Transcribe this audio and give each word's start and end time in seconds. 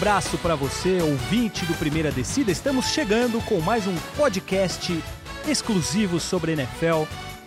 abraço 0.00 0.38
para 0.38 0.54
você, 0.54 1.02
ouvinte 1.02 1.66
do 1.66 1.74
Primeira 1.74 2.10
Descida. 2.10 2.50
Estamos 2.50 2.86
chegando 2.86 3.38
com 3.44 3.60
mais 3.60 3.86
um 3.86 3.94
podcast 4.16 4.98
exclusivo 5.46 6.18
sobre 6.18 6.52
NFL. 6.52 7.04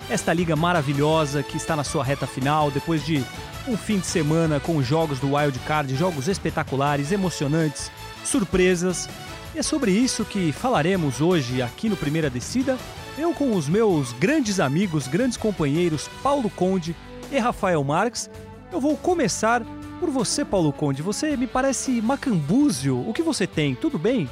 Esta 0.08 0.32
liga 0.32 0.56
maravilhosa 0.56 1.42
que 1.42 1.58
está 1.58 1.76
na 1.76 1.84
sua 1.84 2.04
reta 2.04 2.28
final, 2.28 2.70
depois 2.70 3.04
de 3.04 3.26
um 3.68 3.76
fim 3.76 3.98
de 3.98 4.06
semana 4.06 4.60
com 4.60 4.84
jogos 4.84 5.20
do 5.20 5.36
Wild 5.36 5.58
Card, 5.62 5.96
jogos 5.96 6.28
espetaculares, 6.28 7.12
emocionantes, 7.12 7.92
surpresas. 8.24 9.10
E 9.56 9.58
é 9.58 9.64
sobre 9.64 9.90
isso 9.90 10.24
que 10.24 10.52
falaremos 10.52 11.22
hoje 11.22 11.60
aqui 11.60 11.90
no 11.90 11.98
Primeira 11.98 12.30
Descida. 12.30 12.78
Eu 13.18 13.34
com 13.34 13.56
os 13.56 13.68
meus 13.68 14.14
grandes 14.14 14.60
amigos, 14.60 15.08
grandes 15.08 15.38
companheiros 15.38 16.08
Paulo 16.22 16.52
Conde 16.52 16.96
e 17.32 17.40
Rafael 17.40 17.84
Marques. 17.84 18.30
Eu 18.72 18.80
vou 18.80 18.96
começar 18.96 19.64
por 20.04 20.10
você, 20.10 20.44
Paulo 20.44 20.74
Conde. 20.74 21.02
Você 21.02 21.38
me 21.38 21.48
parece 21.48 22.02
macambúzio. 22.02 23.08
O 23.08 23.14
que 23.14 23.24
você 23.24 23.48
tem? 23.48 23.74
Tudo 23.74 23.98
bem? 23.98 24.30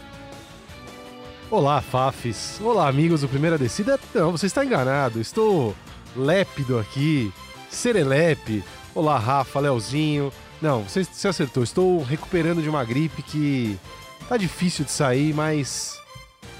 Olá, 1.50 1.80
Fafis. 1.80 2.60
Olá, 2.62 2.90
amigos 2.90 3.22
do 3.22 3.30
Primeira 3.30 3.58
Descida. 3.58 3.98
Não, 4.14 4.34
você 4.34 4.48
está 4.48 4.66
enganado. 4.66 5.22
Estou 5.22 5.74
lépido 6.14 6.78
aqui, 6.78 7.32
serelepe. 7.70 8.66
Olá, 8.94 9.18
Rafa, 9.18 9.62
Leozinho. 9.62 10.34
Não, 10.62 10.84
você, 10.84 11.06
você 11.06 11.30
acertou. 11.30 11.64
Estou 11.64 12.04
recuperando 12.04 12.62
de 12.62 12.68
uma 12.68 12.84
gripe 12.84 13.24
que 13.24 13.80
tá 14.28 14.36
difícil 14.36 14.84
de 14.84 14.92
sair, 14.92 15.34
mas 15.34 15.98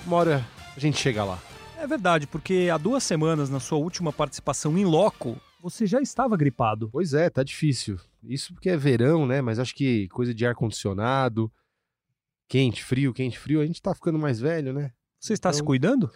uma 0.08 0.16
hora 0.16 0.48
a 0.74 0.80
gente 0.80 0.98
chega 0.98 1.26
lá. 1.26 1.38
É 1.78 1.86
verdade, 1.86 2.28
porque 2.28 2.70
há 2.74 2.78
duas 2.78 3.04
semanas, 3.04 3.50
na 3.50 3.60
sua 3.60 3.78
última 3.78 4.14
participação 4.14 4.78
em 4.78 4.86
loco, 4.86 5.36
você 5.62 5.86
já 5.86 6.00
estava 6.00 6.38
gripado. 6.38 6.88
Pois 6.90 7.14
é, 7.14 7.30
tá 7.30 7.44
difícil. 7.44 8.00
Isso 8.24 8.54
porque 8.54 8.70
é 8.70 8.78
verão, 8.78 9.26
né? 9.26 9.42
Mas 9.42 9.60
acho 9.60 9.74
que 9.76 10.08
coisa 10.10 10.34
de 10.34 10.46
ar-condicionado, 10.46 11.52
quente, 12.48 12.84
frio, 12.84 13.14
quente, 13.14 13.38
frio, 13.40 13.62
a 13.62 13.66
gente 13.66 13.82
tá 13.82 13.94
ficando 13.96 14.20
mais 14.20 14.40
velho, 14.40 14.74
né? 14.74 14.92
Você 15.20 15.34
está 15.34 15.50
Então- 15.50 15.58
se 15.58 15.64
cuidando? 15.64 16.12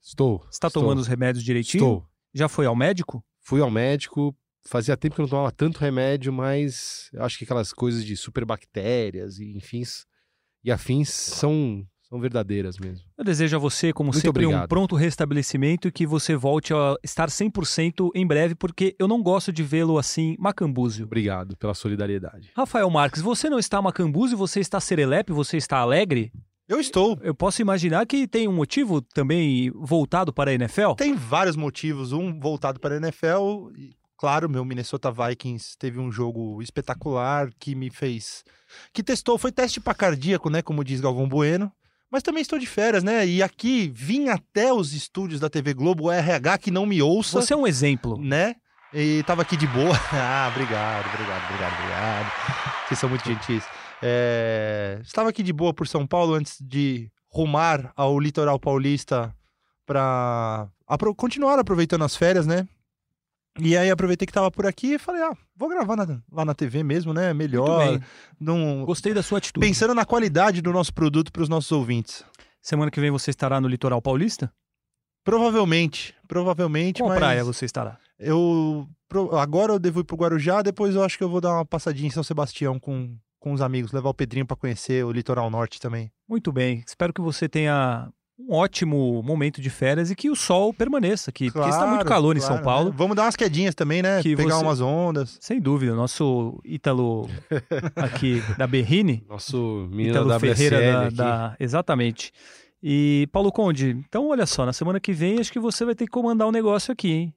Estou. 0.00 0.46
Está 0.50 0.68
estou, 0.68 0.82
tomando 0.82 0.98
os 0.98 1.06
remédios 1.06 1.44
direitinho? 1.44 1.82
Estou. 1.82 2.06
Já 2.32 2.48
foi 2.48 2.66
ao 2.66 2.76
médico? 2.76 3.24
Fui 3.40 3.60
ao 3.60 3.70
médico, 3.70 4.36
fazia 4.62 4.96
tempo 4.96 5.14
que 5.14 5.20
eu 5.20 5.24
não 5.24 5.30
tomava 5.30 5.50
tanto 5.52 5.78
remédio, 5.78 6.32
mas 6.32 7.10
acho 7.16 7.36
que 7.38 7.44
aquelas 7.44 7.72
coisas 7.72 8.04
de 8.04 8.16
superbactérias 8.16 9.38
e 9.38 9.56
enfim 9.56 9.82
e 10.62 10.70
afins 10.70 11.10
são, 11.10 11.86
são 12.10 12.18
verdadeiras 12.20 12.76
mesmo. 12.76 13.06
Eu 13.16 13.24
desejo 13.24 13.54
a 13.56 13.58
você, 13.58 13.92
como 13.92 14.08
Muito 14.10 14.20
sempre, 14.20 14.44
um 14.44 14.48
obrigado. 14.48 14.68
pronto 14.68 14.96
restabelecimento 14.96 15.86
e 15.86 15.92
que 15.92 16.04
você 16.04 16.34
volte 16.34 16.74
a 16.74 16.96
estar 17.04 17.28
100% 17.28 18.10
em 18.16 18.26
breve, 18.26 18.56
porque 18.56 18.96
eu 18.98 19.06
não 19.06 19.22
gosto 19.22 19.52
de 19.52 19.62
vê-lo 19.62 19.96
assim, 19.96 20.34
macambúzio. 20.38 21.06
Obrigado 21.06 21.56
pela 21.56 21.72
solidariedade. 21.72 22.50
Rafael 22.56 22.90
Marques, 22.90 23.22
você 23.22 23.48
não 23.48 23.60
está 23.60 23.80
macambúzio, 23.80 24.36
você 24.36 24.58
está 24.58 24.80
serelepe, 24.80 25.32
você 25.32 25.56
está 25.56 25.78
alegre? 25.78 26.32
Eu 26.68 26.80
estou. 26.80 27.16
Eu 27.22 27.34
posso 27.34 27.62
imaginar 27.62 28.04
que 28.06 28.26
tem 28.26 28.48
um 28.48 28.52
motivo 28.52 29.00
também 29.00 29.70
voltado 29.70 30.32
para 30.32 30.50
a 30.50 30.54
NFL? 30.54 30.94
Tem 30.96 31.14
vários 31.14 31.56
motivos. 31.56 32.12
Um 32.12 32.38
voltado 32.38 32.78
para 32.78 32.94
a 32.94 32.98
NFL. 32.98 33.70
E, 33.76 33.92
claro, 34.16 34.48
meu 34.48 34.64
Minnesota 34.64 35.10
Vikings 35.12 35.76
teve 35.76 35.98
um 35.98 36.10
jogo 36.12 36.62
espetacular 36.62 37.50
que 37.58 37.74
me 37.74 37.90
fez. 37.90 38.44
Que 38.92 39.02
testou, 39.02 39.36
foi 39.36 39.50
teste 39.50 39.80
para 39.80 39.94
cardíaco, 39.94 40.48
né? 40.48 40.62
Como 40.62 40.84
diz 40.84 41.00
Galvão 41.00 41.28
Bueno. 41.28 41.72
Mas 42.10 42.22
também 42.22 42.42
estou 42.42 42.58
de 42.58 42.66
férias, 42.66 43.04
né? 43.04 43.26
E 43.26 43.42
aqui 43.42 43.90
vim 43.94 44.28
até 44.28 44.72
os 44.72 44.92
estúdios 44.92 45.40
da 45.40 45.48
TV 45.48 45.72
Globo, 45.74 46.04
o 46.04 46.10
RH 46.10 46.58
que 46.58 46.70
não 46.70 46.84
me 46.84 47.00
ouça, 47.00 47.40
Você 47.40 47.52
é 47.54 47.56
um 47.56 47.66
exemplo. 47.66 48.18
né? 48.20 48.56
E 48.92 49.22
tava 49.24 49.42
aqui 49.42 49.56
de 49.56 49.68
boa. 49.68 49.94
ah, 50.12 50.48
obrigado, 50.50 51.06
obrigado, 51.06 51.44
obrigado, 51.44 51.72
obrigado. 51.78 52.32
Vocês 52.88 52.98
são 52.98 53.08
muito 53.08 53.24
gentis. 53.24 53.62
É, 54.02 54.98
Estava 55.04 55.28
aqui 55.28 55.42
de 55.44 55.52
boa 55.52 55.72
por 55.72 55.86
São 55.86 56.04
Paulo 56.06 56.34
antes 56.34 56.56
de 56.60 57.08
rumar 57.28 57.92
ao 57.94 58.18
litoral 58.18 58.58
paulista 58.58 59.32
para 59.86 60.68
continuar 61.16 61.58
aproveitando 61.58 62.02
as 62.02 62.16
férias, 62.16 62.46
né? 62.46 62.66
E 63.62 63.76
aí 63.76 63.90
aproveitei 63.90 64.26
que 64.26 64.32
tava 64.32 64.50
por 64.50 64.66
aqui 64.66 64.94
e 64.94 64.98
falei, 64.98 65.22
ah, 65.22 65.36
vou 65.56 65.68
gravar 65.68 65.96
na- 65.96 66.20
lá 66.32 66.44
na 66.44 66.54
TV 66.54 66.82
mesmo, 66.82 67.12
né? 67.12 67.32
Melhor. 67.34 68.00
Não... 68.38 68.84
Gostei 68.84 69.12
da 69.12 69.22
sua 69.22 69.38
atitude. 69.38 69.66
Pensando 69.66 69.94
na 69.94 70.04
qualidade 70.04 70.62
do 70.62 70.72
nosso 70.72 70.92
produto 70.94 71.30
para 71.32 71.42
os 71.42 71.48
nossos 71.48 71.70
ouvintes. 71.72 72.24
Semana 72.62 72.90
que 72.90 73.00
vem 73.00 73.10
você 73.10 73.30
estará 73.30 73.60
no 73.60 73.68
litoral 73.68 74.00
paulista? 74.02 74.52
Provavelmente, 75.24 76.14
provavelmente, 76.26 77.02
Qual 77.02 77.10
mas 77.10 77.18
praia 77.18 77.44
você 77.44 77.64
estará? 77.66 77.98
eu 78.18 78.88
agora 79.38 79.72
eu 79.72 79.78
devo 79.78 80.00
ir 80.00 80.04
pro 80.04 80.16
Guarujá, 80.16 80.62
depois 80.62 80.94
eu 80.94 81.02
acho 81.02 81.18
que 81.18 81.24
eu 81.24 81.28
vou 81.28 81.40
dar 81.40 81.52
uma 81.54 81.64
passadinha 81.64 82.06
em 82.08 82.10
São 82.10 82.22
Sebastião 82.22 82.78
com, 82.78 83.16
com 83.38 83.52
os 83.52 83.60
amigos, 83.60 83.92
levar 83.92 84.08
o 84.10 84.14
Pedrinho 84.14 84.46
para 84.46 84.56
conhecer 84.56 85.04
o 85.04 85.12
litoral 85.12 85.50
norte 85.50 85.78
também. 85.80 86.10
Muito 86.28 86.50
bem. 86.52 86.82
Espero 86.86 87.12
que 87.12 87.20
você 87.20 87.48
tenha 87.48 88.08
um 88.48 88.54
ótimo 88.54 89.22
momento 89.22 89.60
de 89.60 89.68
férias 89.70 90.10
e 90.10 90.16
que 90.16 90.30
o 90.30 90.36
sol 90.36 90.72
permaneça 90.74 91.30
aqui, 91.30 91.50
porque 91.50 91.68
está 91.68 91.80
muito 91.86 92.04
Claro, 92.04 92.08
calor 92.08 92.36
em 92.36 92.40
claro, 92.40 92.54
São 92.54 92.62
Paulo. 92.64 92.90
né? 92.90 92.94
Vamos 92.96 93.14
dar 93.16 93.24
umas 93.24 93.36
quedinhas 93.36 93.74
também, 93.74 94.02
né? 94.02 94.22
Que 94.22 94.34
Pegar 94.34 94.56
você- 94.56 94.64
umas 94.64 94.80
ondas. 94.80 95.38
Sem 95.40 95.60
dúvida, 95.60 95.92
o 95.92 95.96
nosso 95.96 96.58
Ítalo 96.64 97.28
aqui 97.96 98.42
da 98.58 98.66
Berrine, 98.66 99.22
Nosso 99.28 99.88
Ítalo 99.92 100.28
da 100.28 100.36
WSL 100.38 100.54
Ferreira 100.56 100.92
da, 100.92 101.06
aqui. 101.06 101.14
da- 101.16 101.56
Exatamente. 101.60 102.32
E 102.82 103.28
Paulo 103.30 103.52
Conde, 103.52 103.90
então 104.08 104.28
olha 104.28 104.46
só, 104.46 104.64
na 104.64 104.72
semana 104.72 104.98
que 104.98 105.12
vem 105.12 105.38
acho 105.38 105.52
que 105.52 105.58
você 105.60 105.84
vai 105.84 105.94
ter 105.94 106.06
que 106.06 106.10
comandar 106.10 106.48
um 106.48 106.52
negócio 106.52 106.90
aqui, 106.92 107.10
hein? 107.12 107.34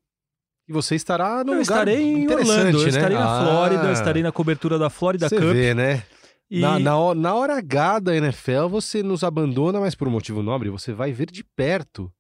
E 0.70 0.72
você 0.72 0.96
estará 0.96 1.44
no 1.44 1.52
eu 1.52 1.60
lugar 1.60 1.62
estarei 1.62 2.02
em 2.02 2.24
interessante, 2.24 2.50
Orlando, 2.60 2.78
eu 2.78 2.84
né? 2.84 2.88
estarei 2.90 3.18
na 3.18 3.26
Ah, 3.40 3.44
Flórida, 3.44 3.84
eu 3.88 3.92
estarei 3.92 4.24
na 4.24 4.32
cobertura 4.32 4.80
da 4.80 4.90
Florida 4.90 5.28
Você 5.28 5.36
Cup. 5.36 5.46
vê, 5.52 5.74
né? 5.74 6.02
E 6.54 6.60
Na, 6.60 6.78
na, 6.78 7.16
na 7.16 7.34
hora 7.34 7.58
H 7.58 7.98
da 7.98 8.16
NFL, 8.16 8.68
você 8.70 9.02
nos 9.02 9.24
abandona, 9.24 9.80
mas 9.80 9.96
por 9.96 10.08
um 10.08 10.12
motivo 10.12 10.44
nobre, 10.44 10.70
você 10.70 10.94
vai 10.94 11.12
ver 11.12 11.32
de 11.32 11.44
perto. 11.44 12.14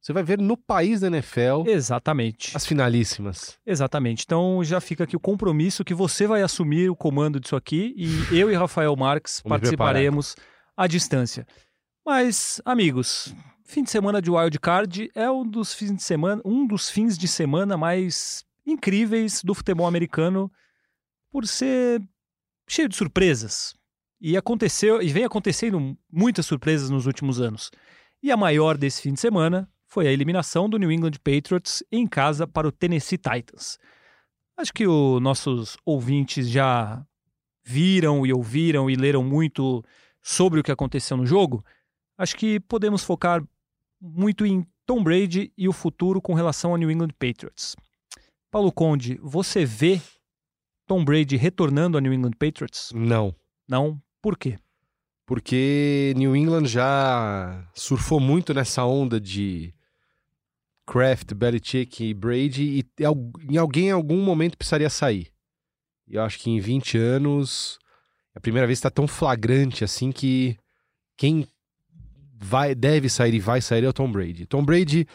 Você 0.00 0.12
vai 0.12 0.24
ver 0.24 0.40
no 0.40 0.56
país 0.56 1.02
da 1.02 1.06
NFL 1.06 1.68
Exatamente. 1.68 2.56
as 2.56 2.66
finalíssimas. 2.66 3.56
Exatamente. 3.64 4.24
Então 4.24 4.64
já 4.64 4.80
fica 4.80 5.04
aqui 5.04 5.14
o 5.14 5.20
compromisso 5.20 5.84
que 5.84 5.94
você 5.94 6.26
vai 6.26 6.42
assumir 6.42 6.90
o 6.90 6.96
comando 6.96 7.38
disso 7.38 7.54
aqui 7.54 7.94
e 7.96 8.06
eu 8.36 8.50
e 8.50 8.56
Rafael 8.56 8.96
Marques 8.96 9.40
participaremos 9.40 10.34
à 10.76 10.88
distância. 10.88 11.46
Mas, 12.04 12.60
amigos, 12.64 13.32
fim 13.64 13.84
de 13.84 13.90
semana 13.92 14.20
de 14.20 14.32
Wild 14.32 14.58
Card 14.58 15.12
é 15.14 15.30
um 15.30 15.48
dos 15.48 15.72
fins 15.72 15.94
de 15.94 16.02
semana, 16.02 16.42
um 16.44 16.66
dos 16.66 16.90
fins 16.90 17.16
de 17.16 17.28
semana 17.28 17.76
mais 17.76 18.44
incríveis 18.66 19.44
do 19.44 19.54
futebol 19.54 19.86
americano 19.86 20.50
por 21.30 21.46
ser 21.46 22.02
cheio 22.68 22.88
de 22.88 22.96
surpresas. 22.96 23.74
E 24.20 24.36
aconteceu 24.36 25.02
e 25.02 25.08
vem 25.08 25.24
acontecendo 25.24 25.96
muitas 26.10 26.46
surpresas 26.46 26.90
nos 26.90 27.06
últimos 27.06 27.40
anos. 27.40 27.70
E 28.22 28.32
a 28.32 28.36
maior 28.36 28.76
desse 28.76 29.02
fim 29.02 29.12
de 29.12 29.20
semana 29.20 29.70
foi 29.86 30.08
a 30.08 30.12
eliminação 30.12 30.68
do 30.68 30.78
New 30.78 30.90
England 30.90 31.12
Patriots 31.22 31.82
em 31.92 32.06
casa 32.06 32.46
para 32.46 32.66
o 32.66 32.72
Tennessee 32.72 33.18
Titans. 33.18 33.78
Acho 34.56 34.72
que 34.72 34.86
os 34.86 35.20
nossos 35.20 35.76
ouvintes 35.84 36.48
já 36.48 37.04
viram 37.64 38.24
e 38.24 38.32
ouviram 38.32 38.88
e 38.88 38.96
leram 38.96 39.22
muito 39.22 39.84
sobre 40.22 40.60
o 40.60 40.62
que 40.62 40.72
aconteceu 40.72 41.16
no 41.16 41.26
jogo. 41.26 41.64
Acho 42.16 42.36
que 42.36 42.58
podemos 42.60 43.04
focar 43.04 43.44
muito 44.00 44.46
em 44.46 44.66
Tom 44.86 45.02
Brady 45.02 45.52
e 45.58 45.68
o 45.68 45.72
futuro 45.72 46.22
com 46.22 46.32
relação 46.32 46.70
ao 46.70 46.76
New 46.76 46.90
England 46.90 47.10
Patriots. 47.18 47.76
Paulo 48.50 48.72
Conde, 48.72 49.18
você 49.22 49.64
vê 49.64 50.00
Tom 50.86 51.04
Brady 51.04 51.36
retornando 51.36 51.96
ao 51.96 52.02
New 52.02 52.12
England 52.12 52.32
Patriots? 52.38 52.92
Não. 52.94 53.34
Não. 53.68 54.00
Por 54.22 54.38
quê? 54.38 54.58
Porque 55.26 56.14
New 56.16 56.36
England 56.36 56.66
já 56.66 57.68
surfou 57.74 58.20
muito 58.20 58.54
nessa 58.54 58.84
onda 58.84 59.20
de 59.20 59.74
Kraft, 60.86 61.34
Belichick 61.34 62.04
e 62.04 62.14
Brady 62.14 62.78
e 62.78 63.02
em 63.50 63.56
alguém 63.56 63.88
em 63.88 63.90
algum 63.90 64.22
momento 64.22 64.56
precisaria 64.56 64.88
sair. 64.88 65.32
E 66.06 66.14
eu 66.14 66.22
acho 66.22 66.38
que 66.38 66.48
em 66.48 66.60
20 66.60 66.96
anos 66.96 67.78
é 68.34 68.38
a 68.38 68.40
primeira 68.40 68.66
vez 68.66 68.78
que 68.78 68.86
está 68.86 68.90
tão 68.90 69.08
flagrante 69.08 69.82
assim 69.82 70.12
que 70.12 70.56
quem 71.16 71.48
vai 72.38 72.74
deve 72.74 73.08
sair 73.08 73.34
e 73.34 73.40
vai 73.40 73.60
sair 73.60 73.82
é 73.82 73.88
o 73.88 73.92
Tom 73.92 74.12
Brady. 74.12 74.46
Tom 74.46 74.64
Brady 74.64 75.08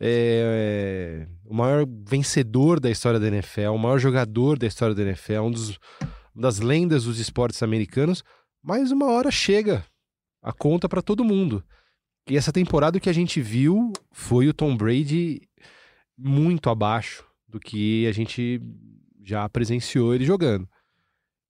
é, 0.00 1.28
o 1.44 1.54
maior 1.54 1.86
vencedor 2.06 2.80
da 2.80 2.90
história 2.90 3.20
da 3.20 3.28
NFL, 3.28 3.70
o 3.70 3.78
maior 3.78 3.98
jogador 3.98 4.58
da 4.58 4.66
história 4.66 4.94
da 4.94 5.02
NFL, 5.02 5.40
um 5.40 5.50
dos, 5.50 5.78
uma 6.34 6.42
das 6.42 6.58
lendas 6.58 7.04
dos 7.04 7.18
esportes 7.18 7.62
americanos, 7.62 8.22
mas 8.62 8.90
uma 8.90 9.06
hora 9.06 9.30
chega 9.30 9.84
a 10.42 10.52
conta 10.52 10.88
para 10.88 11.02
todo 11.02 11.24
mundo. 11.24 11.64
E 12.28 12.36
essa 12.36 12.52
temporada 12.52 12.98
que 12.98 13.10
a 13.10 13.12
gente 13.12 13.40
viu 13.40 13.92
foi 14.10 14.48
o 14.48 14.54
Tom 14.54 14.76
Brady 14.76 15.42
muito 16.16 16.70
abaixo 16.70 17.24
do 17.46 17.60
que 17.60 18.06
a 18.06 18.12
gente 18.12 18.60
já 19.22 19.48
presenciou 19.48 20.14
ele 20.14 20.24
jogando. 20.24 20.68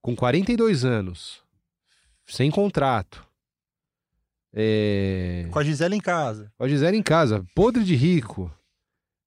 Com 0.01 0.15
42 0.15 0.85
anos, 0.85 1.43
sem 2.27 2.51
contrato, 2.51 3.24
é, 4.55 5.47
Com 5.51 5.59
a 5.59 5.63
Gisele 5.63 5.95
em 5.95 5.99
casa. 6.01 6.51
com 6.57 6.63
a 6.63 6.67
Gisele 6.67 6.97
em 6.97 7.03
casa, 7.03 7.45
podre 7.53 7.83
de 7.83 7.95
rico. 7.95 8.51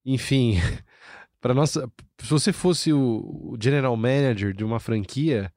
Enfim, 0.05 0.55
para 1.39 1.53
nossa, 1.53 1.89
se 2.21 2.29
você 2.29 2.51
fosse 2.51 2.91
o, 2.91 3.55
general 3.61 3.95
manager 3.95 4.53
de 4.53 4.63
uma 4.63 4.79
franquia, 4.79 5.51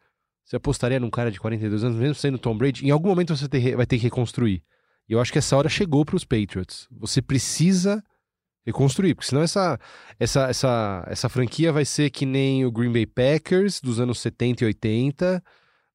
Você 0.45 0.57
apostaria 0.57 1.01
num 1.01 1.09
cara 1.11 1.31
de 1.31 1.41
42 1.41 1.83
anos, 1.85 1.97
mesmo 1.97 2.15
sendo 2.15 2.37
Tom 2.39 2.57
Brady? 2.57 2.85
Em 2.87 2.91
algum 2.91 3.09
momento 3.09 3.35
você 3.35 3.49
ter- 3.49 3.75
vai 3.77 3.87
ter 3.87 3.97
que 3.97 4.03
reconstruir. 4.05 4.63
E 5.09 5.13
eu 5.15 5.21
acho 5.21 5.33
que 5.33 5.39
essa 5.39 5.57
hora 5.57 5.69
chegou 5.69 6.05
para 6.05 6.17
os 6.17 6.25
Patriots. 6.25 6.87
Você 6.91 7.23
precisa 7.23 8.03
reconstruir, 8.67 9.15
porque 9.15 9.29
senão 9.29 9.43
essa, 9.43 9.79
essa, 10.21 10.49
essa, 10.49 11.05
essa 11.09 11.29
franquia 11.29 11.73
vai 11.73 11.85
ser 11.85 12.11
que 12.11 12.27
nem 12.27 12.65
o 12.67 12.71
Green 12.71 12.93
Bay 12.93 13.07
Packers 13.07 13.81
dos 13.81 13.99
anos 13.99 14.21
70 14.21 14.63
e 14.65 14.67
80, 14.67 15.43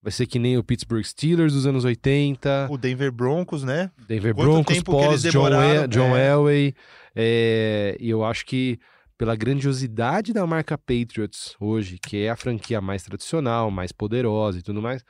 vai 0.01 0.11
ser 0.11 0.25
que 0.27 0.39
nem 0.39 0.57
o 0.57 0.63
Pittsburgh 0.63 1.03
Steelers 1.03 1.53
dos 1.53 1.65
anos 1.65 1.83
80, 1.85 2.67
O 2.69 2.77
Denver 2.77 3.11
Broncos, 3.11 3.63
né? 3.63 3.91
Denver 4.07 4.33
Quanto 4.35 4.49
Broncos 4.51 4.83
pós 4.83 5.21
John, 5.23 5.47
El- 5.49 5.87
John 5.87 6.15
é. 6.15 6.27
Elway. 6.29 6.73
É, 7.15 7.97
e 7.99 8.09
eu 8.09 8.23
acho 8.23 8.45
que 8.45 8.79
pela 9.17 9.35
grandiosidade 9.35 10.31
da 10.31 10.45
marca 10.45 10.77
Patriots 10.77 11.55
hoje, 11.59 11.97
que 11.97 12.17
é 12.17 12.29
a 12.29 12.35
franquia 12.35 12.79
mais 12.79 13.01
tradicional, 13.03 13.71
mais 13.71 13.91
poderosa 13.91 14.59
e 14.59 14.61
tudo 14.61 14.81
mais, 14.81 15.03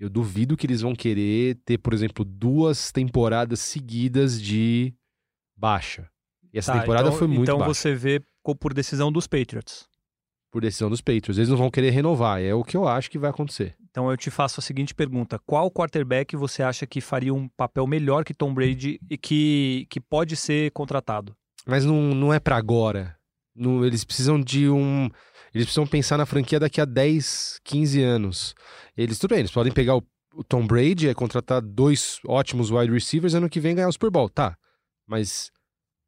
eu 0.00 0.10
duvido 0.10 0.56
que 0.56 0.66
eles 0.66 0.80
vão 0.80 0.94
querer 0.94 1.56
ter, 1.64 1.78
por 1.78 1.94
exemplo, 1.94 2.24
duas 2.24 2.90
temporadas 2.90 3.60
seguidas 3.60 4.42
de 4.42 4.92
baixa. 5.56 6.10
E 6.52 6.58
essa 6.58 6.72
Tá, 6.72 6.80
temporada 6.80 7.08
então, 7.08 7.18
foi 7.18 7.28
muito 7.28 7.42
Então 7.44 7.58
baixa 7.58 7.72
você 7.74 7.94
vê 7.94 8.20
por 8.60 8.74
decisão 8.74 9.10
dos 9.12 9.26
Patriots. 9.28 9.86
por 10.50 10.60
decisão 10.62 10.90
dos 10.90 11.00
Patriots. 11.00 11.38
Eles 11.38 11.48
não 11.48 11.56
vão 11.56 11.70
querer 11.70 11.90
renovar, 11.90 12.40
é 12.42 12.52
o 12.54 12.62
que 12.64 12.76
eu 12.76 12.86
acho 12.88 13.08
que 13.10 13.18
vai 13.18 13.30
acontecer. 13.30 13.76
Então 13.94 14.10
eu 14.10 14.16
te 14.16 14.28
faço 14.28 14.58
a 14.58 14.62
seguinte 14.62 14.92
pergunta: 14.92 15.38
qual 15.46 15.70
quarterback 15.70 16.34
você 16.34 16.64
acha 16.64 16.84
que 16.84 17.00
faria 17.00 17.32
um 17.32 17.46
papel 17.46 17.86
melhor 17.86 18.24
que 18.24 18.34
Tom 18.34 18.52
Brady 18.52 18.98
e 19.08 19.16
que, 19.16 19.86
que 19.88 20.00
pode 20.00 20.34
ser 20.34 20.72
contratado? 20.72 21.32
Mas 21.64 21.84
não, 21.84 22.12
não 22.12 22.34
é 22.34 22.40
pra 22.40 22.56
agora. 22.56 23.16
Eles 23.56 24.02
precisam 24.02 24.40
de 24.40 24.68
um. 24.68 25.08
Eles 25.54 25.66
precisam 25.66 25.86
pensar 25.86 26.18
na 26.18 26.26
franquia 26.26 26.58
daqui 26.58 26.80
a 26.80 26.84
10, 26.84 27.60
15 27.62 28.02
anos. 28.02 28.54
Eles, 28.96 29.16
tudo 29.16 29.30
bem, 29.30 29.38
eles 29.38 29.52
podem 29.52 29.72
pegar 29.72 29.94
o, 29.94 30.02
o 30.34 30.42
Tom 30.42 30.66
Brady, 30.66 31.08
é 31.08 31.14
contratar 31.14 31.62
dois 31.62 32.18
ótimos 32.26 32.72
wide 32.72 32.92
receivers, 32.92 33.34
ano 33.34 33.48
que 33.48 33.60
vem 33.60 33.76
ganhar 33.76 33.86
o 33.86 33.92
Super 33.92 34.10
Bowl. 34.10 34.28
Tá. 34.28 34.56
Mas 35.06 35.52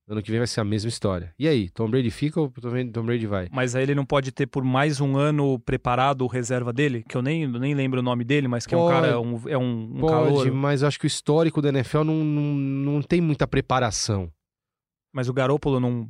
ano 0.09 0.23
que 0.23 0.31
vem 0.31 0.39
vai 0.39 0.47
ser 0.47 0.61
a 0.61 0.65
mesma 0.65 0.89
história. 0.89 1.35
E 1.39 1.49
aí, 1.49 1.69
Tom 1.71 1.91
Brady 1.91 2.11
fica 2.11 2.41
ou 2.41 2.49
Tom 2.93 3.05
Brady- 3.05 3.27
vai? 3.27 3.49
Mas 3.51 3.75
aí 3.75 3.83
ele 3.83 3.95
não 3.95 4.05
pode 4.05 4.31
ter 4.31 4.47
por 4.47 4.63
mais 4.65 5.01
um 5.01 5.17
ano 5.17 5.59
preparado 5.59 6.23
o 6.23 6.27
reserva 6.29 6.73
dele, 6.73 7.05
que 7.09 7.17
eu 7.17 7.23
nem, 7.23 7.47
nem 7.47 7.75
lembro 7.75 8.01
o 8.01 8.03
nome 8.03 8.25
dele, 8.25 8.47
mas 8.47 8.67
que 8.67 8.75
é 8.75 8.79
um 8.79 8.83
Pode. 8.83 8.95
cara, 9.01 9.21
um, 9.21 9.49
é 9.49 9.59
um, 9.59 9.91
um 9.97 10.01
Pode, 10.01 10.13
calor. 10.13 10.53
mas 10.53 10.83
eu 10.83 10.89
acho 10.89 10.99
que 10.99 11.07
o 11.07 11.09
histórico 11.09 11.61
da 11.61 11.71
NFL 11.71 12.05
não, 12.05 12.25
não, 12.25 12.55
não 12.55 13.03
tem 13.03 13.21
muita 13.21 13.47
preparação. 13.47 14.31
Mas 15.13 15.29
o 15.29 15.33
Garoppolo 15.33 15.81
não. 15.81 16.09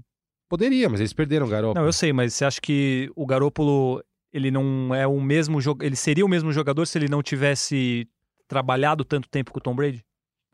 Poderia, 0.49 0.89
mas 0.89 1.01
eles 1.01 1.13
perderam 1.13 1.47
o 1.47 1.49
Garoppolo. 1.49 1.81
Não, 1.81 1.87
eu 1.87 1.93
sei, 1.93 2.13
mas 2.13 2.35
você 2.35 2.45
acha 2.45 2.61
que 2.61 3.11
o 3.17 3.27
Garoppolo 3.27 4.03
ele 4.33 4.51
não 4.51 4.95
é 4.95 5.07
o 5.07 5.21
mesmo 5.21 5.59
ele 5.81 5.97
seria 5.97 6.25
o 6.25 6.29
mesmo 6.29 6.53
jogador 6.53 6.85
se 6.87 6.99
ele 6.99 7.09
não 7.09 7.23
tivesse 7.23 8.07
trabalhado 8.47 9.05
tanto 9.05 9.29
tempo 9.29 9.51
com 9.53 9.59
o 9.59 9.63
Tom 9.63 9.75
Brady? 9.75 10.05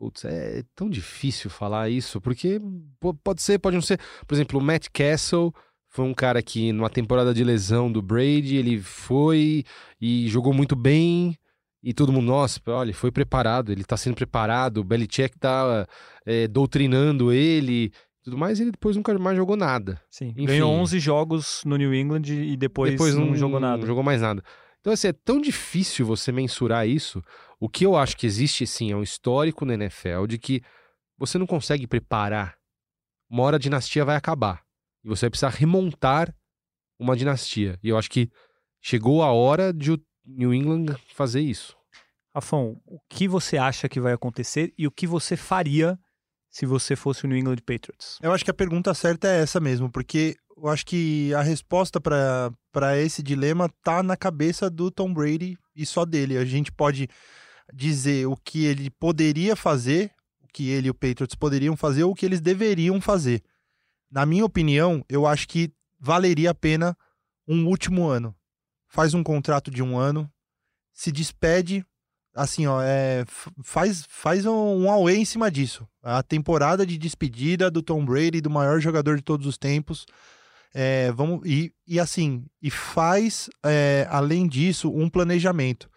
Putz, 0.03 0.25
é 0.25 0.63
tão 0.75 0.89
difícil 0.89 1.49
falar 1.49 1.89
isso, 1.89 2.19
porque 2.19 2.59
po- 2.99 3.13
pode 3.13 3.41
ser, 3.41 3.57
pode 3.57 3.77
não 3.77 3.81
ser. 3.81 3.97
Por 4.27 4.35
exemplo, 4.35 4.59
o 4.59 4.61
Matt 4.61 4.87
Castle 4.91 5.53
foi 5.87 6.03
um 6.03 6.13
cara 6.13 6.41
que, 6.41 6.73
numa 6.73 6.89
temporada 6.89 7.33
de 7.33 7.41
lesão 7.41 7.89
do 7.89 8.01
Brady, 8.01 8.57
ele 8.57 8.81
foi 8.81 9.63
e 10.01 10.27
jogou 10.27 10.53
muito 10.53 10.75
bem. 10.75 11.37
E 11.81 11.93
todo 11.93 12.11
mundo, 12.11 12.25
nossa, 12.27 12.59
olha, 12.67 12.87
ele 12.87 12.93
foi 12.93 13.11
preparado, 13.11 13.71
ele 13.71 13.85
tá 13.85 13.95
sendo 13.95 14.15
preparado, 14.15 14.79
o 14.79 14.83
Belichick 14.83 15.39
tá 15.39 15.87
é, 16.25 16.49
doutrinando 16.49 17.31
ele 17.31 17.89
tudo 18.21 18.37
mais, 18.37 18.59
ele 18.59 18.71
depois 18.71 18.95
nunca 18.97 19.17
mais 19.19 19.37
jogou 19.37 19.55
nada. 19.55 20.01
Sim. 20.09 20.29
Enfim. 20.29 20.45
Ganhou 20.45 20.71
11 20.71 20.99
jogos 20.99 21.61
no 21.65 21.77
New 21.77 21.93
England 21.93 22.23
e 22.27 22.55
depois, 22.57 22.93
não, 23.15 23.35
jogou 23.35 23.59
nada. 23.59 23.77
Não 23.79 23.87
jogou 23.87 24.03
mais 24.03 24.21
nada. 24.21 24.43
Então, 24.83 24.91
assim, 24.91 25.07
é 25.07 25.13
tão 25.13 25.39
difícil 25.39 26.05
você 26.05 26.29
mensurar 26.29 26.85
isso. 26.85 27.23
O 27.57 27.69
que 27.69 27.85
eu 27.85 27.95
acho 27.95 28.17
que 28.17 28.27
existe, 28.27 28.67
sim, 28.67 28.91
é 28.91 28.95
um 28.97 29.01
histórico 29.01 29.63
na 29.63 29.75
NFL 29.75 30.25
de 30.27 30.37
que 30.37 30.61
você 31.17 31.37
não 31.37 31.47
consegue 31.47 31.87
preparar. 31.87 32.57
Uma 33.29 33.43
hora 33.43 33.55
a 33.55 33.59
dinastia 33.59 34.03
vai 34.03 34.17
acabar. 34.17 34.61
E 35.01 35.07
você 35.07 35.21
vai 35.21 35.29
precisar 35.29 35.51
remontar 35.51 36.35
uma 36.99 37.15
dinastia. 37.15 37.79
E 37.81 37.87
eu 37.87 37.97
acho 37.97 38.11
que 38.11 38.29
chegou 38.81 39.23
a 39.23 39.31
hora 39.31 39.71
de 39.71 39.93
o 39.93 40.05
New 40.25 40.53
England 40.53 40.97
fazer 41.13 41.39
isso. 41.39 41.77
Rafão, 42.35 42.75
o 42.85 42.99
que 43.09 43.25
você 43.25 43.57
acha 43.57 43.87
que 43.87 44.01
vai 44.01 44.11
acontecer 44.11 44.73
e 44.77 44.85
o 44.85 44.91
que 44.91 45.07
você 45.07 45.37
faria 45.37 45.97
se 46.53 46.67
você 46.67 46.95
fosse 46.95 47.25
o 47.25 47.27
New 47.27 47.35
England 47.35 47.57
Patriots? 47.65 48.19
Eu 48.21 48.31
acho 48.31 48.45
que 48.45 48.51
a 48.51 48.53
pergunta 48.53 48.93
certa 48.93 49.27
é 49.27 49.41
essa 49.41 49.59
mesmo, 49.59 49.91
porque 49.91 50.37
eu 50.55 50.67
acho 50.67 50.85
que 50.85 51.33
a 51.33 51.41
resposta 51.41 51.99
para 51.99 52.97
esse 52.99 53.23
dilema 53.23 53.67
tá 53.83 54.03
na 54.03 54.15
cabeça 54.15 54.69
do 54.69 54.91
Tom 54.91 55.11
Brady 55.11 55.57
e 55.75 55.83
só 55.83 56.05
dele. 56.05 56.37
A 56.37 56.45
gente 56.45 56.71
pode 56.71 57.09
dizer 57.73 58.27
o 58.27 58.37
que 58.37 58.65
ele 58.65 58.91
poderia 58.91 59.55
fazer, 59.55 60.11
o 60.43 60.47
que 60.47 60.69
ele 60.69 60.89
e 60.89 60.91
o 60.91 60.93
Patriots 60.93 61.33
poderiam 61.33 61.75
fazer, 61.75 62.03
ou 62.03 62.11
o 62.11 62.15
que 62.15 62.23
eles 62.23 62.39
deveriam 62.39 63.01
fazer. 63.01 63.41
Na 64.11 64.23
minha 64.23 64.45
opinião, 64.45 65.03
eu 65.09 65.25
acho 65.25 65.47
que 65.47 65.73
valeria 65.99 66.51
a 66.51 66.55
pena 66.55 66.95
um 67.47 67.65
último 67.65 68.07
ano. 68.07 68.35
Faz 68.87 69.15
um 69.15 69.23
contrato 69.23 69.71
de 69.71 69.81
um 69.81 69.97
ano, 69.97 70.31
se 70.91 71.11
despede, 71.11 71.83
assim, 72.33 72.65
ó, 72.65 72.81
é, 72.81 73.23
faz, 73.63 74.05
faz 74.09 74.45
um, 74.45 74.83
um 74.85 74.91
away 74.91 75.17
em 75.17 75.25
cima 75.25 75.51
disso. 75.51 75.87
A 76.01 76.23
temporada 76.23 76.85
de 76.85 76.97
despedida 76.97 77.69
do 77.69 77.81
Tom 77.81 78.03
Brady, 78.03 78.41
do 78.41 78.49
maior 78.49 78.79
jogador 78.79 79.15
de 79.15 79.21
todos 79.21 79.45
os 79.45 79.57
tempos. 79.57 80.05
É, 80.73 81.11
vamos, 81.11 81.41
e, 81.45 81.71
e 81.87 81.99
assim, 81.99 82.45
e 82.61 82.71
faz, 82.71 83.49
é, 83.63 84.07
além 84.09 84.47
disso, 84.47 84.89
um 84.89 85.07
planejamento, 85.07 85.89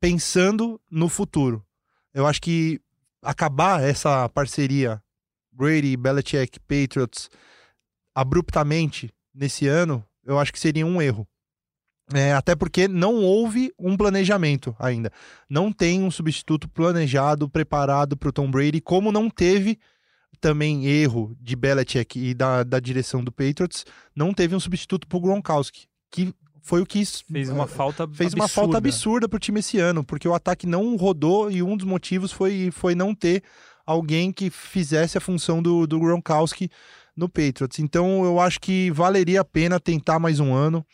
pensando 0.00 0.80
no 0.90 1.08
futuro. 1.08 1.64
Eu 2.12 2.26
acho 2.26 2.42
que 2.42 2.80
acabar 3.22 3.82
essa 3.82 4.28
parceria 4.28 5.00
Brady, 5.52 5.96
Belichick, 5.96 6.58
Patriots 6.60 7.28
abruptamente 8.14 9.12
nesse 9.32 9.68
ano, 9.68 10.04
eu 10.24 10.38
acho 10.38 10.52
que 10.52 10.58
seria 10.58 10.84
um 10.84 11.00
erro. 11.00 11.26
É, 12.14 12.32
até 12.32 12.56
porque 12.56 12.88
não 12.88 13.16
houve 13.16 13.72
um 13.78 13.96
planejamento 13.96 14.74
ainda. 14.78 15.12
Não 15.48 15.70
tem 15.70 16.02
um 16.02 16.10
substituto 16.10 16.68
planejado, 16.68 17.48
preparado 17.48 18.16
para 18.16 18.30
o 18.30 18.32
Tom 18.32 18.50
Brady, 18.50 18.80
como 18.80 19.12
não 19.12 19.28
teve 19.28 19.78
também 20.40 20.86
erro 20.86 21.36
de 21.40 21.56
Belichick 21.56 22.18
e 22.18 22.34
da, 22.34 22.62
da 22.62 22.80
direção 22.80 23.22
do 23.22 23.32
Patriots, 23.32 23.84
não 24.14 24.32
teve 24.32 24.54
um 24.54 24.60
substituto 24.60 25.06
para 25.06 25.18
o 25.18 25.20
Gronkowski, 25.20 25.86
que 26.10 26.32
foi 26.62 26.82
o 26.82 26.86
que 26.86 27.04
Fez 27.04 27.48
uma 27.48 27.66
falta 27.66 28.06
fez 28.08 28.34
uma 28.34 28.48
falta 28.48 28.78
absurda 28.78 29.28
pro 29.28 29.38
time 29.38 29.60
esse 29.60 29.78
ano, 29.78 30.04
porque 30.04 30.28
o 30.28 30.34
ataque 30.34 30.66
não 30.66 30.96
rodou 30.96 31.50
e 31.50 31.62
um 31.62 31.76
dos 31.76 31.86
motivos 31.86 32.30
foi, 32.30 32.70
foi 32.70 32.94
não 32.94 33.14
ter 33.14 33.42
alguém 33.86 34.30
que 34.30 34.50
fizesse 34.50 35.16
a 35.16 35.20
função 35.20 35.62
do, 35.62 35.86
do 35.86 35.98
Gronkowski 35.98 36.70
no 37.16 37.28
Patriots. 37.28 37.78
Então 37.78 38.24
eu 38.24 38.38
acho 38.38 38.60
que 38.60 38.90
valeria 38.90 39.40
a 39.40 39.44
pena 39.44 39.80
tentar 39.80 40.18
mais 40.18 40.40
um 40.40 40.54
ano, 40.54 40.84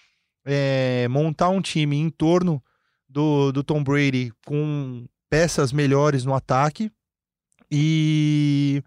é, 0.44 1.08
montar 1.08 1.48
um 1.48 1.60
time 1.60 1.96
em 1.96 2.10
torno 2.10 2.62
do, 3.08 3.52
do 3.52 3.62
Tom 3.62 3.82
Brady 3.82 4.32
com 4.44 5.06
peças 5.30 5.72
melhores 5.72 6.24
no 6.24 6.34
ataque 6.34 6.90
e, 7.70 8.82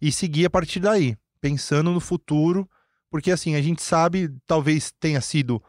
e 0.00 0.12
seguir 0.12 0.46
a 0.46 0.50
partir 0.50 0.80
daí, 0.80 1.16
pensando 1.40 1.90
no 1.92 2.00
futuro, 2.00 2.68
porque 3.10 3.30
assim, 3.30 3.54
a 3.54 3.62
gente 3.62 3.82
sabe, 3.82 4.28
talvez 4.46 4.92
tenha 5.00 5.20
sido 5.20 5.62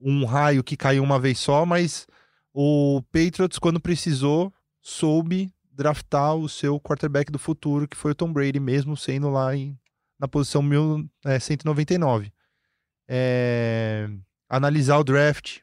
um 0.00 0.24
raio 0.24 0.62
que 0.62 0.76
caiu 0.76 1.02
uma 1.02 1.18
vez 1.18 1.38
só, 1.38 1.64
mas 1.64 2.06
o 2.52 3.02
Patriots, 3.10 3.58
quando 3.58 3.80
precisou, 3.80 4.52
soube 4.80 5.52
draftar 5.72 6.36
o 6.36 6.48
seu 6.48 6.78
quarterback 6.78 7.32
do 7.32 7.38
futuro, 7.38 7.88
que 7.88 7.96
foi 7.96 8.12
o 8.12 8.14
Tom 8.14 8.32
Brady, 8.32 8.60
mesmo 8.60 8.96
sendo 8.96 9.30
lá 9.30 9.56
em, 9.56 9.76
na 10.18 10.28
posição 10.28 10.62
1199. 10.62 12.32
É, 13.08 14.08
analisar 14.56 14.98
o 14.98 15.04
draft 15.04 15.58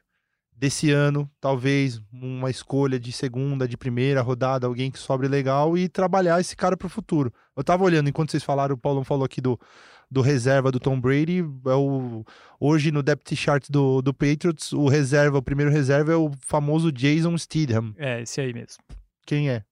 desse 0.52 0.90
ano, 0.90 1.28
talvez 1.40 2.00
uma 2.12 2.50
escolha 2.50 3.00
de 3.00 3.10
segunda, 3.10 3.66
de 3.66 3.76
primeira 3.76 4.20
rodada, 4.20 4.66
alguém 4.66 4.90
que 4.90 4.98
sobre 4.98 5.26
legal 5.26 5.76
e 5.76 5.88
trabalhar 5.88 6.40
esse 6.40 6.54
cara 6.54 6.76
para 6.76 6.86
o 6.86 6.90
futuro. 6.90 7.32
Eu 7.56 7.64
tava 7.64 7.82
olhando, 7.82 8.08
enquanto 8.08 8.30
vocês 8.30 8.44
falaram, 8.44 8.74
o 8.74 8.78
Paulão 8.78 9.02
falou 9.02 9.24
aqui 9.24 9.40
do, 9.40 9.58
do 10.10 10.20
reserva 10.20 10.70
do 10.70 10.78
Tom 10.78 11.00
Brady, 11.00 11.38
é 11.38 11.74
o, 11.74 12.24
hoje 12.60 12.92
no 12.92 13.02
depth 13.02 13.34
chart 13.34 13.68
do, 13.70 14.02
do 14.02 14.14
Patriots, 14.14 14.72
o 14.72 14.86
reserva, 14.88 15.38
o 15.38 15.42
primeiro 15.42 15.72
reserva 15.72 16.12
é 16.12 16.16
o 16.16 16.30
famoso 16.38 16.92
Jason 16.92 17.36
Steedham. 17.36 17.92
É, 17.96 18.20
esse 18.20 18.40
aí 18.40 18.52
mesmo. 18.52 18.84
Quem 19.26 19.50
é? 19.50 19.64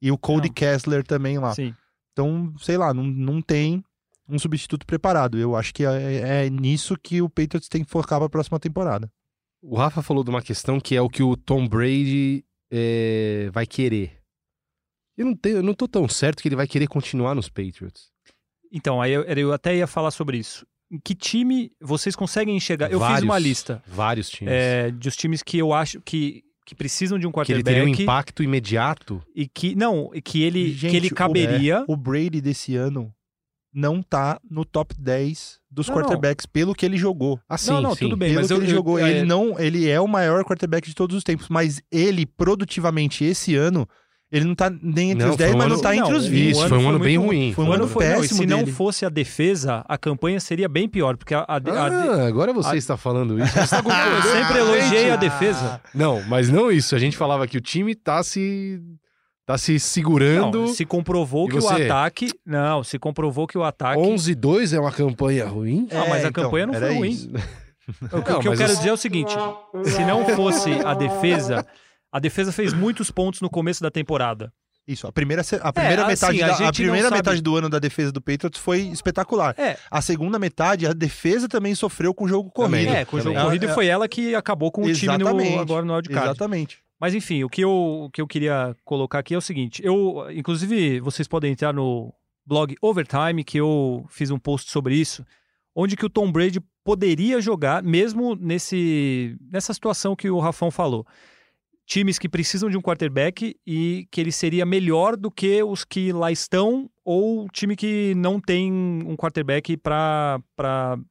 E 0.00 0.12
o 0.12 0.18
Cody 0.18 0.48
Não. 0.48 0.54
Kessler 0.54 1.02
também 1.02 1.38
lá. 1.38 1.54
Sim. 1.54 1.74
Então, 2.12 2.54
sei 2.58 2.76
lá, 2.76 2.94
não, 2.94 3.02
não 3.02 3.42
tem 3.42 3.82
um 4.28 4.38
substituto 4.38 4.84
preparado. 4.86 5.38
Eu 5.38 5.54
acho 5.56 5.72
que 5.74 5.84
é, 5.84 6.44
é 6.46 6.50
nisso 6.50 6.96
que 7.02 7.20
o 7.22 7.28
Patriots 7.28 7.68
tem 7.68 7.84
que 7.84 7.90
focar 7.90 8.18
para 8.18 8.26
a 8.26 8.30
próxima 8.30 8.58
temporada. 8.60 9.10
O 9.62 9.76
Rafa 9.76 10.02
falou 10.02 10.22
de 10.22 10.30
uma 10.30 10.42
questão 10.42 10.78
que 10.80 10.94
é 10.96 11.00
o 11.00 11.08
que 11.08 11.22
o 11.22 11.36
Tom 11.36 11.66
Brady 11.66 12.44
é, 12.70 13.48
vai 13.52 13.66
querer. 13.66 14.18
Eu 15.16 15.26
não, 15.26 15.34
tenho, 15.34 15.56
eu 15.56 15.62
não 15.62 15.74
tô 15.74 15.88
tão 15.88 16.08
certo 16.08 16.42
que 16.42 16.48
ele 16.48 16.56
vai 16.56 16.66
querer 16.66 16.86
continuar 16.86 17.34
nos 17.34 17.48
Patriots. 17.48 18.10
Então, 18.72 19.00
aí 19.00 19.12
eu, 19.12 19.22
eu 19.22 19.52
até 19.52 19.74
ia 19.76 19.86
falar 19.86 20.10
sobre 20.10 20.36
isso. 20.38 20.66
Em 20.90 20.98
que 21.02 21.14
time 21.14 21.72
vocês 21.80 22.14
conseguem 22.14 22.54
enxergar? 22.56 22.86
Eu 22.92 22.98
fiz 23.00 23.08
Vários. 23.08 23.24
uma 23.24 23.38
lista 23.38 23.82
Vários 23.86 24.28
times. 24.28 24.52
é, 24.52 24.90
dos 24.90 25.16
times 25.16 25.42
que 25.42 25.58
eu 25.58 25.72
acho 25.72 26.00
que, 26.02 26.44
que 26.66 26.74
precisam 26.74 27.18
de 27.18 27.26
um 27.26 27.32
Que 27.32 27.52
ele 27.52 27.62
teria 27.62 27.82
um 27.82 27.86
quarterback 27.86 28.02
impacto 28.02 28.42
imediato. 28.42 29.22
e 29.34 29.48
que 29.48 29.74
não, 29.74 30.10
e 30.14 30.20
que 30.20 30.42
ele 30.42 30.70
Gente, 30.72 30.90
que 30.90 30.96
ele 30.96 31.08
o- 31.08 31.14
caberia. 31.14 31.84
O 31.88 31.96
Brady 31.96 32.40
desse 32.40 32.76
ano 32.76 33.12
não 33.78 34.02
tá 34.02 34.40
no 34.50 34.64
top 34.64 34.94
10 34.98 35.58
dos 35.70 35.86
Não, 35.88 35.94
quarterbacks 35.94 36.46
pelo 36.46 36.74
que 36.74 36.86
ele 36.86 36.96
jogou. 36.96 37.38
Assim, 37.46 37.70
não, 37.70 37.82
não, 37.82 37.94
sim. 37.94 38.06
tudo 38.06 38.16
bem, 38.16 38.30
Pelo 38.30 38.40
mas 38.40 38.46
que 38.46 38.52
eu, 38.54 38.56
ele 38.56 38.66
eu- 38.70 38.74
jogou, 38.74 38.98
é, 38.98 39.10
ele 39.10 39.22
não, 39.26 39.60
ele 39.60 39.86
é 39.86 40.00
o 40.00 40.08
maior 40.08 40.42
quarterback 40.44 40.88
de 40.88 40.94
todos 40.94 41.14
os 41.14 41.22
tempos, 41.22 41.48
mas 41.50 41.82
ele 41.92 42.24
produtivamente 42.24 43.22
esse 43.22 43.54
ano, 43.54 43.86
ele 44.32 44.46
não 44.46 44.54
tá 44.54 44.70
nem 44.82 45.10
entre 45.10 45.24
Não, 45.24 45.30
os 45.32 45.36
foi 45.36 45.44
10, 45.44 45.54
um 45.54 45.58
mas 45.58 45.66
ano- 45.66 45.74
não 45.74 45.82
tá 45.82 45.94
entre 45.94 46.10
não, 46.10 46.18
os 46.18 46.26
o 46.26 46.30
20. 46.30 46.50
Isso, 46.52 46.68
foi 46.68 46.78
um 46.78 46.80
foi 46.80 46.88
ano 46.90 46.98
bem 46.98 47.18
muito 47.18 47.28
ruim. 47.28 47.52
Foi 47.52 47.64
um 47.64 47.68
o 47.68 47.72
ano 47.72 47.82
ano 47.84 47.92
foi, 47.92 48.04
não, 48.06 48.12
e 48.12 48.20
péssimo 48.22 48.40
se 48.40 48.46
não 48.46 48.58
dele. 48.60 48.72
fosse 48.72 49.04
a 49.04 49.08
defesa, 49.10 49.84
a 49.86 49.98
campanha 49.98 50.40
seria 50.40 50.68
bem 50.70 50.88
pior, 50.88 51.16
porque 51.18 51.34
a, 51.34 51.40
a, 51.40 51.56
a- 51.56 51.60
Ah, 52.24 52.26
agora 52.26 52.52
você 52.54 52.70
a- 52.70 52.76
está 52.76 52.96
falando 52.96 53.38
isso. 53.38 53.52
Você 53.52 53.60
está 53.60 53.82
eu 54.16 54.22
sempre 54.32 54.58
elogiei 54.58 55.10
a 55.10 55.16
defesa. 55.16 55.80
Não, 55.94 56.22
mas 56.28 56.48
não 56.48 56.72
isso. 56.72 56.96
A 56.96 56.98
gente 56.98 57.16
falava 57.16 57.46
que 57.46 57.58
o 57.58 57.60
time 57.60 57.94
tá 57.94 58.22
se 58.22 58.80
tá 59.46 59.56
se 59.56 59.78
segurando. 59.80 60.62
Não, 60.62 60.66
se 60.68 60.84
comprovou 60.84 61.48
que 61.48 61.56
o 61.56 61.60
você? 61.62 61.84
ataque, 61.84 62.30
não, 62.44 62.82
se 62.84 62.98
comprovou 62.98 63.46
que 63.46 63.56
o 63.56 63.62
ataque 63.64 64.00
11-2 64.00 64.76
é 64.76 64.80
uma 64.80 64.92
campanha 64.92 65.46
ruim? 65.46 65.88
Ah, 65.92 66.04
mas 66.08 66.24
a 66.24 66.28
então, 66.28 66.44
campanha 66.44 66.66
não 66.66 66.74
foi 66.74 66.94
ruim. 66.94 67.10
isso. 67.10 67.30
O 67.88 68.20
que, 68.20 68.30
Não, 68.32 68.38
o 68.38 68.40
que 68.40 68.48
eu 68.48 68.56
quero 68.56 68.74
dizer 68.76 68.88
é 68.88 68.92
o 68.92 68.96
seguinte: 68.96 69.32
se 69.84 70.04
não 70.04 70.24
fosse 70.34 70.72
a 70.84 70.92
defesa, 70.92 71.64
a 72.10 72.18
defesa 72.18 72.50
fez 72.50 72.72
muitos 72.72 73.12
pontos 73.12 73.40
no 73.40 73.48
começo 73.48 73.80
da 73.80 73.92
temporada. 73.92 74.52
Isso, 74.88 75.06
a 75.06 75.12
primeira, 75.12 75.42
a 75.60 75.72
primeira, 75.72 76.02
assim, 76.06 76.26
metade, 76.36 76.42
a 76.42 76.46
da, 76.48 76.54
a 76.56 76.60
não 76.66 76.72
primeira 76.72 77.02
sabe- 77.08 77.16
metade 77.16 77.40
do 77.40 77.56
ano 77.56 77.68
da 77.68 77.78
defesa 77.78 78.10
do 78.10 78.20
Patriots 78.20 78.60
foi 78.60 78.80
espetacular. 78.82 79.54
É, 79.56 79.76
A 79.88 80.02
segunda 80.02 80.36
metade, 80.36 80.84
a 80.84 80.92
defesa 80.92 81.48
também 81.48 81.76
sofreu 81.76 82.12
com 82.12 82.24
o 82.24 82.28
jogo 82.28 82.50
corrido. 82.50 82.90
é, 82.92 83.04
com 83.04 83.16
o 83.18 83.20
jogo 83.20 83.30
também. 83.34 83.44
corrido 83.44 83.66
É, 83.66 83.70
é. 83.70 83.74
foi 83.74 83.86
ela 83.86 84.08
que 84.08 84.34
acabou 84.34 84.72
com 84.72 84.82
o 84.82 84.92
time 84.92 85.18
no, 85.18 85.60
agora 85.60 85.84
no 85.84 85.92
wildcard. 85.94 86.28
Exatamente. 86.30 86.78
Mas 87.00 87.14
enfim, 87.14 87.44
o 87.44 87.48
que, 87.48 87.62
eu, 87.62 87.70
o 87.70 88.10
que 88.10 88.20
eu 88.20 88.26
queria 88.26 88.74
colocar 88.84 89.18
aqui 89.18 89.34
é 89.34 89.38
o 89.38 89.42
seguinte: 89.42 89.82
eu, 89.84 90.26
inclusive, 90.30 91.00
vocês 91.00 91.28
podem 91.28 91.52
entrar 91.52 91.72
no 91.72 92.12
blog 92.46 92.74
Overtime, 92.80 93.44
que 93.44 93.58
eu 93.58 94.06
fiz 94.08 94.30
um 94.30 94.38
post 94.38 94.70
sobre 94.70 94.94
isso, 94.94 95.24
onde 95.74 95.96
que 95.96 96.06
o 96.06 96.10
Tom 96.10 96.30
Brady 96.30 96.60
poderia 96.84 97.40
jogar, 97.40 97.82
mesmo 97.82 98.36
nesse, 98.36 99.36
nessa 99.50 99.74
situação 99.74 100.16
que 100.16 100.30
o 100.30 100.38
Rafão 100.38 100.70
falou. 100.70 101.06
Times 101.88 102.18
que 102.18 102.28
precisam 102.28 102.68
de 102.68 102.76
um 102.76 102.80
quarterback 102.82 103.54
e 103.64 104.08
que 104.10 104.20
ele 104.20 104.32
seria 104.32 104.66
melhor 104.66 105.16
do 105.16 105.30
que 105.30 105.62
os 105.62 105.84
que 105.84 106.12
lá 106.12 106.32
estão, 106.32 106.90
ou 107.04 107.46
time 107.52 107.76
que 107.76 108.12
não 108.16 108.40
tem 108.40 108.72
um 108.72 109.14
quarterback 109.16 109.76
para. 109.76 110.40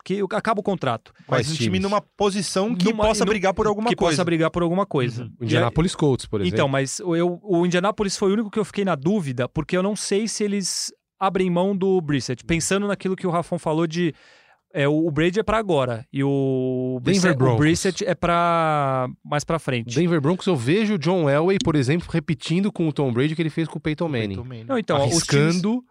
que 0.03 0.21
acaba 0.33 0.59
o 0.59 0.63
contrato. 0.63 1.13
Quais 1.25 1.47
Mas 1.47 1.55
um 1.55 1.63
time 1.63 1.79
numa 1.79 2.01
posição 2.01 2.75
que 2.75 2.89
Numa- 2.91 3.05
possa 3.05 3.23
no- 3.23 3.29
brigar 3.31 3.53
por 3.53 3.67
alguma 3.67 3.87
que 3.89 3.95
coisa. 3.95 4.17
possa 4.17 4.25
brigar 4.25 4.51
por 4.51 4.63
alguma 4.63 4.85
coisa. 4.85 5.23
Uhum. 5.23 5.31
O 5.39 5.43
Indianapolis 5.45 5.95
Colts, 5.95 6.25
por 6.25 6.41
exemplo. 6.41 6.53
Então, 6.57 6.67
mas 6.67 6.99
o- 6.99 7.15
eu, 7.15 7.39
o 7.41 7.65
Indianapolis 7.65 8.17
foi 8.17 8.31
o 8.31 8.33
único 8.33 8.51
que 8.51 8.59
eu 8.59 8.65
fiquei 8.65 8.83
na 8.83 8.95
dúvida, 8.95 9.47
porque 9.47 9.77
eu 9.77 9.81
não 9.83 9.95
sei 9.95 10.27
se 10.27 10.43
eles 10.43 10.91
abrem 11.17 11.49
mão 11.49 11.73
do 11.75 12.01
Brissett. 12.01 12.43
Pensando 12.43 12.85
naquilo 12.85 13.15
que 13.15 13.25
o 13.25 13.29
Rafão 13.31 13.57
falou 13.57 13.87
de. 13.87 14.13
É, 14.77 14.87
o, 14.89 15.07
o 15.07 15.11
Brady 15.11 15.39
é 15.39 15.43
pra 15.43 15.57
agora 15.57 16.05
e 16.11 16.21
o 16.23 16.99
Denver 17.01 17.21
Brissett, 17.21 17.33
o 17.33 17.37
Broncos. 17.37 17.59
Brissett 17.59 18.05
é 18.05 18.13
pra 18.13 19.07
mais 19.23 19.43
pra 19.45 19.57
frente. 19.57 19.95
Denver 19.95 20.19
Broncos, 20.19 20.45
eu 20.47 20.55
vejo 20.55 20.95
o 20.95 20.97
John 20.99 21.29
Elway, 21.29 21.57
por 21.63 21.75
exemplo, 21.75 22.07
repetindo 22.11 22.71
com 22.71 22.87
o 22.87 22.91
Tom 22.93 23.11
Brady 23.13 23.33
o 23.33 23.35
que 23.37 23.41
ele 23.41 23.49
fez 23.49 23.67
com 23.69 23.77
o 23.77 23.81
Peyton 23.81 24.09
Manning. 24.09 24.35
Também, 24.35 24.59
né? 24.59 24.65
Não, 24.67 24.77
então, 24.77 24.97
os 24.97 25.03
times- 25.25 25.45
arriscando. 25.45 25.81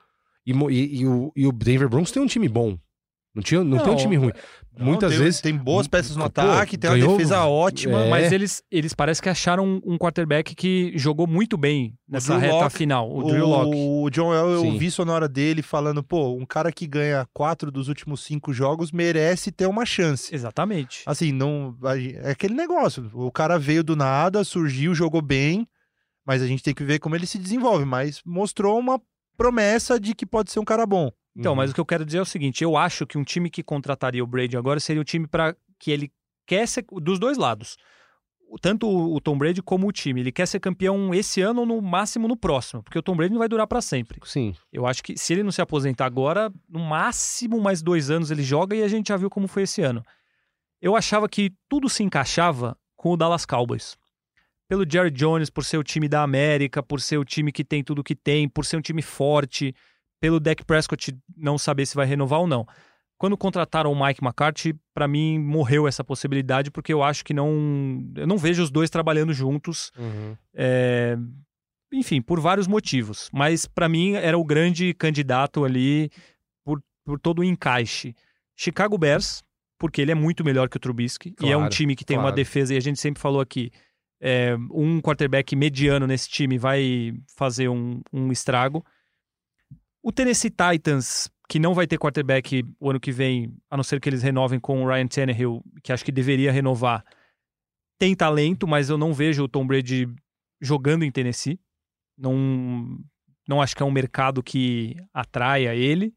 E, 0.47 0.53
e- 0.53 1.01
e 1.01 1.07
o, 1.07 1.33
e 1.35 1.47
o 1.47 1.53
Denver 1.53 1.89
Broncos 1.89 2.11
tem 2.13 2.23
um 2.23 2.27
time 2.27 2.47
bom. 2.49 2.77
Não, 3.35 3.43
tinha, 3.43 3.65
não, 3.65 3.79
tem 3.79 3.87
um 3.89 3.91
Não, 3.91 3.97
time 3.97 4.17
ruim. 4.17 4.33
Não, 4.79 4.87
Muitas 4.87 5.11
tem, 5.13 5.19
vezes. 5.21 5.41
Tem 5.41 5.57
boas 5.57 5.89
peças 5.89 6.15
no 6.17 6.23
Pô, 6.23 6.27
ataque, 6.27 6.79
tem 6.79 6.91
ganhou- 6.91 7.11
uma 7.11 7.17
defesa 7.17 7.45
ótima. 7.45 8.05
É. 8.05 8.09
Mas 8.11 8.31
eles, 8.33 8.63
eles 8.71 8.95
parecem 8.95 9.23
que 9.23 9.29
acharam 9.29 9.81
um, 9.85 9.99
quarterback 9.99 10.55
que 10.55 10.93
jogou 10.97 11.27
muito 11.27 11.57
bem 11.57 11.95
nessa 12.09 12.37
reta 12.39 12.55
Lock, 12.55 12.77
final, 12.77 13.11
o, 13.11 13.19
O, 13.19 13.25
Drew 13.25 13.47
Locke. 13.47 13.77
o 13.77 14.11
John 14.11 14.33
El, 14.33 14.51
eu 14.51 14.61
Sim. 14.61 14.73
ouvi 14.73 14.91
sonora 14.91 15.29
dele 15.29 15.63
falando, 15.63 16.03
pô, 16.03 16.33
um 16.37 16.47
cara 16.47 16.71
que 16.71 16.87
ganha 16.87 17.27
quatro 17.33 17.71
dos 17.73 17.89
últimos 17.89 18.23
cinco 18.23 18.53
jogos 18.53 18.93
merece 18.93 19.51
ter 19.51 19.67
uma 19.67 19.85
chance. 19.85 20.33
Exatamente. 20.33 21.03
Assim, 21.07 21.33
não. 21.33 21.77
É 22.23 22.31
aquele 22.31 22.55
negócio. 22.55 23.11
O 23.15 23.33
cara 23.33 23.59
veio 23.59 23.83
do 23.83 23.97
nada, 23.97 24.45
surgiu, 24.45 24.95
jogou 24.95 25.21
bem, 25.23 25.67
mas 26.25 26.41
a 26.41 26.47
gente 26.47 26.63
tem 26.63 26.75
que 26.75 26.85
ver 26.85 27.01
como 27.01 27.17
ele 27.17 27.27
se 27.27 27.39
desenvolve. 27.39 27.85
Mas 27.85 28.21
mostrou 28.25 28.79
uma 28.79 29.01
promessa 29.37 29.99
de 29.99 30.15
que 30.15 30.25
pode 30.25 30.53
ser 30.53 30.61
um 30.61 30.65
cara 30.65 30.87
bom. 30.87 31.11
Então, 31.37 31.53
Uhum. 31.53 31.57
mas 31.57 31.71
o 31.71 31.75
que 31.75 31.81
eu 31.81 31.87
quero 31.87 32.05
dizer 32.05 32.19
é 32.19 32.23
o 32.23 32.27
seguinte: 32.27 32.63
eu 32.63 32.77
acho 32.77 33.07
que 33.07 33.19
um 33.19 33.25
time 33.25 33.51
que 33.51 33.63
contrataria 33.63 34.23
o 34.23 34.27
Brady 34.27 34.57
agora 34.57 34.79
seria 34.81 35.03
o 35.03 35.05
time 35.05 35.27
para 35.27 35.57
que 35.79 35.91
ele 35.91 36.13
quer 36.47 36.67
ser 36.69 36.85
dos 37.03 37.19
dois 37.19 37.37
lados. 37.37 37.77
Tanto 38.61 38.87
o 38.87 39.17
o 39.17 39.21
Tom 39.21 39.37
Brady 39.37 39.61
como 39.63 39.89
o 39.89 39.93
time. 39.93 40.21
Ele 40.21 40.31
quer 40.31 40.47
ser 40.47 40.61
campeão 40.61 41.13
esse 41.13 41.41
ano 41.41 41.61
ou 41.61 41.67
no 41.67 41.81
máximo 41.83 42.29
no 42.29 42.37
próximo, 42.37 42.83
porque 42.85 42.99
o 42.99 43.03
Tom 43.03 43.17
Brady 43.17 43.33
não 43.33 43.41
vai 43.41 43.49
durar 43.49 43.67
para 43.67 43.81
sempre. 43.81 44.21
Sim. 44.25 44.55
Eu 44.73 44.87
acho 44.87 45.03
que 45.03 45.19
se 45.19 45.33
ele 45.33 45.43
não 45.43 45.51
se 45.51 45.61
aposentar 45.61 46.07
agora, 46.07 46.53
no 46.69 46.79
máximo 46.79 47.61
mais 47.61 47.83
dois 47.83 48.11
anos 48.11 48.31
ele 48.31 48.43
joga 48.45 48.77
e 48.77 48.83
a 48.83 48.89
gente 48.89 49.09
já 49.09 49.17
viu 49.17 49.29
como 49.29 49.49
foi 49.49 49.63
esse 49.65 49.83
ano. 49.83 50.05
Eu 50.81 50.95
achava 50.95 51.29
que 51.29 51.53
tudo 51.69 51.89
se 51.89 52.03
encaixava 52.05 52.77
com 52.95 53.11
o 53.11 53.17
Dallas 53.17 53.45
Cowboys. 53.45 53.97
Pelo 54.69 54.89
Jerry 54.89 55.11
Jones, 55.11 55.51
por 55.51 55.65
ser 55.65 55.79
o 55.79 55.83
time 55.83 56.09
da 56.09 56.23
América, 56.23 56.83
por 56.83 57.01
ser 57.01 57.19
o 57.19 57.25
time 57.25 57.51
que 57.51 57.65
tem 57.65 57.83
tudo 57.83 58.05
que 58.05 58.15
tem, 58.15 58.49
por 58.49 58.65
ser 58.65 58.77
um 58.77 58.81
time 58.83 59.03
forte, 59.03 59.75
pelo 60.25 60.41
Dak 60.41 60.65
Prescott 60.65 61.15
não 61.37 61.59
saber 61.59 61.85
se 61.85 61.95
vai 61.95 62.07
renovar 62.07 62.41
ou 62.41 62.47
não. 62.47 62.67
Quando 63.19 63.37
contrataram 63.37 63.93
o 63.93 63.95
Mike 64.07 64.25
McCarthy, 64.25 64.75
pra 64.95 65.07
mim 65.07 65.39
morreu 65.39 65.87
essa 65.87 66.03
possibilidade, 66.03 66.71
porque 66.71 66.95
eu 66.95 67.03
acho 67.03 67.23
que 67.23 67.35
não. 67.35 68.03
Eu 68.17 68.27
não 68.27 68.39
vejo 68.39 68.63
os 68.63 68.71
dois 68.71 68.89
trabalhando 68.89 69.35
juntos. 69.35 69.93
É, 70.55 71.15
enfim, 71.93 72.23
por 72.23 72.41
vários 72.41 72.67
motivos. 72.67 73.29
Mas 73.35 73.67
para 73.67 73.87
mim 73.87 74.15
era 74.15 74.39
o 74.39 74.43
grande 74.45 74.95
candidato 74.95 75.63
ali 75.63 76.11
por, 76.65 76.83
por 77.05 77.21
todo 77.21 77.41
o 77.41 77.45
encaixe. 77.45 78.15
Chicago 78.57 78.97
Bears, 78.97 79.43
porque 79.79 80.01
ele 80.01 80.11
é 80.13 80.15
muito 80.15 80.43
melhor 80.43 80.71
que 80.71 80.79
o 80.79 80.81
Trubisky. 80.81 81.35
e 81.43 81.51
é 81.53 81.57
um 81.57 81.61
Claro, 81.61 81.75
time 81.75 81.95
que 81.95 82.05
tem 82.05 82.17
uma 82.17 82.23
claro. 82.25 82.37
defesa, 82.37 82.73
e 82.73 82.79
a 82.79 82.81
gente 82.81 82.99
sempre 82.99 83.21
falou 83.21 83.41
aqui. 83.43 83.71
é, 84.23 84.57
um 84.73 85.01
quarterback 85.03 85.55
mediano 85.55 86.07
nesse 86.07 86.31
time 86.31 86.57
vai 86.57 87.13
fazer 87.37 87.69
um, 87.69 88.01
um 88.13 88.33
estrago. 88.33 88.83
O 90.07 90.13
Tennessee 90.13 90.51
Titans, 90.51 91.31
que 91.49 91.59
não 91.59 91.73
vai 91.73 91.87
ter 91.87 91.99
quarterback 91.99 92.63
o 92.79 92.91
ano 92.91 93.01
que 93.01 93.11
vem, 93.11 93.57
a 93.71 93.77
não 93.77 93.83
ser 93.83 93.99
que 94.01 94.09
eles 94.09 94.23
renovem 94.23 94.61
com 94.61 94.85
o 94.85 94.87
Ryan 94.87 95.07
Tannehill, 95.07 95.63
que 95.83 95.91
acho 95.93 96.05
que 96.05 96.13
deveria 96.13 96.53
renovar, 96.53 97.03
tem 97.99 98.15
talento, 98.15 98.69
mas 98.69 98.91
eu 98.91 98.99
não 98.99 99.15
vejo 99.15 99.45
o 99.45 99.49
Tom 99.49 99.67
Brady 99.67 100.07
jogando 100.61 101.05
em 101.05 101.11
Tennessee. 101.11 101.59
Não, 102.19 102.99
não 103.49 103.63
acho 103.63 103.75
que 103.75 103.83
é 103.83 103.87
um 103.87 103.91
mercado 103.91 104.43
que 104.43 104.95
atraia 105.13 105.75
ele. 105.75 106.13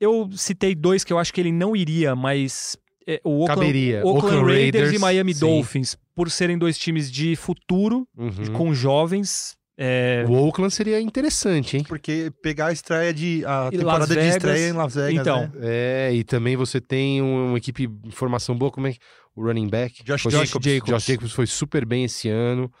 Eu 0.00 0.30
citei 0.32 0.74
dois 0.74 1.04
que 1.04 1.12
eu 1.12 1.18
acho 1.18 1.32
que 1.34 1.40
ele 1.40 1.52
não 1.52 1.76
iria, 1.76 2.16
mas 2.16 2.76
é, 3.06 3.20
o 3.22 3.42
Oakland, 3.42 3.60
Caberia. 3.60 3.98
Oakland 4.04 4.18
Oakland 4.26 4.46
Raiders, 4.46 4.82
Raiders, 4.82 4.92
e 4.94 4.98
Miami 4.98 5.34
sim. 5.34 5.40
Dolphins, 5.40 5.96
por 6.14 6.30
serem 6.30 6.56
dois 6.56 6.78
times 6.78 7.10
de 7.12 7.36
futuro, 7.36 8.08
Uhum. 8.16 8.52
com 8.54 8.72
jovens. 8.74 9.55
É, 9.78 10.24
O 10.28 10.32
Oakland 10.32 10.72
seria 10.72 11.00
interessante, 11.00 11.76
hein? 11.76 11.84
Porque 11.86 12.32
pegar 12.42 12.66
a 12.68 12.72
estreia 12.72 13.12
de. 13.12 13.44
a 13.44 13.68
E 13.72 13.78
temporada 13.78 14.06
de 14.14 14.28
estreia 14.28 14.68
em 14.68 14.72
Las 14.72 14.94
Vegas. 14.94 15.20
então, 15.20 15.40
né? 15.42 15.50
É, 15.62 16.10
e 16.14 16.24
também 16.24 16.56
você 16.56 16.80
tem 16.80 17.20
um- 17.22 17.48
uma 17.48 17.58
equipe 17.58 17.86
de 17.86 18.10
formação 18.14 18.56
boa, 18.56 18.70
como 18.70 18.86
é 18.86 18.92
que. 18.92 18.98
O 19.34 19.42
running 19.44 19.68
back. 19.68 20.02
Josh 20.02 20.22
Foi- 20.22 20.32
Jacobs. 20.32 20.82
Josh 20.82 21.04
Jacobs 21.04 21.32
foi 21.32 21.46
super 21.46 21.84
bem 21.84 22.04
esse 22.04 22.26
ano. 22.28 22.72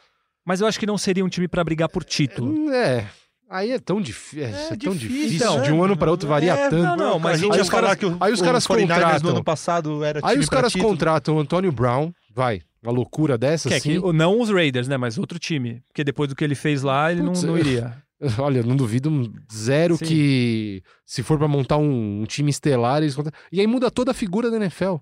Mas 0.42 0.62
eu 0.62 0.66
acho 0.66 0.78
que 0.80 0.86
não 0.86 0.96
seria 0.96 1.22
um 1.22 1.28
time 1.28 1.46
para 1.46 1.62
brigar 1.62 1.88
por 1.90 2.02
título. 2.02 2.70
É. 2.72 3.04
Aí 3.50 3.72
é 3.72 3.78
tão, 3.78 4.00
difí- 4.00 4.40
é, 4.40 4.44
É 4.44 4.48
é 4.72 4.76
tão 4.76 4.94
difícil, 4.94 5.28
difícil. 5.28 5.54
né? 5.58 5.62
De 5.66 5.72
um 5.72 5.84
ano 5.84 5.96
para 5.98 6.10
outro 6.10 6.26
varia 6.28 6.52
É, 6.54 6.70
tanto. 6.70 6.82
não, 6.82 6.96
não, 6.96 7.18
mas 7.18 7.34
a 7.34 7.36
gente 7.36 7.52
aí 7.52 7.58
ia 7.58 7.62
os 7.62 7.68
falar 7.68 7.82
caras- 7.82 7.96
que 7.98 8.06
o, 8.06 8.16
aí 8.18 8.32
os 8.32 8.40
caras 8.40 8.66
49ers 8.66 8.88
contratam. 9.04 9.22
no 9.30 9.36
ano 9.36 9.44
passado 9.44 10.02
era 10.04 10.20
Aí 10.24 10.38
os 10.38 10.48
caras 10.48 10.72
contratam 10.74 11.36
o 11.36 11.40
Antônio 11.40 11.70
Brown, 11.70 12.10
vai, 12.34 12.62
uma 12.86 12.92
loucura 12.92 13.36
dessa, 13.38 13.68
Que 13.68 13.74
é 13.74 13.78
assim. 13.78 14.00
que- 14.00 14.12
não 14.12 14.40
os 14.40 14.50
Raiders, 14.50 14.88
né? 14.88 14.96
Mas 14.96 15.18
outro 15.18 15.38
time. 15.38 15.82
Porque 15.88 16.04
depois 16.04 16.28
do 16.28 16.34
que 16.36 16.44
ele 16.44 16.54
fez 16.54 16.82
lá, 16.82 17.10
ele 17.12 17.20
não, 17.22 17.32
Putz, 17.32 17.42
não 17.42 17.56
é. 17.56 17.60
iria. 17.60 18.02
Olha, 18.38 18.62
não 18.62 18.76
duvido 18.76 19.10
zero 19.52 19.96
Sim. 19.98 20.04
que 20.06 20.82
se 21.04 21.22
for 21.22 21.36
pra 21.38 21.46
montar 21.46 21.76
um, 21.76 22.22
um 22.22 22.24
time 22.24 22.50
estelar, 22.50 23.02
eles 23.02 23.14
E 23.52 23.60
aí 23.60 23.66
muda 23.66 23.90
toda 23.90 24.10
a 24.10 24.14
figura 24.14 24.50
da 24.50 24.56
NFL. 24.56 24.96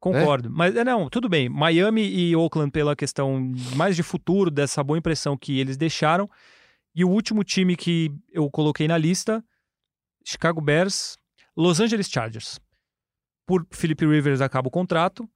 Concordo. 0.00 0.48
Mas 0.50 0.74
é, 0.74 0.82
não, 0.82 1.10
tudo 1.10 1.28
bem. 1.28 1.46
Miami 1.50 2.02
e 2.02 2.34
Oakland 2.34 2.70
pela 2.70 2.96
questão 2.96 3.52
mais 3.76 3.94
de 3.94 4.02
futuro, 4.02 4.50
dessa 4.50 4.82
boa 4.82 4.98
impressão 4.98 5.36
que 5.36 5.60
eles 5.60 5.76
deixaram. 5.76 6.28
E 6.94 7.04
o 7.04 7.08
último 7.10 7.44
time 7.44 7.76
que 7.76 8.10
eu 8.32 8.50
coloquei 8.50 8.88
na 8.88 8.96
lista, 8.96 9.44
Chicago 10.24 10.58
Bears, 10.60 11.18
Los 11.54 11.80
Angeles 11.80 12.08
Chargers. 12.08 12.58
Por 13.46 13.66
Philip 13.70 14.06
Rivers 14.06 14.40
acaba 14.40 14.68
o 14.68 14.70
contrato. 14.70 15.28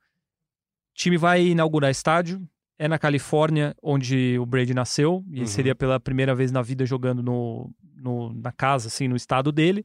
O 0.94 0.96
time 0.96 1.16
vai 1.18 1.44
inaugurar 1.46 1.90
estádio. 1.90 2.40
É 2.78 2.88
na 2.88 2.98
Califórnia, 2.98 3.74
onde 3.82 4.36
o 4.38 4.46
Brady 4.46 4.74
nasceu. 4.74 5.24
E 5.30 5.40
Uhum. 5.40 5.46
seria 5.46 5.74
pela 5.74 5.98
primeira 6.00 6.34
vez 6.34 6.50
na 6.50 6.60
vida 6.62 6.84
jogando 6.86 7.22
no, 7.22 7.70
no- 7.96 8.32
na 8.34 8.50
casa, 8.52 8.88
assim, 8.88 9.06
no 9.08 9.14
estado 9.16 9.52
dele. 9.52 9.84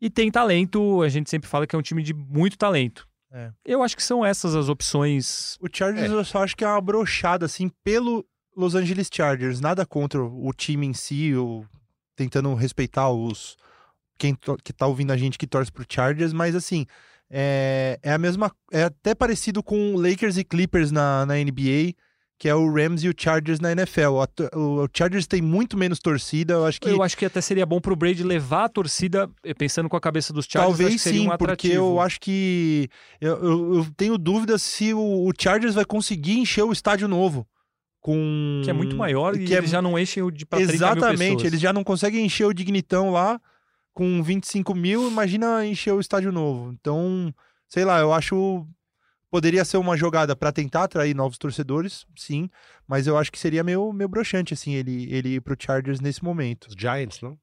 E 0.00 0.08
tem 0.10 0.30
talento, 0.30 1.02
a 1.02 1.08
gente 1.08 1.28
sempre 1.30 1.48
fala 1.48 1.66
que 1.66 1.74
é 1.76 1.78
um 1.78 1.82
time 1.82 2.02
de 2.02 2.12
muito 2.14 2.56
talento. 2.58 3.06
É. 3.32 3.50
Eu 3.64 3.82
acho 3.82 3.96
que 3.96 4.02
são 4.02 4.24
essas 4.24 4.54
as 4.54 4.68
opções. 4.68 5.56
O 5.60 5.68
Chargers 5.70 6.10
eu 6.10 6.24
só 6.24 6.42
acho 6.44 6.56
que 6.56 6.64
é 6.64 6.68
uma 6.68 6.80
brochada, 6.80 7.46
assim, 7.46 7.70
pelo 7.82 8.24
Los 8.56 8.74
Angeles 8.74 9.08
Chargers. 9.12 9.60
Nada 9.60 9.84
contra 9.84 10.22
o 10.22 10.52
time 10.52 10.86
em 10.86 10.94
si, 10.94 11.34
ou 11.34 11.66
tentando 12.16 12.54
respeitar 12.54 13.10
os. 13.10 13.56
Quem 14.16 14.34
to- 14.34 14.56
que 14.62 14.72
tá 14.72 14.86
ouvindo 14.86 15.10
a 15.12 15.16
gente 15.16 15.36
que 15.36 15.46
torce 15.46 15.72
pro 15.72 15.84
Chargers, 15.88 16.32
mas 16.32 16.54
assim. 16.54 16.86
É, 17.30 17.98
é 18.02 18.12
a 18.12 18.18
mesma. 18.18 18.52
É 18.72 18.84
até 18.84 19.14
parecido 19.14 19.62
com 19.62 19.96
Lakers 19.96 20.36
e 20.36 20.44
Clippers 20.44 20.90
na, 20.90 21.26
na 21.26 21.34
NBA, 21.34 21.94
que 22.38 22.48
é 22.48 22.54
o 22.54 22.72
Rams 22.72 23.02
e 23.02 23.08
o 23.08 23.14
Chargers 23.16 23.60
na 23.60 23.72
NFL. 23.72 24.22
O 24.54 24.86
Chargers 24.94 25.26
tem 25.26 25.40
muito 25.40 25.76
menos 25.76 25.98
torcida, 25.98 26.54
eu 26.54 26.66
acho 26.66 26.80
que. 26.80 26.88
Eu 26.88 27.02
acho 27.02 27.16
que 27.16 27.24
até 27.24 27.40
seria 27.40 27.66
bom 27.66 27.80
pro 27.80 27.96
Brady 27.96 28.22
levar 28.22 28.64
a 28.64 28.68
torcida, 28.68 29.28
eh, 29.44 29.54
pensando 29.54 29.88
com 29.88 29.96
a 29.96 30.00
cabeça 30.00 30.32
dos 30.32 30.46
Chargers, 30.48 30.78
Talvez 30.78 31.02
sim, 31.02 31.28
um 31.28 31.36
porque 31.36 31.68
eu 31.68 32.00
acho 32.00 32.20
que. 32.20 32.88
Eu, 33.20 33.36
eu, 33.42 33.74
eu 33.76 33.86
tenho 33.96 34.18
dúvidas 34.18 34.62
se 34.62 34.92
o, 34.92 35.00
o 35.00 35.32
Chargers 35.38 35.74
vai 35.74 35.84
conseguir 35.84 36.38
encher 36.38 36.62
o 36.62 36.72
estádio 36.72 37.08
novo. 37.08 37.46
Com... 38.00 38.60
Que 38.62 38.68
é 38.68 38.74
muito 38.74 38.94
maior 38.94 39.34
e 39.34 39.46
que 39.46 39.54
é 39.54 39.56
eles 39.56 39.70
já 39.70 39.80
não 39.80 39.98
enchem 39.98 40.22
o 40.22 40.30
de 40.30 40.44
pra 40.44 40.58
30 40.58 40.72
mil 40.72 40.76
Exatamente, 40.76 41.46
eles 41.46 41.58
já 41.58 41.72
não 41.72 41.82
conseguem 41.82 42.26
encher 42.26 42.44
o 42.44 42.52
Dignitão 42.52 43.10
lá 43.10 43.40
com 43.94 44.22
25 44.22 44.74
mil, 44.74 45.08
imagina 45.08 45.64
encher 45.64 45.92
o 45.94 46.00
estádio 46.00 46.32
novo. 46.32 46.72
Então, 46.72 47.32
sei 47.68 47.84
lá, 47.84 48.00
eu 48.00 48.12
acho. 48.12 48.66
Poderia 49.30 49.64
ser 49.64 49.78
uma 49.78 49.96
jogada 49.96 50.36
para 50.36 50.52
tentar 50.52 50.84
atrair 50.84 51.12
novos 51.14 51.38
torcedores, 51.38 52.06
sim, 52.16 52.48
mas 52.86 53.08
eu 53.08 53.18
acho 53.18 53.32
que 53.32 53.38
seria 53.38 53.64
meio, 53.64 53.92
meio 53.92 54.08
broxante, 54.08 54.54
assim, 54.54 54.74
ele, 54.74 55.12
ele 55.12 55.28
ir 55.36 55.40
pro 55.40 55.56
Chargers 55.58 56.00
nesse 56.00 56.22
momento. 56.22 56.66
Os 56.68 56.74
Giants, 56.78 57.20
não? 57.20 57.36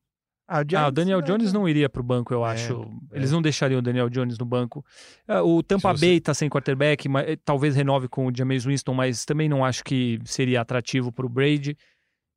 Ah, 0.47 0.55
o, 0.55 0.59
Ah, 0.59 0.61
o 0.61 0.69
Giants, 0.69 0.93
Daniel 0.93 1.19
é, 1.19 1.21
Jones 1.21 1.51
não 1.51 1.67
iria 1.67 1.89
pro 1.89 2.01
banco, 2.01 2.33
eu 2.33 2.45
É, 2.45 2.51
acho. 2.53 2.81
é. 3.11 3.17
Eles 3.17 3.31
não 3.33 3.41
deixariam 3.41 3.79
o 3.79 3.81
Daniel 3.81 4.09
Jones 4.09 4.37
no 4.37 4.45
banco. 4.45 4.85
Ah, 5.27 5.43
O 5.43 5.61
Tampa 5.61 5.93
você- 5.93 6.05
Bay 6.05 6.21
tá 6.21 6.33
sem 6.33 6.47
quarterback, 6.49 7.09
mas 7.09 7.27
eh, 7.27 7.35
talvez 7.43 7.75
renove 7.75 8.07
com 8.07 8.25
o 8.27 8.31
Jameis 8.33 8.63
Winston, 8.63 8.93
mas 8.93 9.25
também 9.25 9.49
não 9.49 9.65
acho 9.65 9.83
que 9.83 10.17
seria 10.23 10.61
atrativo 10.61 11.11
pro 11.11 11.27
Brady. 11.27 11.75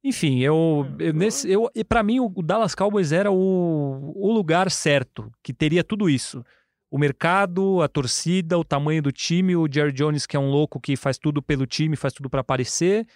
Enfim, 0.04 0.40
eu, 0.40 0.86
eu, 0.98 1.14
nesse, 1.14 1.50
eu 1.50 1.70
e 1.74 1.82
para 1.82 2.02
mim 2.02 2.20
o 2.20 2.30
o 2.36 2.42
Dallas 2.42 2.74
Cowboys 2.74 3.10
era 3.10 3.32
o, 3.32 4.12
o 4.14 4.30
lugar 4.30 4.70
certo, 4.70 5.32
que 5.42 5.54
teria 5.54 5.82
tudo 5.82 6.10
isso. 6.10 6.44
O 6.90 6.98
mercado, 6.98 7.80
a 7.80 7.88
torcida, 7.88 8.58
o 8.58 8.64
tamanho 8.64 9.02
do 9.02 9.10
time, 9.10 9.56
o 9.56 9.66
Jerry 9.70 9.92
Jones 9.92 10.26
que 10.26 10.36
é 10.36 10.38
um 10.38 10.50
louco 10.50 10.78
que 10.78 10.94
faz 10.94 11.16
tudo 11.16 11.42
pelo 11.42 11.66
time, 11.66 11.96
faz 11.96 12.12
tudo 12.12 12.28
para 12.28 12.42
aparecer, 12.42 13.06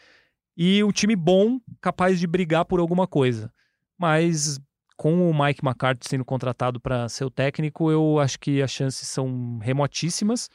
e 0.56 0.82
um 0.82 0.90
time 0.90 1.14
bom, 1.14 1.60
capaz 1.80 2.18
de 2.18 2.26
brigar 2.26 2.64
por 2.64 2.80
alguma 2.80 3.06
coisa. 3.06 3.52
Mas 3.98 4.58
com 4.96 5.30
o 5.30 5.44
Mike 5.44 5.64
McCarthy 5.64 6.08
sendo 6.08 6.24
contratado 6.24 6.80
para 6.80 7.06
ser 7.08 7.24
o 7.24 7.30
técnico, 7.30 7.90
eu 7.90 8.18
acho 8.18 8.40
que 8.40 8.62
as 8.62 8.70
chances 8.70 9.06
são 9.06 9.58
remotíssimas. 9.58 10.48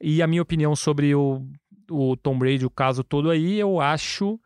E 0.00 0.20
a 0.20 0.26
minha 0.26 0.42
opinião 0.42 0.74
sobre 0.74 1.14
o, 1.14 1.46
o 1.90 2.16
Tom 2.16 2.36
Brady, 2.38 2.66
o 2.66 2.70
caso 2.70 3.04
todo 3.04 3.30
aí, 3.30 3.58
eu 3.58 3.80
acho 3.80 4.38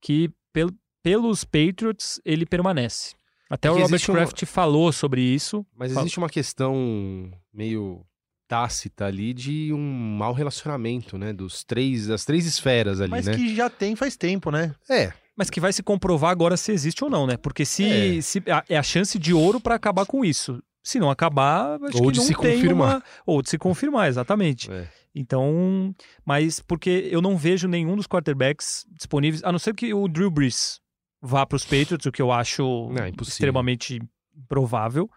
que 0.00 0.30
pel- 0.56 0.72
pelos 1.02 1.44
Patriots 1.44 2.20
ele 2.24 2.46
permanece. 2.46 3.14
Até 3.50 3.68
É 3.68 3.70
o 3.70 3.74
Robert 3.78 4.00
uma- 4.08 4.16
Kraft 4.16 4.44
falou 4.46 4.90
sobre 4.92 5.20
isso. 5.20 5.64
Mas 5.76 5.92
Fala. 5.92 6.02
existe 6.04 6.18
uma 6.18 6.28
questão 6.28 7.30
meio 7.52 8.04
tácita 8.48 9.06
ali 9.06 9.32
de 9.34 9.72
um 9.72 10.16
mau 10.16 10.32
relacionamento, 10.32 11.18
né? 11.18 11.32
Dos 11.32 11.62
três, 11.64 12.06
das 12.06 12.24
três 12.24 12.46
esferas 12.46 13.00
ali, 13.00 13.10
Mas 13.10 13.26
né? 13.26 13.34
que 13.36 13.54
já 13.54 13.68
tem 13.68 13.94
faz 13.94 14.16
tempo, 14.16 14.50
né? 14.50 14.74
É, 14.90 15.12
Mas 15.38 15.50
que 15.50 15.60
vai 15.60 15.70
se 15.72 15.82
comprovar 15.82 16.30
agora 16.30 16.56
se 16.56 16.72
existe 16.72 17.04
ou 17.04 17.10
não, 17.10 17.26
né? 17.26 17.36
Porque 17.36 17.64
se 17.66 17.84
É. 18.18 18.20
se- 18.22 18.42
a- 18.50 18.64
é 18.70 18.76
a 18.78 18.82
chance 18.82 19.18
de 19.18 19.34
ouro 19.34 19.60
para 19.60 19.74
acabar 19.74 20.06
com 20.06 20.24
isso. 20.24 20.62
Se 20.82 20.98
não 20.98 21.10
acabar, 21.10 21.74
acho 21.84 21.98
Ou 21.98 22.06
que 22.06 22.12
de 22.12 22.18
não 22.20 22.26
se 22.26 22.34
tem 22.36 22.54
confirmar. 22.54 22.94
uma- 22.96 23.02
Ou 23.26 23.42
de 23.42 23.50
se 23.50 23.58
confirmar, 23.58 24.08
exatamente. 24.08 24.70
é. 24.72 24.88
Então, 25.18 25.94
mas 26.26 26.60
porque 26.60 27.08
eu 27.10 27.22
não 27.22 27.38
vejo 27.38 27.66
nenhum 27.66 27.96
dos 27.96 28.06
quarterbacks 28.06 28.86
disponíveis, 28.92 29.42
a 29.42 29.50
não 29.50 29.58
ser 29.58 29.74
que 29.74 29.94
o 29.94 30.06
Drew 30.06 30.30
Brees 30.30 30.78
vá 31.22 31.46
para 31.46 31.56
os 31.56 31.64
Patriots, 31.64 32.04
o 32.04 32.12
que 32.12 32.20
eu 32.20 32.30
acho 32.30 32.90
Não, 32.92 33.02
é 33.02 33.10
extremamente 33.22 33.98
improvável. 34.36 35.08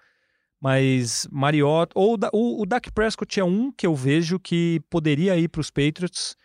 Mas 0.62 1.28
Mariota, 1.30 1.92
ou 1.96 2.18
o, 2.32 2.62
o 2.62 2.66
Dak 2.66 2.90
Prescott 2.94 3.42
é 3.42 3.44
um 3.44 3.74
que 3.74 3.86
eu 3.86 3.94
vejo 3.94 4.40
que 4.40 4.82
poderia 4.90 5.38
ir 5.38 5.50
para 5.50 5.60
os 5.60 5.70
Patriots 5.70 6.38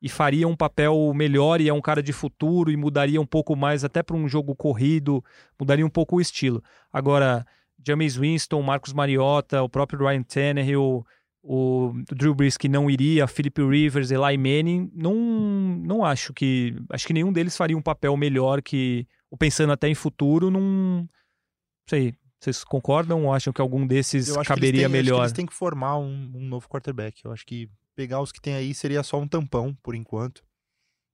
e 0.00 0.08
faria 0.08 0.46
um 0.46 0.56
papel 0.56 1.12
melhor 1.12 1.60
e 1.60 1.68
é 1.68 1.74
um 1.74 1.80
cara 1.80 2.02
de 2.02 2.12
futuro 2.12 2.70
e 2.70 2.76
mudaria 2.76 3.20
um 3.20 3.26
pouco 3.26 3.56
mais 3.56 3.84
até 3.84 4.04
para 4.04 4.16
um 4.16 4.28
jogo 4.28 4.54
corrido, 4.54 5.22
mudaria 5.58 5.84
um 5.84 5.90
pouco 5.90 6.16
o 6.16 6.20
estilo. 6.20 6.62
Agora, 6.92 7.44
James 7.84 8.16
Winston, 8.16 8.62
Marcos 8.62 8.92
Mariota, 8.92 9.62
o 9.62 9.68
próprio 9.68 10.06
Ryan 10.06 10.22
Tannehill, 10.22 11.04
o 11.42 11.92
Drew 12.14 12.34
Brees 12.34 12.56
que 12.56 12.68
não 12.68 12.90
iria, 12.90 13.26
Philip 13.26 13.62
Rivers, 13.62 14.10
Eli 14.10 14.36
Manning, 14.36 14.90
não, 14.94 15.14
não 15.14 16.04
acho 16.04 16.32
que. 16.34 16.74
Acho 16.90 17.06
que 17.06 17.12
nenhum 17.12 17.32
deles 17.32 17.56
faria 17.56 17.76
um 17.76 17.82
papel 17.82 18.16
melhor 18.16 18.60
que. 18.62 19.06
Ou 19.30 19.38
pensando 19.38 19.72
até 19.72 19.88
em 19.88 19.94
futuro, 19.94 20.50
não. 20.50 21.08
sei. 21.88 22.14
Vocês 22.42 22.64
concordam 22.64 23.26
ou 23.26 23.34
acham 23.34 23.52
que 23.52 23.60
algum 23.60 23.86
desses 23.86 24.32
caberia 24.46 24.72
têm- 24.72 24.84
acho 24.86 24.86
que 24.86 24.88
melhor? 25.02 25.20
eles 25.20 25.32
têm 25.32 25.44
que 25.44 25.52
formar 25.52 25.98
um, 25.98 26.32
um 26.34 26.40
novo 26.48 26.66
quarterback. 26.68 27.22
Eu 27.22 27.32
acho 27.32 27.44
que 27.44 27.68
pegar 27.94 28.20
os 28.22 28.32
que 28.32 28.40
tem 28.40 28.54
aí 28.54 28.72
seria 28.72 29.02
só 29.02 29.18
um 29.20 29.28
tampão, 29.28 29.74
por 29.82 29.94
enquanto. 29.94 30.42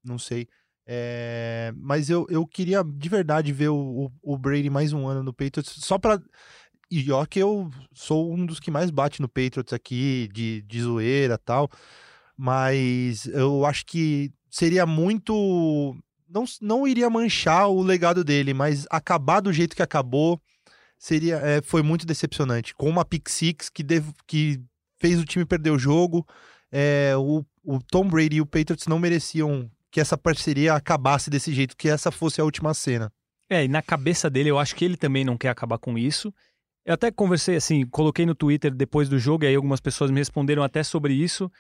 Não 0.04 0.18
sei. 0.20 0.46
É, 0.88 1.72
Mas 1.76 2.08
eu, 2.08 2.26
eu 2.30 2.46
queria 2.46 2.84
de 2.84 3.08
verdade 3.08 3.52
ver 3.52 3.70
o, 3.70 3.76
o, 4.22 4.34
o 4.34 4.38
Brady 4.38 4.70
mais 4.70 4.92
um 4.92 5.08
ano 5.08 5.20
no 5.24 5.32
Patriots, 5.32 5.74
só 5.84 5.98
pra. 5.98 6.22
E 6.90 7.10
ó 7.10 7.24
que 7.26 7.38
eu 7.38 7.70
sou 7.92 8.32
um 8.32 8.46
dos 8.46 8.60
que 8.60 8.70
mais 8.70 8.90
bate 8.90 9.20
no 9.20 9.28
Patriots 9.28 9.72
aqui, 9.72 10.28
de, 10.32 10.62
de 10.62 10.82
zoeira 10.82 11.36
tal. 11.36 11.68
Mas 12.36 13.26
eu 13.26 13.64
acho 13.64 13.84
que 13.86 14.30
seria 14.50 14.84
muito. 14.86 15.96
Não, 16.28 16.44
não 16.60 16.86
iria 16.86 17.08
manchar 17.08 17.68
o 17.68 17.82
legado 17.82 18.22
dele, 18.22 18.52
mas 18.52 18.86
acabar 18.90 19.40
do 19.40 19.52
jeito 19.52 19.74
que 19.74 19.82
acabou 19.82 20.40
seria 20.98 21.36
é, 21.36 21.62
foi 21.62 21.82
muito 21.82 22.06
decepcionante. 22.06 22.74
Com 22.74 22.88
uma 22.88 23.04
pick 23.04 23.28
six 23.28 23.68
que, 23.68 23.82
dev- 23.82 24.12
que 24.26 24.60
fez 25.00 25.18
o 25.18 25.24
time 25.24 25.44
perder 25.44 25.70
o 25.70 25.78
jogo, 25.78 26.26
é, 26.70 27.14
o, 27.16 27.44
o 27.64 27.80
Tom 27.80 28.08
Brady 28.08 28.36
e 28.36 28.40
o 28.40 28.46
Patriots 28.46 28.86
não 28.86 28.98
mereciam 28.98 29.70
que 29.90 30.00
essa 30.00 30.18
parceria 30.18 30.74
acabasse 30.74 31.30
desse 31.30 31.54
jeito, 31.54 31.76
que 31.76 31.88
essa 31.88 32.10
fosse 32.10 32.40
a 32.40 32.44
última 32.44 32.74
cena. 32.74 33.10
É, 33.48 33.64
e 33.64 33.68
na 33.68 33.80
cabeça 33.80 34.28
dele, 34.28 34.50
eu 34.50 34.58
acho 34.58 34.74
que 34.74 34.84
ele 34.84 34.96
também 34.96 35.24
não 35.24 35.38
quer 35.38 35.48
acabar 35.48 35.78
com 35.78 35.96
isso. 35.96 36.34
Eu 36.86 36.94
até 36.94 37.10
conversei, 37.10 37.56
assim, 37.56 37.84
coloquei 37.84 38.24
no 38.24 38.34
Twitter 38.34 38.72
depois 38.72 39.08
do 39.08 39.18
jogo, 39.18 39.42
e 39.42 39.48
aí 39.48 39.56
algumas 39.56 39.80
pessoas 39.80 40.08
me 40.08 40.18
responderam 40.18 40.62
até 40.62 40.84
sobre 40.84 41.12
isso. 41.12 41.50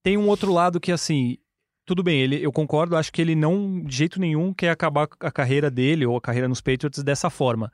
Tem 0.00 0.16
um 0.16 0.28
outro 0.28 0.52
lado 0.52 0.78
que, 0.78 0.92
assim, 0.92 1.38
tudo 1.84 2.04
bem, 2.04 2.20
ele, 2.20 2.40
eu 2.40 2.52
concordo, 2.52 2.96
acho 2.96 3.12
que 3.12 3.20
ele 3.20 3.34
não, 3.34 3.82
de 3.82 3.96
jeito 3.96 4.20
nenhum, 4.20 4.54
quer 4.54 4.70
acabar 4.70 5.08
a 5.18 5.32
carreira 5.32 5.68
dele 5.68 6.06
ou 6.06 6.16
a 6.16 6.20
carreira 6.20 6.46
nos 6.46 6.60
Patriots 6.60 7.02
dessa 7.02 7.28
forma. 7.28 7.72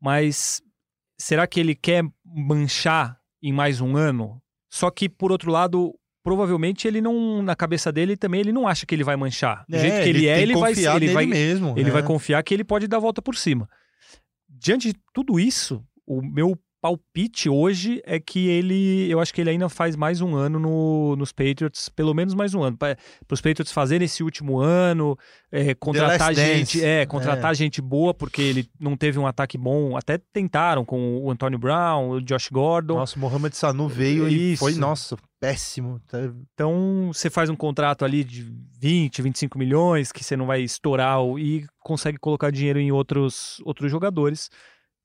Mas 0.00 0.62
será 1.18 1.46
que 1.46 1.60
ele 1.60 1.74
quer 1.74 2.02
manchar 2.24 3.20
em 3.42 3.52
mais 3.52 3.82
um 3.82 3.94
ano? 3.94 4.40
Só 4.72 4.90
que, 4.90 5.10
por 5.10 5.30
outro 5.30 5.50
lado, 5.50 5.94
provavelmente 6.24 6.88
ele 6.88 7.02
não, 7.02 7.42
na 7.42 7.54
cabeça 7.54 7.92
dele 7.92 8.16
também, 8.16 8.40
ele 8.40 8.52
não 8.52 8.66
acha 8.66 8.86
que 8.86 8.94
ele 8.94 9.04
vai 9.04 9.14
manchar. 9.14 9.62
Do 9.68 9.78
jeito 9.78 10.02
que 10.02 10.08
ele, 10.08 10.26
é, 10.26 10.34
tem 10.36 10.42
ele 10.44 10.54
vai, 10.54 10.70
confiar 10.70 10.96
ele 10.96 11.12
vai, 11.12 11.26
mesmo. 11.26 11.74
ele 11.76 11.84
né? 11.84 11.90
vai 11.90 12.02
confiar 12.02 12.42
que 12.42 12.54
ele 12.54 12.64
pode 12.64 12.88
dar 12.88 12.96
a 12.96 13.00
volta 13.00 13.20
por 13.20 13.36
cima. 13.36 13.68
Diante 14.48 14.92
de 14.92 14.98
tudo 15.12 15.38
isso, 15.38 15.84
o 16.18 16.22
meu 16.22 16.58
palpite 16.82 17.46
hoje 17.46 18.00
é 18.06 18.18
que 18.18 18.48
ele, 18.48 19.06
eu 19.10 19.20
acho 19.20 19.34
que 19.34 19.40
ele 19.42 19.50
ainda 19.50 19.68
faz 19.68 19.94
mais 19.94 20.22
um 20.22 20.34
ano 20.34 20.58
no- 20.58 21.14
nos 21.14 21.30
Patriots, 21.30 21.90
pelo 21.90 22.14
menos 22.14 22.32
mais 22.32 22.54
um 22.54 22.62
ano, 22.62 22.74
para 22.78 22.96
os 23.30 23.40
Patriots 23.42 23.70
fazerem 23.70 24.06
esse 24.06 24.22
último 24.22 24.58
ano, 24.58 25.14
é, 25.52 25.74
contratar 25.74 26.32
gente, 26.56 26.82
é, 26.82 27.04
contratar 27.04 27.54
gente 27.54 27.82
boa 27.82 28.14
porque 28.14 28.40
ele 28.40 28.66
não 28.80 28.96
teve 28.96 29.18
um 29.18 29.26
ataque 29.26 29.58
bom, 29.58 29.94
até 29.94 30.16
tentaram 30.32 30.82
com 30.82 31.18
o 31.18 31.30
Antônio 31.30 31.58
Brown, 31.58 32.08
o 32.12 32.20
Josh 32.22 32.48
Gordon. 32.50 32.94
Nossa, 32.94 33.14
o 33.16 33.20
Mohamed 33.20 33.54
Sanu 33.54 33.86
veio 33.86 34.26
e 34.26 34.56
foi, 34.56 34.72
nossa, 34.80 35.18
péssimo. 35.38 36.00
Tá- 36.08 36.18
Então, 36.54 37.10
você 37.12 37.28
faz 37.28 37.50
um 37.50 37.56
contrato 37.56 38.06
ali 38.06 38.24
de 38.24 38.50
20, 38.80 39.20
25 39.20 39.58
milhões, 39.58 40.10
que 40.12 40.24
você 40.24 40.34
não 40.34 40.46
vai 40.46 40.62
estourar 40.62 41.18
e 41.38 41.66
consegue 41.78 42.16
colocar 42.18 42.50
dinheiro 42.50 42.78
em 42.78 42.90
outros, 42.90 43.60
outros 43.66 43.90
jogadores. 43.90 44.48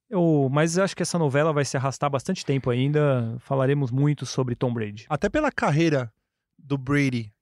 Eu, 0.09 0.47
mas 0.51 0.77
acho 0.77 0.95
que 0.95 1.01
essa 1.01 1.17
novela 1.17 1.51
vai 1.51 1.65
se 1.65 1.75
arrastar 1.77 2.09
bastante 2.09 2.45
tempo 2.45 2.69
ainda. 2.69 3.35
Falaremos 3.39 3.91
muito 3.91 4.25
sobre 4.25 4.55
Tom 4.55 4.73
Brady. 4.73 5.05
Até 5.09 5.29
pela 5.29 5.51
carreira 5.51 6.11
do 6.57 6.77
Brady. 6.77 7.33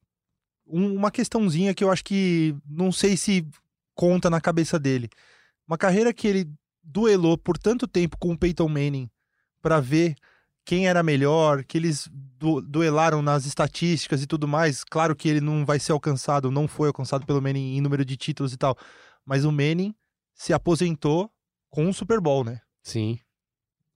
Um- 0.66 0.96
uma 0.96 1.12
questãozinha 1.12 1.74
que 1.74 1.84
eu 1.84 1.92
acho 1.92 2.04
que 2.06 2.56
não 2.66 2.92
sei 2.92 3.18
se 3.18 3.46
conta 3.94 4.30
na 4.30 4.40
cabeça 4.40 4.80
dele. 4.80 5.10
Uma 5.68 5.78
carreira 5.78 6.14
que 6.14 6.28
ele 6.28 6.50
duelou 6.82 7.38
por 7.38 7.58
tanto 7.58 7.88
tempo 7.88 8.18
com 8.18 8.32
o 8.32 8.38
Peyton 8.38 8.70
Manning 8.70 9.10
pra 9.62 9.80
ver 9.80 10.16
quem 10.66 10.88
era 10.88 11.04
melhor, 11.04 11.64
que 11.66 11.78
eles 11.78 12.10
du- 12.12 12.62
duelaram 12.62 13.22
nas 13.22 13.46
estatísticas 13.46 14.24
e 14.24 14.28
tudo 14.28 14.48
mais. 14.48 14.84
Claro 14.86 15.14
que 15.16 15.28
ele 15.28 15.42
não 15.42 15.66
vai 15.66 15.80
ser 15.80 15.92
alcançado, 15.92 16.50
não 16.50 16.68
foi 16.68 16.88
alcançado 16.88 17.26
pelo 17.26 17.42
Manning 17.42 17.76
em 17.78 17.82
número 17.82 18.06
de 18.06 18.16
títulos 18.16 18.54
e 18.54 18.58
tal. 18.58 18.78
Mas 19.26 19.44
o 19.44 19.52
Manning 19.52 19.94
se 20.34 20.54
aposentou 20.54 21.30
com 21.74 21.88
um 21.88 21.92
Super 21.92 22.22
Bowl, 22.22 22.44
né? 22.44 22.62
Sim. 22.84 23.18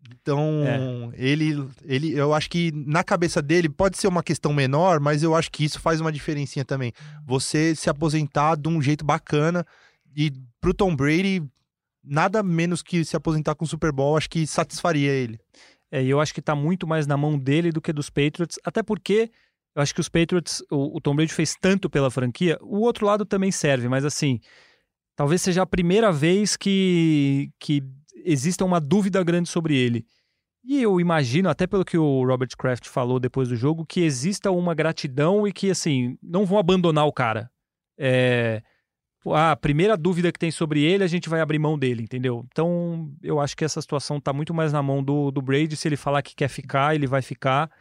Então, 0.09 1.11
ele, 1.13 1.69
ele, 1.85 2.11
eu 2.11 2.33
acho 2.33 2.49
que 2.49 2.71
na 2.73 3.03
cabeça 3.03 3.39
dele 3.39 3.69
pode 3.69 3.99
ser 3.99 4.07
uma 4.07 4.23
questão 4.23 4.51
menor, 4.51 4.99
mas 4.99 5.21
eu 5.21 5.35
acho 5.35 5.51
que 5.51 5.63
isso 5.63 5.79
faz 5.79 6.01
uma 6.01 6.11
diferencinha 6.11 6.65
também. 6.65 6.91
Você 7.23 7.75
se 7.75 7.87
aposentar 7.87 8.55
de 8.55 8.67
um 8.67 8.81
jeito 8.81 9.05
bacana 9.05 9.63
e 10.15 10.33
pro 10.59 10.73
Tom 10.73 10.95
Brady, 10.95 11.43
nada 12.03 12.41
menos 12.41 12.81
que 12.81 13.05
se 13.05 13.15
aposentar 13.15 13.53
com 13.53 13.65
o 13.65 13.67
Super 13.67 13.91
Bowl, 13.91 14.17
acho 14.17 14.29
que 14.29 14.47
satisfaria 14.47 15.11
ele. 15.11 15.39
É, 15.91 16.01
e 16.01 16.09
eu 16.09 16.19
acho 16.19 16.33
que 16.33 16.41
tá 16.41 16.55
muito 16.55 16.87
mais 16.87 17.05
na 17.05 17.15
mão 17.15 17.37
dele 17.37 17.71
do 17.71 17.81
que 17.81 17.93
dos 17.93 18.09
Patriots, 18.09 18.57
até 18.65 18.81
porque 18.81 19.29
eu 19.75 19.83
acho 19.83 19.93
que 19.93 20.01
os 20.01 20.09
Patriots, 20.09 20.63
o, 20.71 20.97
o 20.97 20.99
Tom 20.99 21.15
Brady 21.15 21.31
fez 21.31 21.53
tanto 21.61 21.91
pela 21.91 22.09
franquia, 22.09 22.57
o 22.59 22.79
outro 22.79 23.05
lado 23.05 23.23
também 23.23 23.51
serve, 23.51 23.87
mas 23.87 24.03
assim, 24.03 24.39
talvez 25.17 25.41
seja 25.41 25.63
a 25.63 25.65
primeira 25.65 26.11
vez 26.11 26.55
que, 26.55 27.51
que 27.59 27.83
exista 28.23 28.63
uma 28.63 28.79
dúvida 28.79 29.21
grande 29.23 29.49
sobre 29.49 29.75
ele. 29.75 30.05
E 30.63 30.81
eu 30.81 30.99
imagino, 31.01 31.49
até 31.49 31.65
pelo 31.65 31.83
que 31.83 31.97
o 31.97 32.25
Robert 32.25 32.49
Kraft 32.57 32.87
falou 32.87 33.19
depois 33.19 33.49
do 33.49 33.55
jogo, 33.55 33.85
que 33.85 34.01
exista 34.01 34.51
uma 34.51 34.75
gratidão 34.75 35.47
e 35.47 35.51
que, 35.51 35.71
assim, 35.71 36.17
não 36.21 36.45
vão 36.45 36.59
abandonar 36.59 37.05
o 37.07 37.13
cara. 37.13 37.49
É, 37.97 38.61
a 39.25 39.55
primeira 39.55 39.97
dúvida 39.97 40.31
que 40.31 40.37
tem 40.37 40.51
sobre 40.51 40.83
ele, 40.83 41.03
a 41.03 41.07
gente 41.07 41.29
vai 41.29 41.41
abrir 41.41 41.57
mão 41.57 41.79
dele, 41.79 42.03
entendeu? 42.03 42.45
Então, 42.51 43.11
eu 43.23 43.39
acho 43.39 43.55
que 43.57 43.65
essa 43.65 43.81
situação 43.81 44.19
tá 44.19 44.31
muito 44.31 44.53
mais 44.53 44.71
na 44.71 44.83
mão 44.83 45.03
do, 45.03 45.31
do 45.31 45.41
Brady. 45.41 45.75
Se 45.75 45.87
ele 45.87 45.97
falar 45.97 46.21
que 46.21 46.35
quer 46.35 46.49
ficar, 46.49 46.93
ele 46.93 47.07
vai 47.07 47.21
ficar. 47.21 47.71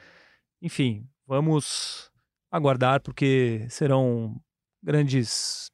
Enfim, 0.62 1.06
vamos 1.26 2.10
aguardar, 2.50 3.02
porque 3.02 3.66
serão 3.68 4.40
grandes. 4.82 5.70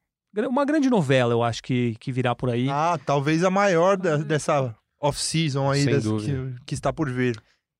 Uma 0.48 0.64
grande 0.64 0.88
novela, 0.88 1.32
eu 1.32 1.42
acho, 1.42 1.62
que, 1.62 1.94
que 2.00 2.10
virá 2.10 2.34
por 2.34 2.48
aí. 2.48 2.68
Ah, 2.70 2.98
talvez 3.04 3.44
a 3.44 3.50
maior 3.50 3.96
da, 3.96 4.16
dessa 4.16 4.74
off-season 4.98 5.70
aí 5.70 5.84
dúvida. 6.00 6.54
que, 6.58 6.64
que 6.66 6.74
está 6.74 6.92
por 6.92 7.10
vir. 7.10 7.36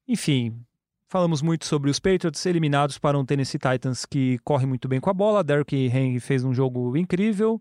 Enfim, 0.07 0.61
falamos 1.09 1.41
muito 1.41 1.65
sobre 1.65 1.89
os 1.89 1.99
Patriots 1.99 2.45
eliminados 2.45 2.99
para 2.99 3.19
um 3.19 3.25
Tennessee 3.25 3.59
Titans 3.59 4.05
que 4.05 4.39
corre 4.45 4.67
muito 4.67 4.89
bem 4.89 5.01
com 5.01 5.09
a 5.09 5.15
bola. 5.15 5.45
Derrick 5.45 5.77
Henry 5.77 6.21
fez 6.21 6.45
um 6.45 6.53
jogo 6.53 6.97
incrível 6.97 7.61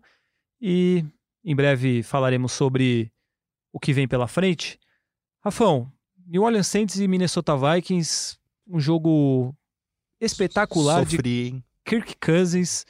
e 0.60 1.04
em 1.44 1.54
breve 1.54 2.02
falaremos 2.02 2.52
sobre 2.52 3.10
o 3.72 3.80
que 3.80 3.92
vem 3.92 4.06
pela 4.06 4.26
frente. 4.26 4.78
Rafão, 5.40 5.90
New 6.26 6.42
Orleans 6.42 6.66
Saints 6.66 6.98
e 6.98 7.08
Minnesota 7.08 7.56
Vikings, 7.56 8.36
um 8.66 8.78
jogo 8.78 9.54
espetacular 10.20 11.04
de 11.04 11.16
Sofri, 11.16 11.46
hein? 11.48 11.64
Kirk 11.84 12.16
Cousins. 12.20 12.84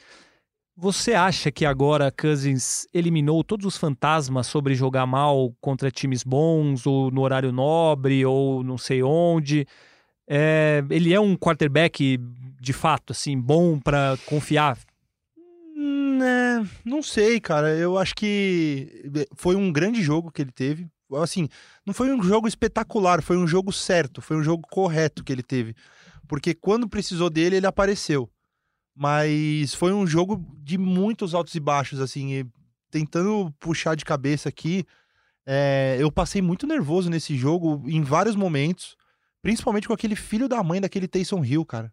Você 0.75 1.13
acha 1.13 1.51
que 1.51 1.65
agora 1.65 2.11
Cousins 2.11 2.87
eliminou 2.91 3.43
todos 3.43 3.63
os 3.65 3.77
fantasmas 3.77 4.47
sobre 4.47 4.73
jogar 4.73 5.05
mal 5.05 5.53
contra 5.61 5.91
times 5.91 6.23
bons, 6.23 6.87
ou 6.87 7.11
no 7.11 7.21
horário 7.21 7.51
nobre, 7.51 8.25
ou 8.25 8.63
não 8.63 8.75
sei 8.75 9.03
onde? 9.03 9.67
É, 10.27 10.83
ele 10.89 11.13
é 11.13 11.19
um 11.19 11.35
quarterback 11.35 12.17
de 12.59 12.73
fato, 12.73 13.11
assim, 13.11 13.39
bom 13.39 13.79
pra 13.79 14.17
confiar? 14.25 14.79
Hum, 15.77 16.19
é, 16.23 16.63
não 16.83 17.03
sei, 17.03 17.39
cara. 17.39 17.75
Eu 17.75 17.95
acho 17.95 18.15
que 18.15 19.03
foi 19.35 19.55
um 19.55 19.71
grande 19.71 20.01
jogo 20.01 20.31
que 20.31 20.41
ele 20.41 20.51
teve. 20.51 20.87
Assim, 21.21 21.47
não 21.85 21.93
foi 21.93 22.11
um 22.11 22.23
jogo 22.23 22.47
espetacular, 22.47 23.21
foi 23.21 23.37
um 23.37 23.45
jogo 23.45 23.71
certo, 23.71 24.23
foi 24.23 24.37
um 24.37 24.43
jogo 24.43 24.63
correto 24.71 25.23
que 25.23 25.31
ele 25.31 25.43
teve. 25.43 25.75
Porque 26.27 26.55
quando 26.55 26.89
precisou 26.89 27.29
dele, 27.29 27.57
ele 27.57 27.67
apareceu. 27.67 28.27
Mas 28.95 29.73
foi 29.73 29.91
um 29.91 30.05
jogo 30.05 30.45
de 30.59 30.77
muitos 30.77 31.33
altos 31.33 31.55
e 31.55 31.59
baixos, 31.59 31.99
assim. 31.99 32.33
e 32.33 32.45
tentando 32.91 33.51
puxar 33.59 33.95
de 33.95 34.05
cabeça 34.05 34.49
aqui, 34.49 34.85
é, 35.47 35.97
eu 35.99 36.11
passei 36.11 36.43
muito 36.43 36.67
nervoso 36.67 37.09
nesse 37.09 37.35
jogo 37.35 37.83
em 37.87 38.03
vários 38.03 38.35
momentos. 38.35 38.95
Principalmente 39.41 39.87
com 39.87 39.93
aquele 39.93 40.15
filho 40.15 40.47
da 40.47 40.63
mãe 40.63 40.79
daquele 40.79 41.07
Taysom 41.07 41.43
Hill, 41.43 41.65
cara. 41.65 41.91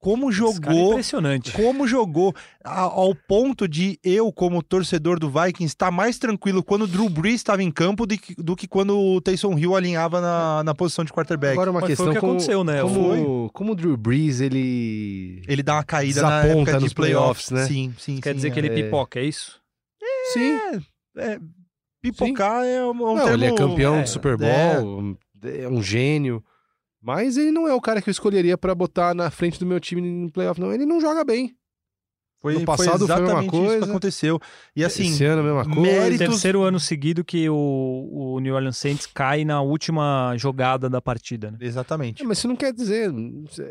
Como 0.00 0.30
é 0.30 0.32
jogou 0.32 0.92
impressionante. 0.92 1.52
como 1.52 1.86
jogou 1.86 2.34
a- 2.64 2.80
ao 2.80 3.14
ponto 3.14 3.68
de 3.68 3.98
eu, 4.02 4.32
como 4.32 4.62
torcedor 4.62 5.18
do 5.18 5.28
Vikings, 5.28 5.66
estar 5.66 5.90
mais 5.90 6.18
tranquilo 6.18 6.62
quando 6.62 6.82
o 6.82 6.86
Drew 6.86 7.08
Brees 7.10 7.34
estava 7.36 7.62
em 7.62 7.70
campo 7.70 8.06
do 8.06 8.16
que, 8.16 8.34
do 8.34 8.56
que 8.56 8.66
quando 8.66 8.98
o 8.98 9.20
Taysom 9.20 9.58
Hill 9.58 9.76
alinhava 9.76 10.18
na, 10.22 10.64
na 10.64 10.74
posição 10.74 11.04
de 11.04 11.12
quarterback. 11.12 11.52
Agora 11.52 11.70
uma 11.70 11.80
Mas 11.80 11.88
foi 11.88 11.96
questão 11.96 12.10
o 12.10 12.14
que 12.14 12.18
como, 12.20 12.32
aconteceu, 12.32 12.64
né? 12.64 12.80
Como, 12.80 13.50
como 13.52 13.72
o 13.72 13.74
Drew 13.74 13.94
Brees, 13.96 14.40
ele... 14.40 15.42
Ele 15.46 15.62
dá 15.62 15.74
uma 15.74 15.84
caída 15.84 16.22
na 16.22 16.44
época 16.46 16.78
de 16.78 16.84
nos 16.84 16.94
playoffs, 16.94 17.48
playoffs, 17.48 17.50
né? 17.50 17.66
Sim, 17.66 17.94
sim, 17.98 18.20
Quer 18.22 18.30
sim, 18.30 18.36
dizer 18.36 18.48
é. 18.48 18.50
que 18.52 18.58
ele 18.58 18.68
é. 18.68 18.74
pipoca, 18.74 19.20
é 19.20 19.24
isso? 19.24 19.60
Sim. 20.32 20.58
É, 21.18 21.38
pipocar 22.00 22.64
é 22.64 22.82
um, 22.84 22.90
um 22.90 22.94
Não, 23.16 23.16
termo... 23.16 23.32
ele 23.34 23.46
é 23.46 23.54
campeão 23.54 23.96
é, 23.96 24.02
do 24.02 24.08
Super 24.08 24.38
Bowl, 24.38 25.16
é. 25.44 25.68
um 25.68 25.82
gênio. 25.82 26.42
Mas 27.02 27.36
ele 27.36 27.50
não 27.50 27.66
é 27.66 27.74
o 27.74 27.80
cara 27.80 28.02
que 28.02 28.08
eu 28.10 28.12
escolheria 28.12 28.58
pra 28.58 28.74
botar 28.74 29.14
na 29.14 29.30
frente 29.30 29.58
do 29.58 29.66
meu 29.66 29.80
time 29.80 30.00
no 30.02 30.30
playoff, 30.30 30.60
não. 30.60 30.72
Ele 30.72 30.84
não 30.84 31.00
joga 31.00 31.24
bem. 31.24 31.56
Foi, 32.42 32.54
No 32.54 32.64
passado 32.64 33.06
foi 33.06 33.14
a 33.14 33.18
mesma 33.18 33.24
exatamente 33.28 33.44
isso 33.54 33.60
que 33.62 33.66
coisa. 33.68 33.84
aconteceu. 33.84 34.40
E 34.74 34.82
assim, 34.82 35.08
Esse 35.10 35.24
ano 35.26 35.42
a 35.42 35.44
mesma 35.44 35.64
coisa. 35.64 35.80
méritos- 35.80 36.18
Terceiro 36.26 36.62
ano 36.62 36.80
seguido 36.80 37.22
que 37.22 37.46
o, 37.50 38.34
o 38.34 38.40
New 38.40 38.54
Orleans 38.54 38.78
Saints 38.78 39.04
cai 39.06 39.44
na 39.44 39.60
última 39.60 40.34
jogada 40.38 40.88
da 40.88 41.02
partida, 41.02 41.50
né? 41.50 41.58
exatamente. 41.60 42.22
É, 42.22 42.26
mas 42.26 42.38
isso 42.38 42.48
não 42.48 42.56
quer 42.56 42.72
dizer. 42.72 43.12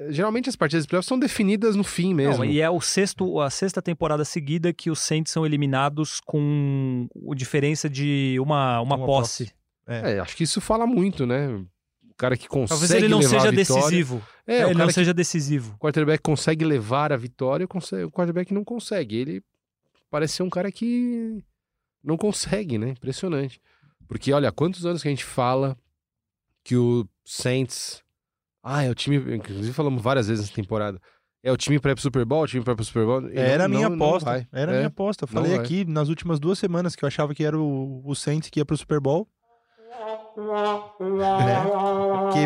Geralmente 0.09 0.49
as 0.49 0.55
partidas 0.55 0.83
de 0.85 0.87
playoff 0.89 1.07
são 1.07 1.17
definidas 1.17 1.75
no 1.75 1.83
fim 1.83 2.13
mesmo. 2.13 2.43
Não, 2.43 2.51
e 2.51 2.61
é 2.61 2.69
o 2.69 2.79
sexto, 2.79 3.39
a 3.41 3.49
sexta 3.49 3.81
temporada 3.81 4.23
seguida 4.23 4.71
que 4.71 4.91
os 4.91 4.99
Saints 4.99 5.33
são 5.33 5.43
eliminados 5.47 6.19
com 6.23 7.07
o 7.15 7.33
diferença 7.33 7.89
de 7.89 8.37
uma, 8.39 8.79
uma, 8.81 8.97
Uma 8.97 9.05
posse. 9.05 9.51
É, 9.87 10.19
acho 10.19 10.37
que 10.37 10.43
isso 10.43 10.61
fala 10.61 10.85
muito, 10.85 11.25
né? 11.25 11.59
O 12.19 12.23
cara 12.27 12.35
que 12.35 12.49
consegue 12.49 12.69
Talvez 12.81 12.91
ele 12.91 13.07
não 13.07 13.21
seja 13.21 13.49
decisivo. 13.49 14.21
É, 14.45 14.63
ele 14.63 14.73
o 14.73 14.77
não 14.77 14.89
seja 14.89 15.13
decisivo. 15.13 15.73
o 15.75 15.79
quarterback 15.79 16.21
consegue 16.21 16.65
levar 16.65 17.13
a 17.13 17.17
vitória, 17.17 17.65
consegue- 17.65 18.03
o 18.03 18.11
quarterback 18.11 18.53
não 18.53 18.65
consegue. 18.65 19.15
Ele 19.15 19.43
parece 20.11 20.33
ser 20.33 20.43
um 20.43 20.49
cara 20.49 20.69
que 20.69 21.41
não 22.03 22.17
consegue, 22.17 22.77
né? 22.77 22.89
Impressionante. 22.89 23.61
Porque, 24.05 24.33
olha, 24.33 24.51
quantos 24.51 24.85
anos 24.85 25.01
que 25.01 25.07
a 25.07 25.11
gente 25.11 25.23
fala 25.23 25.77
que 26.61 26.75
o 26.75 27.07
Saints. 27.23 28.03
Ah, 28.61 28.83
é 28.83 28.89
o 28.89 28.95
time. 28.95 29.35
Inclusive, 29.37 29.71
falamos 29.71 30.01
várias 30.01 30.27
vezes 30.27 30.43
nessa 30.43 30.55
temporada. 30.55 30.99
É 31.41 31.53
o 31.53 31.55
time 31.57 31.79
pra 31.79 31.91
ir 31.91 31.95
pro 31.95 32.01
Super 32.01 32.25
Bowl, 32.25 32.43
o 32.43 32.47
time 32.47 32.61
pra 32.65 32.73
ir 32.73 32.75
pro 32.75 32.83
Super 32.83 33.05
Bowl. 33.05 33.29
Era 33.31 33.63
a 33.63 33.67
não- 33.69 33.77
minha 33.77 33.87
não- 33.89 33.95
não 33.95 34.05
aposta. 34.07 34.29
vai. 34.29 34.47
Era 34.51 34.71
a 34.71 34.75
É. 34.75 34.77
minha 34.79 34.87
aposta. 34.87 35.23
Eu 35.23 35.29
Não 35.31 35.41
falei 35.41 35.57
aqui 35.57 35.85
nas 35.85 36.09
últimas 36.09 36.37
duas 36.37 36.59
semanas 36.59 36.97
que 36.97 37.05
eu 37.05 37.07
achava 37.07 37.33
que 37.33 37.45
era 37.45 37.57
o, 37.57 38.01
o 38.05 38.13
Saints 38.13 38.49
que 38.49 38.59
ia 38.59 38.65
pro 38.65 38.75
Super 38.75 38.99
Bowl. 38.99 39.25
né? 40.99 41.63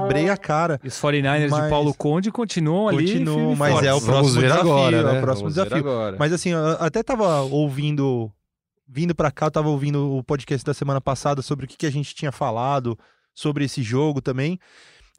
Quebrei 0.02 0.30
a 0.30 0.38
cara. 0.38 0.80
E 0.84 0.88
os 0.88 0.96
49ers 1.00 1.50
Mas- 1.50 1.64
de 1.64 1.70
Paulo 1.70 1.94
Conde 1.94 2.32
continuam 2.32 2.88
ali. 2.88 3.14
Continuam, 3.14 3.56
mas 3.56 3.74
forte. 3.74 3.88
é 3.88 3.94
o 3.94 4.00
Vamos 4.00 4.06
próximo 4.16 4.42
ver 4.42 4.48
desafio, 4.48 4.72
agora, 4.72 4.98
é 4.98 5.02
o 5.02 5.04
né? 5.14 5.22
próximo 5.22 5.50
Vamos 5.50 5.56
ver 5.56 5.64
desafio. 5.64 5.90
agora. 5.90 6.16
Mas 6.20 6.34
assim, 6.34 6.50
eu 6.50 6.68
até 6.80 7.02
tava 7.04 7.42
ouvindo, 7.42 8.32
vindo 8.88 9.14
pra 9.16 9.32
cá, 9.32 9.48
eu 9.48 9.52
tava 9.52 9.70
ouvindo 9.70 10.16
o 10.18 10.24
podcast 10.24 10.66
da 10.66 10.74
semana 10.74 11.00
passada 11.02 11.42
sobre 11.42 11.66
o 11.66 11.68
que, 11.68 11.78
que 11.78 11.86
a 11.86 11.92
gente 11.92 12.14
tinha 12.16 12.32
falado 12.32 12.98
sobre 13.34 13.66
esse 13.66 13.82
jogo 13.82 14.22
também. 14.22 14.60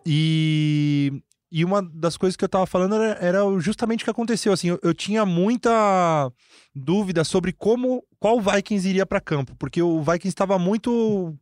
E, 0.06 1.22
e 1.50 1.64
uma 1.64 1.82
das 1.82 2.16
coisas 2.16 2.36
que 2.36 2.44
eu 2.44 2.48
tava 2.48 2.66
falando 2.66 2.94
era, 2.96 3.18
era 3.20 3.40
justamente 3.60 4.02
o 4.02 4.04
que 4.04 4.10
aconteceu. 4.10 4.52
Assim, 4.52 4.68
eu, 4.68 4.78
eu 4.82 4.92
tinha 4.94 5.24
muita 5.24 6.30
dúvida 6.74 7.24
sobre 7.24 7.52
como 7.52 8.04
qual 8.20 8.40
Vikings 8.40 8.88
iria 8.88 9.06
pra 9.06 9.20
campo, 9.20 9.54
porque 9.58 9.80
o 9.82 10.00
Vikings 10.00 10.28
estava 10.28 10.58
muito 10.58 11.34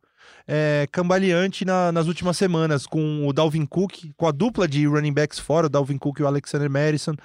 é, 0.47 0.87
cambaleante 0.91 1.63
na- 1.65 1.91
nas 1.91 2.07
últimas 2.07 2.37
semanas, 2.37 2.85
com 2.85 3.27
o 3.27 3.33
Dalvin 3.33 3.65
Cook, 3.65 4.11
com 4.17 4.27
a 4.27 4.31
dupla 4.31 4.67
de 4.67 4.85
running 4.85 5.13
backs 5.13 5.39
fora, 5.39 5.67
o 5.67 5.69
Dalvin 5.69 5.97
Cook 5.97 6.19
e 6.19 6.23
o 6.23 6.27
Alexander 6.27 6.69
Madison. 6.69 7.15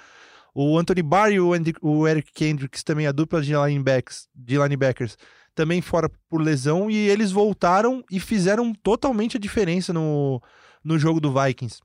O 0.53 0.77
Anthony 0.77 1.03
Barr 1.03 1.31
e 1.31 1.39
o, 1.39 1.53
Andy- 1.53 1.75
o 1.81 2.07
Eric 2.07 2.31
Kendricks 2.33 2.83
também, 2.83 3.05
a 3.07 3.11
dupla 3.11 3.41
de 3.41 3.53
linebacks, 3.55 4.27
de 4.33 4.57
linebackers, 4.57 5.15
também 5.53 5.79
fora 5.81 6.09
por 6.29 6.41
lesão, 6.41 6.89
e 6.89 6.95
eles 6.95 7.31
voltaram 7.31 8.03
e 8.09 8.19
fizeram 8.19 8.73
totalmente 8.73 9.37
a 9.37 9.39
diferença 9.39 9.93
no, 9.93 10.41
no 10.83 10.97
jogo 10.97 11.19
do 11.21 11.31
Vikings. 11.31 11.79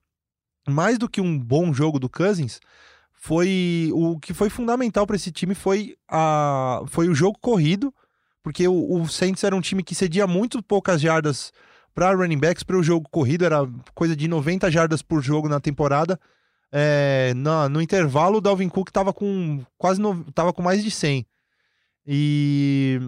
Mais 0.68 0.96
do 0.96 1.08
que 1.08 1.20
um 1.20 1.38
bom 1.38 1.74
jogo 1.74 1.98
do 1.98 2.08
Cousins, 2.08 2.58
foi 3.12 3.90
o 3.92 4.18
que 4.18 4.32
foi 4.34 4.48
fundamental 4.50 5.06
para 5.06 5.16
esse 5.16 5.30
time 5.30 5.54
foi, 5.54 5.94
a, 6.08 6.82
foi 6.86 7.08
o 7.08 7.14
jogo 7.14 7.38
corrido, 7.40 7.92
porque 8.44 8.68
o, 8.68 9.00
o 9.00 9.08
Saints 9.08 9.42
era 9.42 9.56
um 9.56 9.60
time 9.60 9.82
que 9.82 9.94
cedia 9.94 10.26
muito 10.26 10.62
poucas 10.62 11.00
jardas 11.00 11.50
para 11.94 12.14
running 12.14 12.38
backs 12.38 12.62
para 12.62 12.76
o 12.76 12.82
jogo 12.82 13.08
corrido, 13.10 13.44
era 13.44 13.66
coisa 13.94 14.14
de 14.14 14.28
90 14.28 14.70
jardas 14.70 15.00
por 15.00 15.22
jogo 15.22 15.48
na 15.48 15.58
temporada. 15.58 16.20
É, 16.70 17.32
no 17.70 17.80
intervalo, 17.80 18.38
o 18.38 18.40
Dalvin 18.42 18.68
Cook 18.68 18.88
estava 18.88 19.14
com 19.14 19.64
quase 19.78 19.98
no, 20.00 20.24
tava 20.32 20.52
com 20.52 20.60
mais 20.60 20.84
de 20.84 20.90
100. 20.90 21.26
E, 22.06 23.00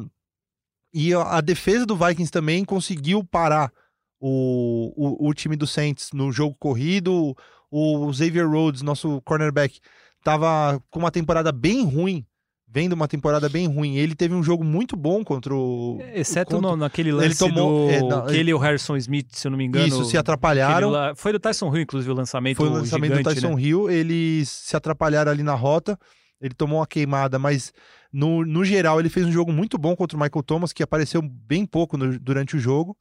e 0.94 1.12
a, 1.12 1.40
defesa 1.42 1.84
do 1.84 1.96
Vikings 1.96 2.32
também 2.32 2.64
conseguiu 2.64 3.22
parar 3.22 3.70
o, 4.18 4.94
o, 4.96 5.28
o 5.28 5.34
time 5.34 5.54
do 5.54 5.66
Saints 5.66 6.12
no 6.14 6.32
jogo 6.32 6.56
corrido. 6.58 7.36
O 7.70 8.10
Xavier 8.10 8.48
Rhodes, 8.48 8.80
nosso 8.80 9.20
cornerback, 9.22 9.80
estava 10.18 10.82
com 10.88 11.00
uma 11.00 11.10
temporada 11.10 11.52
bem 11.52 11.84
ruim 11.84 12.24
vendo 12.76 12.92
uma 12.92 13.08
temporada 13.08 13.48
bem 13.48 13.66
ruim. 13.66 13.96
Ele 13.96 14.14
teve 14.14 14.34
um 14.34 14.42
jogo 14.42 14.62
muito 14.62 14.94
bom 14.96 15.24
contra 15.24 15.54
o. 15.54 15.98
Exceto 16.14 16.56
contra... 16.56 16.70
no, 16.72 16.76
naquele 16.76 17.10
lance 17.10 17.26
Ele 17.28 17.34
tomou- 17.34 17.86
do... 17.86 17.90
é, 17.90 18.00
não, 18.02 18.28
ele 18.28 18.50
e 18.50 18.54
o 18.54 18.58
Harrison 18.58 18.94
Smith, 18.98 19.28
se 19.32 19.46
eu 19.46 19.50
não 19.50 19.56
me 19.56 19.64
engano. 19.64 19.86
Isso, 19.86 20.04
se 20.04 20.18
atrapalharam. 20.18 20.90
lá- 20.90 21.14
Foi 21.14 21.32
do 21.32 21.40
Tyson 21.40 21.74
Hill, 21.74 21.80
inclusive, 21.84 22.12
o 22.12 22.14
lançamento 22.14 22.58
Foi 22.58 22.68
o 22.68 22.72
lançamento 22.72 23.16
gigante, 23.16 23.28
do 23.30 23.34
Tyson 23.40 23.54
né? 23.56 23.62
Hill. 23.62 23.90
Eles 23.90 24.50
se 24.50 24.76
atrapalharam 24.76 25.32
ali 25.32 25.42
na 25.42 25.54
rota. 25.54 25.98
Ele 26.38 26.52
tomou 26.52 26.80
uma 26.80 26.86
queimada, 26.86 27.38
mas 27.38 27.72
no, 28.12 28.44
no 28.44 28.62
geral 28.62 29.00
ele 29.00 29.08
fez 29.08 29.24
um 29.24 29.32
jogo 29.32 29.50
muito 29.50 29.78
bom 29.78 29.96
contra 29.96 30.14
o 30.14 30.20
Michael 30.20 30.42
Thomas, 30.42 30.70
que 30.70 30.82
apareceu 30.82 31.22
bem 31.22 31.64
pouco 31.64 31.96
no- 31.96 32.18
durante 32.18 32.56
o 32.56 32.58
jogo. 32.60 32.94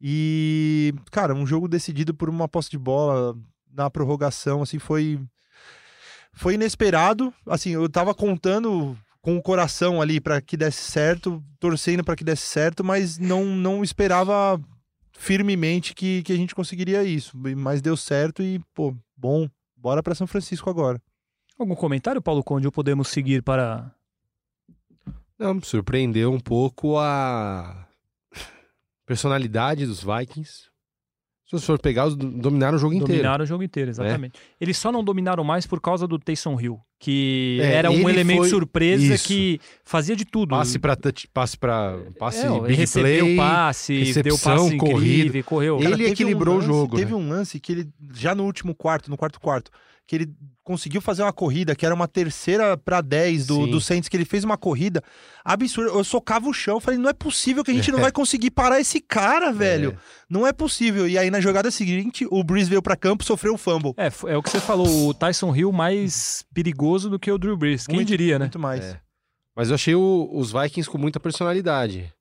E, 0.00 0.92
cara, 1.10 1.34
um 1.34 1.46
jogo 1.46 1.66
decidido 1.66 2.12
por 2.12 2.28
uma 2.28 2.46
posse 2.46 2.68
de 2.70 2.76
bola 2.78 3.34
na 3.72 3.88
prorrogação, 3.88 4.60
assim, 4.60 4.78
foi 4.78 5.18
foi 6.32 6.54
inesperado. 6.54 7.32
Assim, 7.46 7.70
eu 7.70 7.88
tava 7.88 8.14
contando 8.14 8.96
com 9.20 9.36
o 9.36 9.42
coração 9.42 10.02
ali 10.02 10.20
para 10.20 10.40
que 10.40 10.56
desse 10.56 10.82
certo, 10.82 11.42
torcendo 11.60 12.02
para 12.02 12.16
que 12.16 12.24
desse 12.24 12.46
certo, 12.46 12.82
mas 12.82 13.18
não 13.18 13.44
não 13.44 13.84
esperava 13.84 14.60
firmemente 15.12 15.94
que, 15.94 16.22
que 16.22 16.32
a 16.32 16.36
gente 16.36 16.54
conseguiria 16.54 17.04
isso. 17.04 17.36
Mas 17.36 17.80
deu 17.80 17.96
certo 17.96 18.42
e, 18.42 18.58
pô, 18.74 18.94
bom, 19.16 19.48
bora 19.76 20.02
para 20.02 20.14
São 20.14 20.26
Francisco 20.26 20.68
agora. 20.68 21.00
Algum 21.58 21.76
comentário, 21.76 22.20
Paulo 22.20 22.42
Conde, 22.42 22.66
ou 22.66 22.72
podemos 22.72 23.08
seguir 23.08 23.42
para... 23.42 23.94
Não, 25.38 25.54
me 25.54 25.64
surpreendeu 25.64 26.32
um 26.32 26.40
pouco 26.40 26.98
a 26.98 27.86
personalidade 29.06 29.86
dos 29.86 30.02
Vikings. 30.02 30.71
Se 31.52 31.60
você 31.60 31.66
for 31.66 31.78
pegar, 31.78 32.06
os 32.06 32.16
dominaram 32.16 32.76
o 32.76 32.78
jogo 32.80 32.94
inteiro. 32.94 33.12
Dominaram 33.12 33.44
o 33.44 33.46
jogo 33.46 33.62
inteiro, 33.62 33.90
exatamente. 33.90 34.38
Eles 34.60 34.78
só 34.78 34.90
não 34.90 35.04
dominaram 35.04 35.44
mais 35.44 35.66
por 35.66 35.80
causa 35.80 36.06
do 36.06 36.18
Taysom 36.18 36.58
Hill, 36.58 36.80
que 36.98 37.58
É, 37.60 37.74
era 37.74 37.90
um 37.90 37.94
ele 37.94 38.10
elemento 38.10 38.38
foi- 38.38 38.48
surpresa 38.48 39.14
Isso. 39.14 39.28
que 39.28 39.60
fazia 39.84 40.16
de 40.16 40.24
tudo. 40.24 40.50
Passe 40.50 40.78
pra 40.78 40.96
touch- 40.96 41.28
passe 41.32 41.58
para 41.58 41.98
passe 42.18 42.46
É, 42.46 42.50
ele 42.50 42.60
big 42.60 42.74
recebeu 42.74 43.24
play. 43.26 43.36
passe, 43.36 43.92
deu 43.94 44.04
recepção, 44.06 44.56
passe 44.56 44.74
incrível, 44.76 45.44
correu. 45.44 45.76
Ele 45.78 45.90
teve 45.90 46.04
um 46.04 46.08
equilibrou 46.08 46.54
o 46.54 46.58
lance- 46.58 46.66
jogo, 46.68 46.96
Teve 46.96 47.10
né? 47.12 47.16
um 47.18 47.28
lance 47.28 47.60
que 47.60 47.72
ele, 47.72 47.88
já 48.14 48.34
no 48.34 48.44
último 48.44 48.74
quarto, 48.74 49.10
no 49.10 49.16
quarto 49.18 49.38
quarto, 49.38 49.70
que 50.06 50.16
ele 50.16 50.34
conseguiu 50.64 51.00
fazer 51.00 51.22
uma 51.22 51.32
corrida, 51.32 51.74
que 51.74 51.86
era 51.86 51.94
uma 51.94 52.08
terceira 52.08 52.76
para 52.76 53.00
10 53.00 53.46
do, 53.46 53.54
Sim. 53.64 53.70
do 53.70 53.80
Saints, 53.80 54.08
que 54.08 54.16
ele 54.16 54.24
fez 54.24 54.44
uma 54.44 54.58
corrida 54.58 55.02
absurda. 55.44 55.90
Eu 55.92 56.04
socava 56.04 56.48
o 56.48 56.52
chão, 56.52 56.80
falei, 56.80 56.98
não 56.98 57.08
é 57.08 57.12
possível 57.12 57.64
que 57.64 57.70
a 57.70 57.74
gente 57.74 57.90
não 57.90 58.00
vai 58.00 58.12
conseguir 58.12 58.50
parar 58.50 58.80
esse 58.80 59.00
cara, 59.00 59.52
velho. 59.52 59.96
Não 60.28 60.46
é 60.46 60.52
possível. 60.52 61.08
E 61.08 61.16
aí 61.16 61.30
na 61.30 61.40
jogada 61.40 61.70
seguinte, 61.70 62.26
o 62.30 62.42
Breeze 62.44 62.68
veio 62.68 62.82
pra 62.82 62.96
campo, 62.96 63.24
sofreu 63.24 63.54
o 63.54 63.58
fumble. 63.58 63.94
É, 63.96 64.08
é 64.30 64.36
o 64.36 64.42
que 64.42 64.50
você 64.50 64.60
falou, 64.60 65.08
o 65.08 65.14
Tyson 65.14 65.54
Hill 65.54 65.72
mais 65.72 66.44
perigoso 66.52 67.08
do 67.08 67.18
que 67.18 67.30
o 67.30 67.38
Drew 67.38 67.56
Brees. 67.56 67.86
Quem 67.86 67.96
Muito- 67.96 68.08
diria, 68.08 68.38
né? 68.38 68.46
Muito 68.46 68.58
mais. 68.58 68.84
É. 68.84 69.00
Mas 69.56 69.68
eu 69.68 69.74
achei 69.76 69.94
o- 69.94 70.28
os 70.32 70.50
Vikings 70.52 70.90
com 70.90 70.98
muita 70.98 71.20
personalidade. 71.20 72.12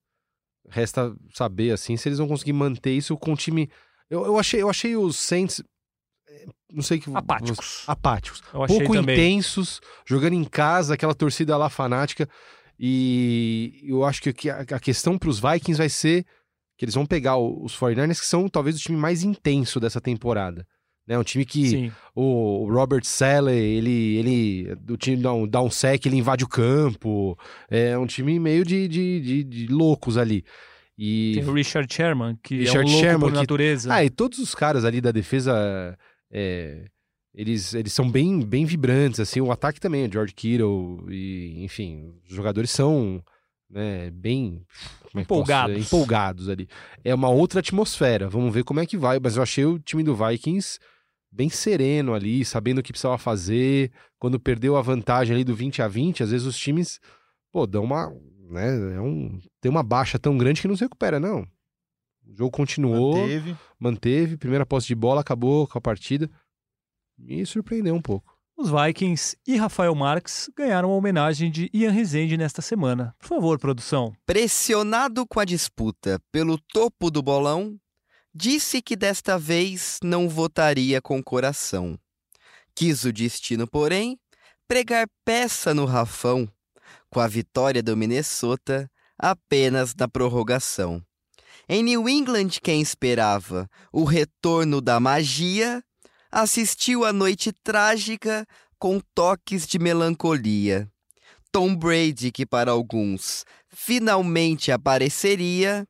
Resta 0.70 1.14
saber, 1.34 1.72
assim, 1.72 1.98
se 1.98 2.08
eles 2.08 2.20
vão 2.20 2.28
conseguir 2.28 2.54
manter 2.54 2.92
isso 2.92 3.18
com 3.18 3.34
o 3.34 3.36
time. 3.38 3.70
Eu, 4.10 4.26
eu, 4.26 4.38
achei, 4.38 4.62
eu 4.62 4.70
achei 4.70 4.96
os 4.96 5.18
Saints. 5.18 5.62
Não 6.74 6.82
sei 6.82 7.00
que. 7.00 7.10
Apáticos. 7.14 7.84
Apáticos. 7.88 8.42
Pouco 8.68 8.94
também. 8.94 9.16
intensos, 9.16 9.82
jogando 10.06 10.34
em 10.34 10.44
casa, 10.44 10.94
aquela 10.94 11.14
torcida 11.14 11.58
lá 11.58 11.70
fanática. 11.70 12.28
E 12.84 13.80
eu 13.84 14.04
acho 14.04 14.22
que 14.22 14.50
a, 14.50 14.80
questão 14.80 15.18
para 15.18 15.30
os 15.30 15.40
Vikings 15.40 15.78
vai 15.78 15.88
ser 15.90 16.26
que 16.78 16.86
eles 16.86 16.96
vão 16.96 17.06
pegar 17.06 17.38
os 17.38 17.78
49ers, 17.78 18.20
que 18.20 18.26
são 18.26 18.50
talvez 18.50 18.76
o 18.76 18.80
time 18.80 18.98
mais 18.98 19.24
intenso 19.24 19.80
dessa 19.80 20.02
temporada. 20.02 20.66
Né? 21.08 21.16
Um 21.18 21.24
time 21.24 21.46
que 21.46 21.70
Sim. 21.70 21.92
o 22.16 22.68
Robert 22.72 23.04
Saleh, 23.04 23.56
ele, 23.56 24.16
ele 24.18 24.76
do 24.78 24.98
time 24.98 25.18
dá 25.22 25.32
um, 25.32 25.48
dá 25.48 25.62
um 25.62 25.70
sec, 25.70 26.04
ele 26.06 26.18
invade 26.18 26.44
o 26.44 26.48
campo. 26.48 27.38
É 27.70 27.96
um 27.98 28.08
time 28.08 28.40
meio 28.40 28.66
de, 28.66 28.88
de, 28.88 29.20
de, 29.22 29.44
de 29.44 29.68
loucos 29.68 30.18
ali. 30.18 30.44
E 30.98 31.34
Tem 31.36 31.48
o 31.48 31.54
Richard 31.54 31.92
Sherman, 31.94 32.38
que 32.44 32.56
é 32.56 32.58
um 32.58 32.62
Richard 32.62 32.86
louco 32.92 33.00
Sherman, 33.06 33.20
por 33.20 33.32
que- 33.32 33.40
natureza. 33.40 33.94
ah, 33.94 34.04
e 34.04 34.10
todos 34.10 34.40
os 34.40 34.56
caras 34.56 34.84
ali 34.86 35.00
da 35.02 35.12
defesa, 35.12 35.98
é, 36.32 36.86
eles, 37.34 37.74
eles 37.74 37.94
são 37.94 38.10
bem, 38.10 38.42
bem 38.42 38.66
vibrantes, 38.66 39.20
assim, 39.20 39.42
o 39.42 39.52
ataque 39.52 39.80
também, 39.80 40.12
George 40.12 40.34
Kittle, 40.34 41.06
e, 41.10 41.64
enfim, 41.64 42.14
os 42.28 42.36
jogadores 42.36 42.72
são 42.72 43.24
né, 43.70 44.10
bem 44.12 44.66
é 44.70 45.08
posso 45.08 45.20
Empolgados. 45.20 45.76
dizer? 45.76 45.88
empolgados 45.88 46.50
ali. 46.50 46.68
É 47.04 47.14
uma 47.16 47.30
outra 47.30 47.60
atmosfera, 47.60 48.30
vamos 48.30 48.54
ver 48.54 48.64
como 48.64 48.80
é 48.80 48.86
que 48.86 48.98
vai, 48.98 49.20
mas 49.20 49.38
eu 49.38 49.44
achei 49.44 49.66
o 49.66 49.80
time 49.80 50.04
do 50.04 50.16
Vikings 50.16 50.80
bem 51.32 51.50
sereno 51.50 52.14
ali, 52.14 52.44
sabendo 52.44 52.80
o 52.80 52.84
que 52.84 52.92
precisava 52.92 53.18
fazer, 53.18 53.92
quando 54.20 54.40
perdeu 54.40 54.76
a 54.76 54.82
vantagem 54.82 55.34
ali 55.34 55.44
do 55.46 55.56
20 55.56 55.82
a 55.82 55.88
20, 55.88 56.24
às 56.24 56.32
vezes 56.32 56.46
os 56.46 56.58
times, 56.58 57.00
pô, 57.52 57.66
dão 57.66 57.86
uma, 57.86 58.14
né, 58.50 58.96
é 58.96 59.00
um, 59.00 59.40
tem 59.62 59.70
uma 59.70 59.84
baixa 59.84 60.20
tão 60.20 60.38
grande 60.38 60.62
que 60.62 60.68
não 60.68 60.76
se 60.76 60.84
recupera, 60.84 61.20
não. 61.20 61.48
O 62.26 62.34
jogo 62.36 62.52
continuou, 62.52 63.18
Manteve. 63.18 63.58
manteve, 63.80 64.38
primeira 64.38 64.66
posse 64.66 64.88
de 64.88 64.96
bola, 64.96 65.22
acabou 65.22 65.68
com 65.68 65.78
a 65.78 65.82
partida. 65.82 66.30
Me 67.18 67.46
surpreendeu 67.46 67.96
um 67.96 68.02
pouco. 68.02 68.38
Os 68.58 68.70
Vikings 68.70 69.36
e 69.48 69.56
Rafael 69.58 69.96
Marques 69.96 70.50
ganharam 70.56 70.92
a 70.92 70.96
homenagem 70.96 71.50
de 71.50 71.70
Ian 71.74 71.92
Rezende 71.92 72.38
nesta 72.38 72.62
semana. 72.62 73.16
Por 73.18 73.28
favor, 73.28 73.58
produção. 73.60 74.14
Pressionado 74.26 75.26
com 75.26 75.40
a 75.40 75.46
disputa 75.46 76.22
pelo 76.32 76.58
topo 76.58 77.10
do 77.10 77.24
bolão, 77.24 77.80
disse 78.34 78.82
que 78.82 78.96
desta 78.96 79.38
vez 79.38 79.98
não 80.04 80.30
votaria 80.30 81.02
com 81.02 81.18
o 81.18 81.24
coração. 81.24 81.98
Quis 82.76 83.04
o 83.04 83.12
destino, 83.12 83.68
porém, 83.68 84.20
pregar 84.68 85.08
peça 85.26 85.74
no 85.74 85.86
Rafão, 85.86 86.48
com 87.10 87.20
a 87.20 87.28
vitória 87.28 87.82
do 87.82 87.98
Minnesota 87.98 88.90
apenas 89.18 89.96
na 89.96 90.08
prorrogação. 90.08 91.04
Em 91.74 91.82
New 91.84 92.10
England, 92.10 92.60
quem 92.62 92.82
esperava 92.82 93.66
o 93.94 94.04
retorno 94.04 94.82
da 94.82 95.00
magia, 95.00 95.82
assistiu 96.30 97.06
a 97.06 97.14
noite 97.14 97.54
trágica 97.64 98.46
com 98.78 99.00
toques 99.16 99.66
de 99.66 99.80
melancolia. 99.80 100.90
Tom 101.50 101.74
Brady, 101.74 102.30
que 102.30 102.46
para 102.46 102.72
alguns 102.72 103.46
finalmente 103.70 104.70
apareceria, 104.70 105.88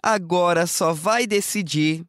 agora 0.00 0.64
só 0.64 0.92
vai 0.92 1.26
decidir 1.26 2.04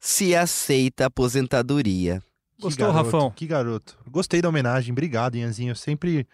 se 0.00 0.34
aceita 0.34 1.04
a 1.04 1.06
aposentadoria. 1.08 2.22
Que 2.56 2.62
Gostou, 2.62 2.86
garoto, 2.86 3.04
Rafão? 3.04 3.30
Que 3.32 3.46
garoto. 3.46 3.98
Gostei 4.10 4.40
da 4.40 4.48
homenagem. 4.48 4.92
Obrigado, 4.92 5.36
Ianzinho. 5.36 5.76
Sempre, 5.76 6.26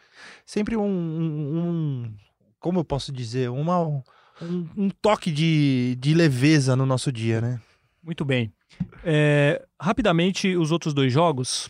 sempre 0.46 0.76
um, 0.76 0.84
um- 0.84 1.58
um- 1.58 2.14
Como 2.60 2.78
eu 2.78 2.84
posso 2.84 3.10
dizer? 3.10 3.50
Uma, 3.50 4.04
um, 4.40 4.68
um 4.76 4.90
toque 4.90 5.30
de, 5.30 5.96
de 6.00 6.14
leveza 6.14 6.74
no 6.76 6.86
nosso 6.86 7.12
dia, 7.12 7.40
né? 7.40 7.60
Muito 8.02 8.24
bem. 8.24 8.52
É, 9.04 9.64
rapidamente, 9.80 10.56
os 10.56 10.72
outros 10.72 10.94
dois 10.94 11.12
jogos. 11.12 11.68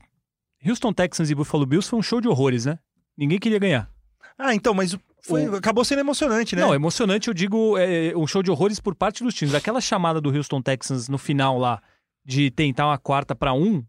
Houston 0.65 0.93
Texans 0.93 1.29
e 1.31 1.35
Buffalo 1.35 1.67
Bills 1.67 1.89
foi 1.89 1.99
um 1.99 2.03
show 2.03 2.21
de 2.21 2.29
horrores, 2.29 2.67
né? 2.67 2.79
Ninguém 3.17 3.39
queria 3.39 3.59
ganhar. 3.59 3.91
Ah, 4.39 4.55
então, 4.55 4.73
mas 4.73 4.97
foi, 5.23 5.49
O- 5.49 5.57
acabou 5.57 5.85
sendo 5.85 5.99
emocionante, 6.01 6.55
né? 6.55 6.63
Não, 6.63 6.75
emocionante, 6.75 7.29
eu 7.29 7.35
digo, 7.35 7.77
é, 7.77 8.17
um 8.17 8.27
show 8.27 8.43
de 8.43 8.51
horrores 8.51 8.79
por 8.81 8.95
parte 8.95 9.23
dos 9.25 9.35
times. 9.35 9.55
Aquela 9.55 9.81
chamada 9.81 10.21
do 10.21 10.31
Houston 10.35 10.63
Texans 10.63 11.09
no 11.09 11.19
final 11.19 11.59
lá, 11.59 11.83
de 12.25 12.51
tentar 12.51 12.87
uma 12.87 12.99
quarta 12.99 13.35
para 13.35 13.53
um, 13.53 13.85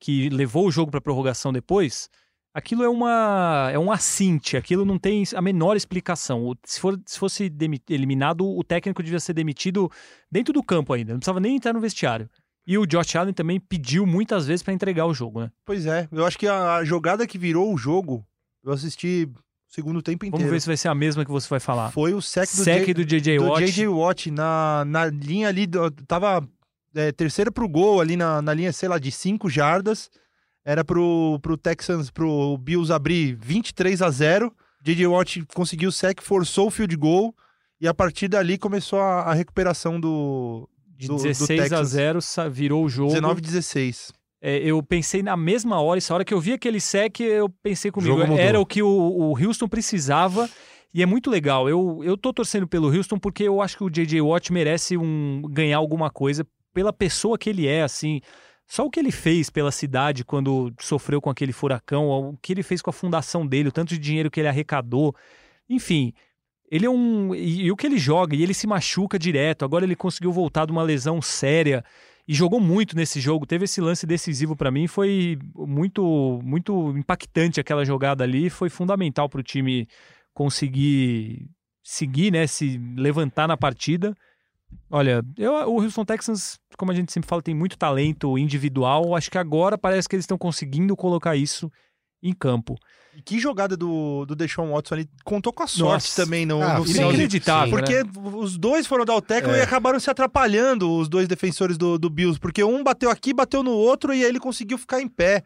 que 0.00 0.28
levou 0.28 0.66
o 0.66 0.70
jogo 0.70 0.90
para 0.90 1.00
prorrogação 1.00 1.52
depois, 1.52 2.10
aquilo 2.58 2.82
é 2.82 2.88
uma 2.88 3.70
é 3.72 3.78
um 3.78 3.90
assinte, 3.90 4.56
aquilo 4.56 4.84
não 4.84 4.98
tem 4.98 5.24
a 5.34 5.40
menor 5.40 5.76
explicação. 5.76 6.54
Se, 6.64 6.78
for, 6.78 7.00
se 7.06 7.18
fosse 7.18 7.52
eliminado, 7.88 8.46
o 8.46 8.62
técnico 8.62 9.02
devia 9.02 9.20
ser 9.20 9.32
demitido 9.32 9.90
dentro 10.30 10.52
do 10.52 10.62
campo 10.62 10.92
ainda, 10.92 11.12
não 11.12 11.18
precisava 11.20 11.40
nem 11.40 11.56
entrar 11.56 11.72
no 11.72 11.80
vestiário. 11.80 12.28
E 12.66 12.76
o 12.76 12.84
Josh 12.84 13.16
Allen 13.16 13.32
também 13.32 13.58
pediu 13.58 14.04
muitas 14.04 14.46
vezes 14.46 14.62
para 14.62 14.74
entregar 14.74 15.06
o 15.06 15.14
jogo, 15.14 15.40
né? 15.40 15.50
Pois 15.64 15.86
é. 15.86 16.06
Eu 16.12 16.26
acho 16.26 16.38
que 16.38 16.46
a, 16.46 16.74
a 16.76 16.84
jogada 16.84 17.26
que 17.26 17.38
virou 17.38 17.72
o 17.72 17.78
jogo, 17.78 18.22
eu 18.62 18.70
assisti 18.72 19.26
o 19.26 19.40
segundo 19.72 20.02
tempo 20.02 20.26
inteiro. 20.26 20.42
Vamos 20.44 20.50
ver 20.50 20.60
se 20.60 20.66
vai 20.66 20.76
ser 20.76 20.88
a 20.88 20.94
mesma 20.94 21.24
que 21.24 21.30
você 21.30 21.48
vai 21.48 21.60
falar. 21.60 21.90
Foi 21.92 22.12
o 22.12 22.20
sec 22.20 22.44
do, 22.50 22.64
Sec 22.64 22.84
J- 22.86 22.92
do 22.94 23.04
JJ 23.06 23.38
do 23.38 23.44
Watt. 23.46 23.64
JJ 23.64 23.86
Watt 23.88 24.30
na, 24.30 24.84
na 24.86 25.06
linha 25.06 25.48
ali, 25.48 25.66
do- 25.66 25.90
tava 25.90 26.46
é, 26.94 27.10
terceira 27.10 27.50
pro 27.50 27.66
gol 27.66 28.02
ali 28.02 28.16
na, 28.18 28.42
na 28.42 28.52
linha, 28.52 28.70
sei 28.72 28.86
lá, 28.88 28.98
de 28.98 29.10
5 29.10 29.48
jardas. 29.48 30.10
Era 30.70 30.84
pro, 30.84 31.38
pro 31.40 31.56
Texans, 31.56 32.10
pro 32.10 32.58
Bills 32.58 32.92
abrir 32.92 33.34
23 33.40 34.02
a 34.02 34.10
0. 34.10 34.52
JJ 34.82 35.06
Watt 35.06 35.42
conseguiu 35.54 35.88
o 35.88 35.92
sec, 35.92 36.20
forçou 36.20 36.66
o 36.66 36.70
field 36.70 36.94
goal 36.94 37.34
e 37.80 37.88
a 37.88 37.94
partir 37.94 38.28
dali 38.28 38.58
começou 38.58 38.98
a, 39.00 39.22
a 39.22 39.32
recuperação 39.32 39.98
do, 39.98 40.68
De 40.96 41.06
do- 41.06 41.16
do 41.16 41.22
16 41.22 41.58
a 41.60 41.62
Texans. 41.62 41.88
0 41.88 42.20
sa- 42.20 42.48
virou 42.48 42.84
o 42.84 42.88
jogo. 42.88 43.08
19 43.14 43.40
16. 43.40 44.12
É, 44.42 44.58
eu 44.58 44.82
pensei 44.82 45.22
na 45.22 45.36
mesma 45.38 45.80
hora, 45.80 45.96
essa 45.98 46.12
hora 46.12 46.24
que 46.24 46.34
eu 46.34 46.40
vi 46.40 46.52
aquele 46.52 46.80
sec, 46.80 47.18
eu 47.20 47.48
pensei 47.62 47.90
comigo, 47.90 48.14
era 48.38 48.60
o 48.60 48.66
que 48.66 48.82
o, 48.82 48.88
o 48.88 49.30
Houston 49.42 49.66
precisava. 49.68 50.48
E 50.92 51.02
é 51.02 51.06
muito 51.06 51.30
legal. 51.30 51.66
Eu, 51.68 52.00
eu 52.04 52.16
tô 52.16 52.30
torcendo 52.32 52.68
pelo 52.68 52.94
Houston 52.94 53.18
porque 53.18 53.44
eu 53.44 53.62
acho 53.62 53.76
que 53.78 53.84
o 53.84 53.90
J.J. 53.90 54.20
Watt 54.20 54.52
merece 54.52 54.96
um, 54.98 55.42
ganhar 55.50 55.78
alguma 55.78 56.10
coisa 56.10 56.46
pela 56.74 56.92
pessoa 56.92 57.38
que 57.38 57.48
ele 57.50 57.66
é, 57.66 57.82
assim. 57.82 58.20
Só 58.68 58.84
o 58.84 58.90
que 58.90 59.00
ele 59.00 59.10
fez 59.10 59.48
pela 59.48 59.72
cidade 59.72 60.24
quando 60.24 60.72
sofreu 60.78 61.22
com 61.22 61.30
aquele 61.30 61.52
furacão, 61.52 62.06
o 62.10 62.36
que 62.36 62.52
ele 62.52 62.62
fez 62.62 62.82
com 62.82 62.90
a 62.90 62.92
fundação 62.92 63.46
dele, 63.46 63.70
o 63.70 63.72
tanto 63.72 63.88
de 63.88 63.98
dinheiro 63.98 64.30
que 64.30 64.38
ele 64.38 64.48
arrecadou, 64.48 65.16
enfim, 65.68 66.12
ele 66.70 66.84
é 66.84 66.90
um. 66.90 67.34
E, 67.34 67.62
e 67.62 67.72
o 67.72 67.76
que 67.76 67.86
ele 67.86 67.98
joga, 67.98 68.36
e 68.36 68.42
ele 68.42 68.52
se 68.52 68.66
machuca 68.66 69.18
direto. 69.18 69.64
Agora 69.64 69.84
ele 69.84 69.96
conseguiu 69.96 70.30
voltar 70.30 70.66
de 70.66 70.72
uma 70.72 70.82
lesão 70.82 71.22
séria 71.22 71.82
e 72.26 72.34
jogou 72.34 72.60
muito 72.60 72.94
nesse 72.94 73.20
jogo. 73.20 73.46
Teve 73.46 73.64
esse 73.64 73.80
lance 73.80 74.06
decisivo 74.06 74.54
para 74.54 74.70
mim, 74.70 74.86
foi 74.86 75.38
muito 75.54 76.40
muito 76.44 76.90
impactante 76.96 77.58
aquela 77.58 77.84
jogada 77.86 78.22
ali, 78.22 78.50
foi 78.50 78.68
fundamental 78.68 79.28
para 79.30 79.40
o 79.40 79.42
time 79.42 79.88
conseguir 80.34 81.48
seguir, 81.82 82.30
né, 82.30 82.46
se 82.46 82.78
levantar 82.96 83.48
na 83.48 83.56
partida. 83.56 84.14
Olha, 84.90 85.22
eu, 85.36 85.52
o 85.70 85.82
Houston 85.82 86.04
Texans, 86.04 86.58
como 86.76 86.90
a 86.90 86.94
gente 86.94 87.12
sempre 87.12 87.28
fala, 87.28 87.42
tem 87.42 87.54
muito 87.54 87.76
talento 87.76 88.38
individual. 88.38 89.14
Acho 89.14 89.30
que 89.30 89.38
agora 89.38 89.76
parece 89.76 90.08
que 90.08 90.16
eles 90.16 90.24
estão 90.24 90.38
conseguindo 90.38 90.96
colocar 90.96 91.36
isso 91.36 91.70
em 92.22 92.32
campo. 92.32 92.74
E 93.14 93.22
que 93.22 93.38
jogada 93.38 93.76
do, 93.76 94.24
do 94.26 94.34
Deshaun 94.36 94.72
Watson 94.72 94.94
ali. 94.94 95.10
Contou 95.24 95.52
com 95.52 95.62
a 95.62 95.66
sorte 95.66 96.06
Nossa. 96.06 96.24
também 96.24 96.46
no, 96.46 96.62
Ah, 96.62 96.78
no 96.78 96.86
sim. 96.86 96.94
final. 96.94 97.08
Inacreditável, 97.10 97.76
Porque 97.76 98.02
né? 98.02 98.10
os 98.34 98.56
dois 98.56 98.86
foram 98.86 99.04
dar 99.04 99.16
o 99.16 99.20
tackle 99.20 99.52
É. 99.54 99.58
e 99.58 99.60
acabaram 99.60 99.98
se 100.00 100.08
atrapalhando, 100.10 100.90
os 100.90 101.08
dois 101.08 101.26
defensores 101.28 101.76
do, 101.76 101.98
do 101.98 102.08
Bills. 102.08 102.38
Porque 102.38 102.62
um 102.62 102.82
bateu 102.82 103.10
aqui, 103.10 103.34
bateu 103.34 103.62
no 103.62 103.72
outro 103.72 104.14
e 104.14 104.22
aí 104.22 104.28
ele 104.28 104.38
conseguiu 104.40 104.78
ficar 104.78 105.00
em 105.00 105.08
pé. 105.08 105.42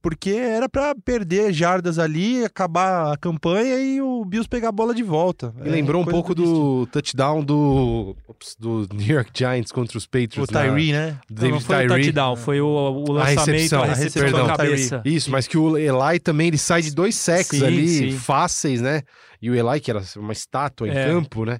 Porque 0.00 0.30
era 0.30 0.68
pra 0.68 0.94
perder 0.94 1.52
jardas 1.52 1.98
ali, 1.98 2.44
acabar 2.44 3.12
a 3.12 3.16
campanha 3.16 3.76
e 3.80 4.00
o 4.00 4.24
Bills 4.24 4.48
pegar 4.48 4.68
a 4.68 4.72
bola 4.72 4.94
de 4.94 5.02
volta. 5.02 5.52
Me 5.56 5.68
É, 5.68 5.72
lembrou 5.72 6.00
um 6.00 6.04
pouco 6.04 6.34
do 6.36 6.86
touchdown 6.86 7.42
do, 7.42 8.16
ops, 8.28 8.54
do 8.56 8.86
New 8.94 9.16
York 9.16 9.30
Giants 9.34 9.72
contra 9.72 9.98
os 9.98 10.04
O 10.04 10.08
Patriots. 10.08 10.50
na- 10.50 10.62
Tyree, 10.62 10.92
né? 10.92 11.18
do 11.28 11.42
Não, 11.42 11.50
não 11.50 11.58
David 11.58 11.64
foi 11.64 11.74
o 11.74 11.78
Tyree. 11.88 12.02
touchdown, 12.04 12.36
foi 12.36 12.60
o, 12.60 12.66
o 12.68 13.10
lançamento, 13.12 13.46
recepção, 13.46 13.80
a 13.80 13.84
a 13.84 13.88
recepção 13.88 14.22
recepção 14.22 14.46
da 14.46 14.56
cabeça. 14.56 15.02
Isso, 15.04 15.30
mas 15.32 15.48
que 15.48 15.58
o 15.58 15.76
Eli 15.76 16.20
também 16.20 16.46
ele 16.46 16.58
sai 16.58 16.80
de 16.80 16.94
dois 16.94 17.16
sacks 17.16 17.60
ali, 17.60 17.88
sim. 17.88 18.12
fáceis, 18.12 18.80
né? 18.80 19.02
E 19.42 19.50
o 19.50 19.54
Eli, 19.54 19.80
que 19.80 19.90
era 19.90 20.00
uma 20.16 20.32
estátua 20.32 20.86
em 20.86 20.92
É. 20.92 21.06
campo, 21.06 21.44
né? 21.44 21.58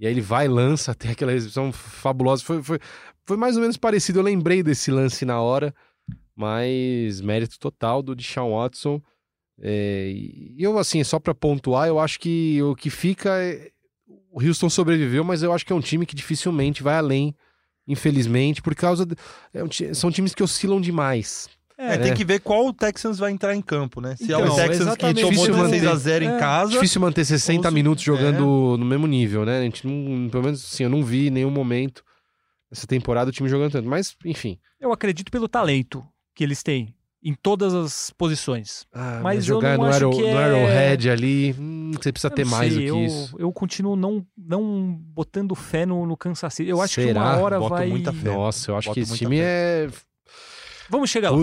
E 0.00 0.06
aí 0.06 0.12
ele 0.12 0.22
vai 0.22 0.46
e 0.46 0.48
lança 0.48 0.92
até 0.92 1.10
aquela 1.10 1.32
recepção 1.32 1.70
fabulosa. 1.70 2.42
Foi, 2.42 2.62
foi, 2.62 2.78
foi 3.26 3.36
mais 3.36 3.56
ou 3.56 3.60
menos 3.60 3.76
parecido. 3.76 4.18
Eu 4.20 4.24
lembrei 4.24 4.62
desse 4.62 4.90
lance 4.90 5.24
na 5.26 5.40
hora, 5.40 5.72
mas 6.36 7.20
mérito 7.20 7.58
total 7.58 8.02
do 8.02 8.14
Deshaun 8.14 8.52
Watson. 8.56 9.00
É, 9.60 10.10
e 10.12 10.56
eu, 10.58 10.76
assim, 10.78 11.02
só 11.04 11.18
pra 11.20 11.34
pontuar, 11.34 11.86
eu 11.88 11.98
acho 12.00 12.18
que 12.18 12.60
o 12.62 12.74
que 12.74 12.90
fica. 12.90 13.30
é- 13.42 13.70
O 14.32 14.42
Houston 14.44 14.68
sobreviveu, 14.68 15.22
mas 15.22 15.44
eu 15.44 15.52
acho 15.52 15.64
que 15.64 15.72
é 15.72 15.76
um 15.76 15.80
time 15.80 16.04
que 16.04 16.16
dificilmente 16.16 16.82
vai 16.82 16.96
além, 16.96 17.32
infelizmente, 17.86 18.60
por 18.60 18.74
causa. 18.74 19.06
de- 19.06 19.14
é 19.52 19.62
um 19.62 19.68
são 19.94 20.10
times 20.10 20.34
que 20.34 20.42
oscilam 20.42 20.80
demais. 20.80 21.48
É, 21.78 21.94
É. 21.94 21.98
tem 21.98 22.14
que 22.14 22.24
ver 22.24 22.40
qual 22.40 22.66
o 22.66 22.72
Texans 22.72 23.18
vai 23.18 23.30
entrar 23.32 23.54
em 23.54 23.62
campo, 23.62 24.00
né? 24.00 24.14
Se 24.16 24.24
é 24.32 24.36
Então, 24.36 24.52
o 24.52 24.56
Texans 24.56 24.90
que 24.96 24.96
tomou 24.98 25.12
Difícil 25.14 25.54
16 25.54 25.82
a 25.84 25.86
manter. 25.90 25.98
0 26.00 26.24
em 26.24 26.28
É. 26.34 26.38
casa. 26.38 26.70
Difícil 26.72 27.00
manter 27.00 27.24
60 27.24 27.68
ou 27.68 27.70
se- 27.70 27.74
minutos 27.74 28.02
jogando 28.04 28.76
no 28.78 28.84
mesmo 28.84 29.06
nível, 29.06 29.44
né? 29.44 29.58
A 29.58 29.62
gente 29.62 29.86
não, 29.86 30.28
pelo 30.30 30.44
menos 30.44 30.64
assim, 30.64 30.82
eu 30.84 30.90
não 30.90 31.02
vi 31.04 31.28
em 31.28 31.30
nenhum 31.30 31.50
momento 31.50 32.02
essa 32.72 32.86
temporada 32.88 33.30
o 33.30 33.32
time 33.32 33.48
jogando 33.48 33.72
tanto. 33.72 33.88
Mas, 33.88 34.16
enfim. 34.24 34.58
Eu 34.80 34.92
acredito 34.92 35.30
pelo 35.32 35.48
talento 35.48 36.04
que 36.34 36.42
eles 36.44 36.62
têm 36.62 36.94
em 37.26 37.32
todas 37.32 37.72
as 37.72 38.10
posições. 38.18 38.86
Ah, 38.92 39.20
Mas 39.22 39.48
eu 39.48 39.54
jogar 39.54 39.78
não 39.78 39.84
no, 39.84 39.90
acho 39.90 40.04
Arrow, 40.04 40.12
que 40.16 40.20
no 40.20 40.26
é- 40.28 40.44
Arrowhead 40.44 41.08
ali, 41.10 41.54
hum, 41.58 41.92
você 41.94 42.12
precisa 42.12 42.30
Eu 42.30 42.34
ter 42.36 42.44
não 42.44 42.50
mais 42.50 42.72
sei, 42.74 42.82
do 42.82 42.88
eu, 42.88 42.94
que 42.96 43.04
isso. 43.06 43.36
Eu 43.38 43.52
continuo 43.52 43.96
não, 43.96 44.26
não 44.36 44.94
botando 45.14 45.54
fé 45.54 45.86
no, 45.86 46.04
no 46.04 46.16
Kansas 46.18 46.52
City. 46.52 46.68
Eu 46.68 46.82
acho 46.82 46.96
que 46.96 47.02
Será? 47.06 47.22
uma 47.22 47.36
hora 47.38 47.58
Boto 47.58 47.76
vai... 47.76 47.88
muita 47.88 48.12
fé. 48.12 48.28
Nossa, 48.30 48.70
eu 48.70 48.76
acho 48.76 48.88
Boto 48.88 48.94
que 48.94 49.00
esse 49.00 49.16
time 49.16 49.38
fé. 49.38 49.42
é. 49.86 49.88
Vamos 50.90 51.08
chegar 51.08 51.30
lá. 51.30 51.36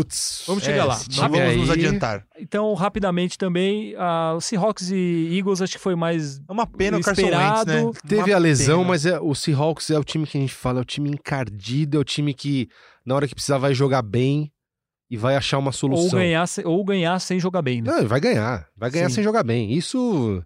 Vamos 0.45 0.63
chegar 0.63 0.84
É, 0.84 0.84
lá. 0.84 0.99
vamos 1.15 1.58
nos 1.58 1.69
aí- 1.71 1.77
adiantar. 1.84 2.27
Então, 2.39 2.71
rapidamente 2.75 3.39
também, 3.39 3.95
o 4.36 4.39
Seahawks 4.39 4.91
e 4.91 5.36
Eagles 5.36 5.63
acho 5.63 5.73
que 5.73 5.80
foi 5.80 5.95
mais... 5.95 6.38
É 6.47 6.51
uma 6.51 6.67
pena 6.67 6.99
o 6.99 7.01
Carson 7.01 7.23
Wentz, 7.23 7.65
né? 7.65 7.91
Teve 8.08 8.30
Uma 8.30 8.36
a 8.36 8.38
lesão, 8.39 8.77
pena. 8.82 8.88
mas 8.89 9.06
é- 9.08 9.19
o 9.19 9.34
Seahawks 9.34 9.89
é 9.89 9.97
o 9.97 10.04
time 10.04 10.27
que 10.27 10.38
a 10.38 10.41
gente 10.41 10.54
fala, 10.54 10.77
é 10.77 10.82
o 10.84 10.86
time 10.86 11.10
encardido, 11.10 11.97
é 11.97 11.99
o 11.99 12.04
time 12.04 12.36
que, 12.36 12.69
na 13.04 13.15
hora 13.15 13.27
que 13.27 13.34
precisar, 13.34 13.58
vai 13.58 13.73
jogar 13.73 14.04
bem 14.04 14.51
e 15.12 15.17
vai 15.17 15.36
achar 15.36 15.58
uma 15.60 15.67
Ou 15.67 15.74
solução. 15.74 16.17
ganhar, 16.17 16.47
se- 16.47 16.65
ou 16.65 16.84
ganhar 16.86 17.19
sem 17.19 17.39
jogar 17.39 17.62
bem, 17.62 17.82
né? 17.82 17.91
Não, 17.91 18.08
vai 18.08 18.19
ganhar. 18.19 18.67
Vai 18.76 18.89
ganhar 18.89 19.10
Sim. 19.10 19.15
sem 19.15 19.24
jogar 19.24 19.43
bem. 19.43 19.74
Isso. 19.74 20.43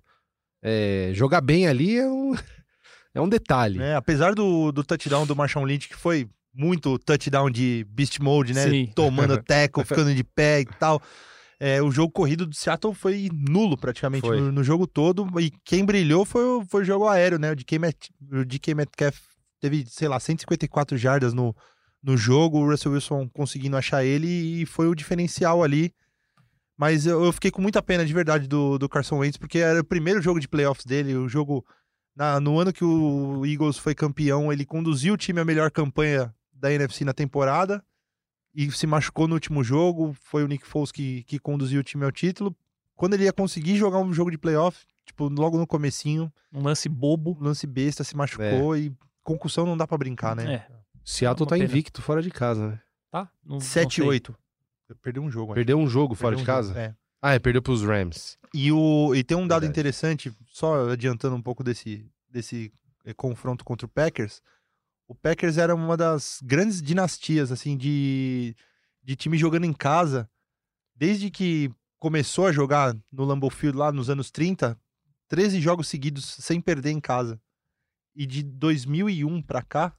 é, 0.63 1.11
jogar 1.13 1.39
bem 1.41 1.67
ali 1.67 1.97
é 1.97 2.07
um, 2.09 2.33
é 3.13 3.21
um 3.21 3.29
detalhe. 3.29 3.77
né? 3.77 3.95
Apesar 3.95 4.33
do, 4.33 4.71
do 4.71 4.83
touchdown 4.83 5.25
do 5.25 5.35
Marshawn 5.35 5.63
Lynch, 5.65 5.87
que 5.87 5.95
foi 5.95 6.27
muito 6.53 6.97
touchdown 6.99 7.49
de 7.51 7.85
beast 7.89 8.19
mode, 8.19 8.53
né? 8.53 8.67
Sim. 8.69 8.91
Tomando 8.95 9.37
tackle, 9.43 9.85
ficando 9.85 10.13
de 10.13 10.23
pé 10.23 10.61
e 10.61 10.65
tal. 10.65 11.01
É, 11.59 11.81
o 11.81 11.89
jogo 11.91 12.11
corrido 12.11 12.45
do 12.45 12.53
Seattle 12.55 12.93
foi 12.93 13.29
nulo 13.31 13.77
praticamente 13.77 14.27
Foi. 14.27 14.39
no, 14.41 14.51
no 14.51 14.63
jogo 14.63 14.85
todo. 14.87 15.27
E 15.39 15.51
quem 15.63 15.85
brilhou 15.85 16.25
foi, 16.25 16.43
o- 16.43 16.65
foi 16.67 16.81
o 16.81 16.85
jogo 16.85 17.07
aéreo, 17.07 17.37
né? 17.39 17.51
O 17.51 17.55
DK, 17.55 17.77
Met, 17.79 18.09
o 18.31 18.43
DK 18.43 18.73
Metcalf 18.75 19.17
teve, 19.61 19.85
sei 19.87 20.07
lá, 20.07 20.19
154 20.19 20.97
jardas 20.97 21.33
no, 21.33 21.55
no 22.05 22.15
jogo. 22.15 22.59
O 22.59 22.69
Russell 22.69 22.91
Wilson 22.93 23.27
conseguindo 23.29 23.75
achar 23.75 24.03
ele 24.05 24.27
e 24.61 24.65
foi 24.65 24.87
o 24.87 24.95
diferencial 24.95 25.63
ali. 25.63 25.91
Mas 26.77 27.05
eu, 27.05 27.23
eu 27.23 27.31
fiquei 27.31 27.49
com 27.51 27.61
muita 27.61 27.81
pena 27.81 28.05
de 28.05 28.13
verdade 28.13 28.47
do, 28.47 28.77
do 28.77 28.89
Carson 28.89 29.17
Wentz, 29.19 29.37
porque 29.37 29.59
era 29.59 29.79
o 29.79 29.83
primeiro 29.83 30.21
jogo 30.21 30.39
de 30.39 30.47
playoffs 30.47 30.85
dele, 30.85 31.15
o 31.15 31.27
jogo. 31.27 31.65
na- 32.15 32.39
no 32.39 32.59
ano 32.59 32.71
que 32.73 32.83
o 32.83 33.45
Eagles 33.45 33.77
foi 33.77 33.95
campeão, 33.95 34.51
ele 34.51 34.65
conduziu 34.65 35.13
o 35.13 35.17
time 35.17 35.39
à 35.39 35.45
melhor 35.45 35.71
campanha 35.71 36.33
da 36.53 36.71
NFC 36.71 37.03
na 37.05 37.13
temporada 37.13 37.83
e 38.53 38.69
se 38.71 38.85
machucou 38.87 39.27
no 39.27 39.33
último 39.35 39.63
jogo. 39.63 40.13
Foi 40.21 40.43
o 40.43 40.47
Nick 40.47 40.65
Foles 40.65 40.91
que, 40.91 41.23
que 41.23 41.39
conduziu 41.39 41.79
o 41.79 41.83
time 41.83 42.03
ao 42.05 42.11
título. 42.11 42.55
Quando 42.95 43.13
ele 43.13 43.23
ia 43.25 43.33
conseguir 43.33 43.75
jogar 43.77 43.99
um 43.99 44.13
jogo 44.13 44.31
de 44.31 44.37
playoff, 44.37 44.85
tipo, 45.05 45.27
logo 45.29 45.57
no 45.57 45.67
comecinho, 45.67 46.31
Um 46.53 46.61
lance 46.63 46.87
bobo. 46.89 47.37
lance 47.41 47.65
besta, 47.67 48.03
se 48.03 48.15
machucou 48.15 48.75
e 48.77 48.93
concussão 49.23 49.65
não 49.65 49.75
dá 49.77 49.85
pra 49.87 49.97
brincar, 49.97 50.35
né? 50.35 50.53
É, 50.55 50.67
Seattle 51.05 51.47
tá 51.47 51.55
pena. 51.55 51.65
invicto 51.65 52.01
fora 52.01 52.21
de 52.21 52.31
casa, 52.31 52.67
né? 52.71 52.81
tá? 53.11 53.29
Não- 53.43 53.53
não 53.55 53.59
sei. 53.61 53.85
7-8. 53.85 54.35
Perdeu 55.01 55.23
um 55.23 55.31
jogo. 55.31 55.53
Perdeu 55.53 55.77
um 55.79 55.87
jogo 55.87 56.15
fora 56.15 56.35
Perdeu 56.35 56.45
de 56.45 56.51
um 56.51 56.53
jogo, 56.63 56.67
casa? 56.75 56.79
é. 56.79 56.95
Ah, 57.21 57.33
é, 57.33 57.39
perdeu 57.39 57.61
pros 57.61 57.81
Rams. 57.81 58.37
E, 58.53 58.71
o, 58.71 59.15
e 59.15 59.23
tem 59.23 59.35
um 59.35 59.47
dado 59.47 59.61
Verdade. 59.61 59.71
interessante, 59.79 60.33
só 60.47 60.89
adiantando 60.89 61.35
um 61.35 61.41
pouco 61.41 61.63
desse, 61.63 62.05
desse 62.29 62.71
eh, 63.03 63.13
confronto 63.13 63.65
contra 63.65 63.85
o 63.85 63.89
Packers. 63.89 64.41
O 65.07 65.15
Packers 65.15 65.57
era 65.57 65.73
uma 65.73 65.97
das 65.97 66.39
grandes 66.43 66.81
dinastias, 66.81 67.51
assim, 67.51 67.75
de, 67.77 68.55
de 69.03 69.15
time 69.15 69.37
jogando 69.37 69.65
em 69.65 69.73
casa. 69.73 70.29
Desde 70.95 71.31
que 71.31 71.71
começou 71.97 72.45
a 72.47 72.51
jogar 72.51 72.95
no 73.11 73.23
Lambeau 73.25 73.49
Field 73.49 73.75
lá 73.77 73.91
nos 73.91 74.09
anos 74.09 74.29
30, 74.29 74.79
13 75.27 75.59
jogos 75.59 75.87
seguidos 75.87 76.25
sem 76.25 76.61
perder 76.61 76.91
em 76.91 76.99
casa. 76.99 77.41
E 78.15 78.25
de 78.27 78.43
2001 78.43 79.41
pra 79.41 79.63
cá, 79.63 79.97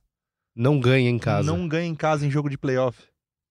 Não 0.57 0.81
ganha 0.81 1.11
em 1.11 1.19
casa. 1.19 1.47
não 1.47 1.69
ganha 1.69 1.87
em 1.87 1.95
casa 1.95 2.27
em 2.27 2.31
jogo 2.31 2.49
de 2.49 2.57
playoff. 2.57 2.99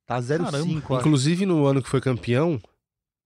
Tá 0.07 0.19
0-5. 0.19 0.77
acho. 0.77 0.93
Inclusive, 0.99 1.45
no 1.45 1.65
ano 1.65 1.81
que 1.81 1.89
foi 1.89 2.01
campeão, 2.01 2.59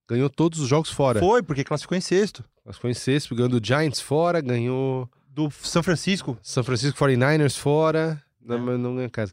ganhou 0.08 0.30
todos 0.30 0.60
os 0.60 0.68
jogos 0.68 0.92
fora. 0.92 1.20
Foi, 1.20 1.42
porque 1.42 1.64
classificou 1.64 1.98
em 1.98 2.02
sexto. 2.02 2.44
Foi 2.74 2.92
em 2.92 2.94
sexto, 2.94 3.34
ganhou 3.34 3.50
do 3.50 3.66
Giants 3.66 4.00
fora, 4.02 4.42
ganhou 4.42 5.10
Do 5.28 5.50
São 5.50 5.82
Francisco. 5.82 6.38
São 6.44 6.64
Francisco 6.64 6.98
49ers 7.00 7.58
fora, 7.58 8.22
não, 8.42 8.58
É. 8.58 8.60
mas 8.60 8.80
não 8.80 8.96
ganha 8.96 9.08
em 9.08 9.10
casa. 9.10 9.32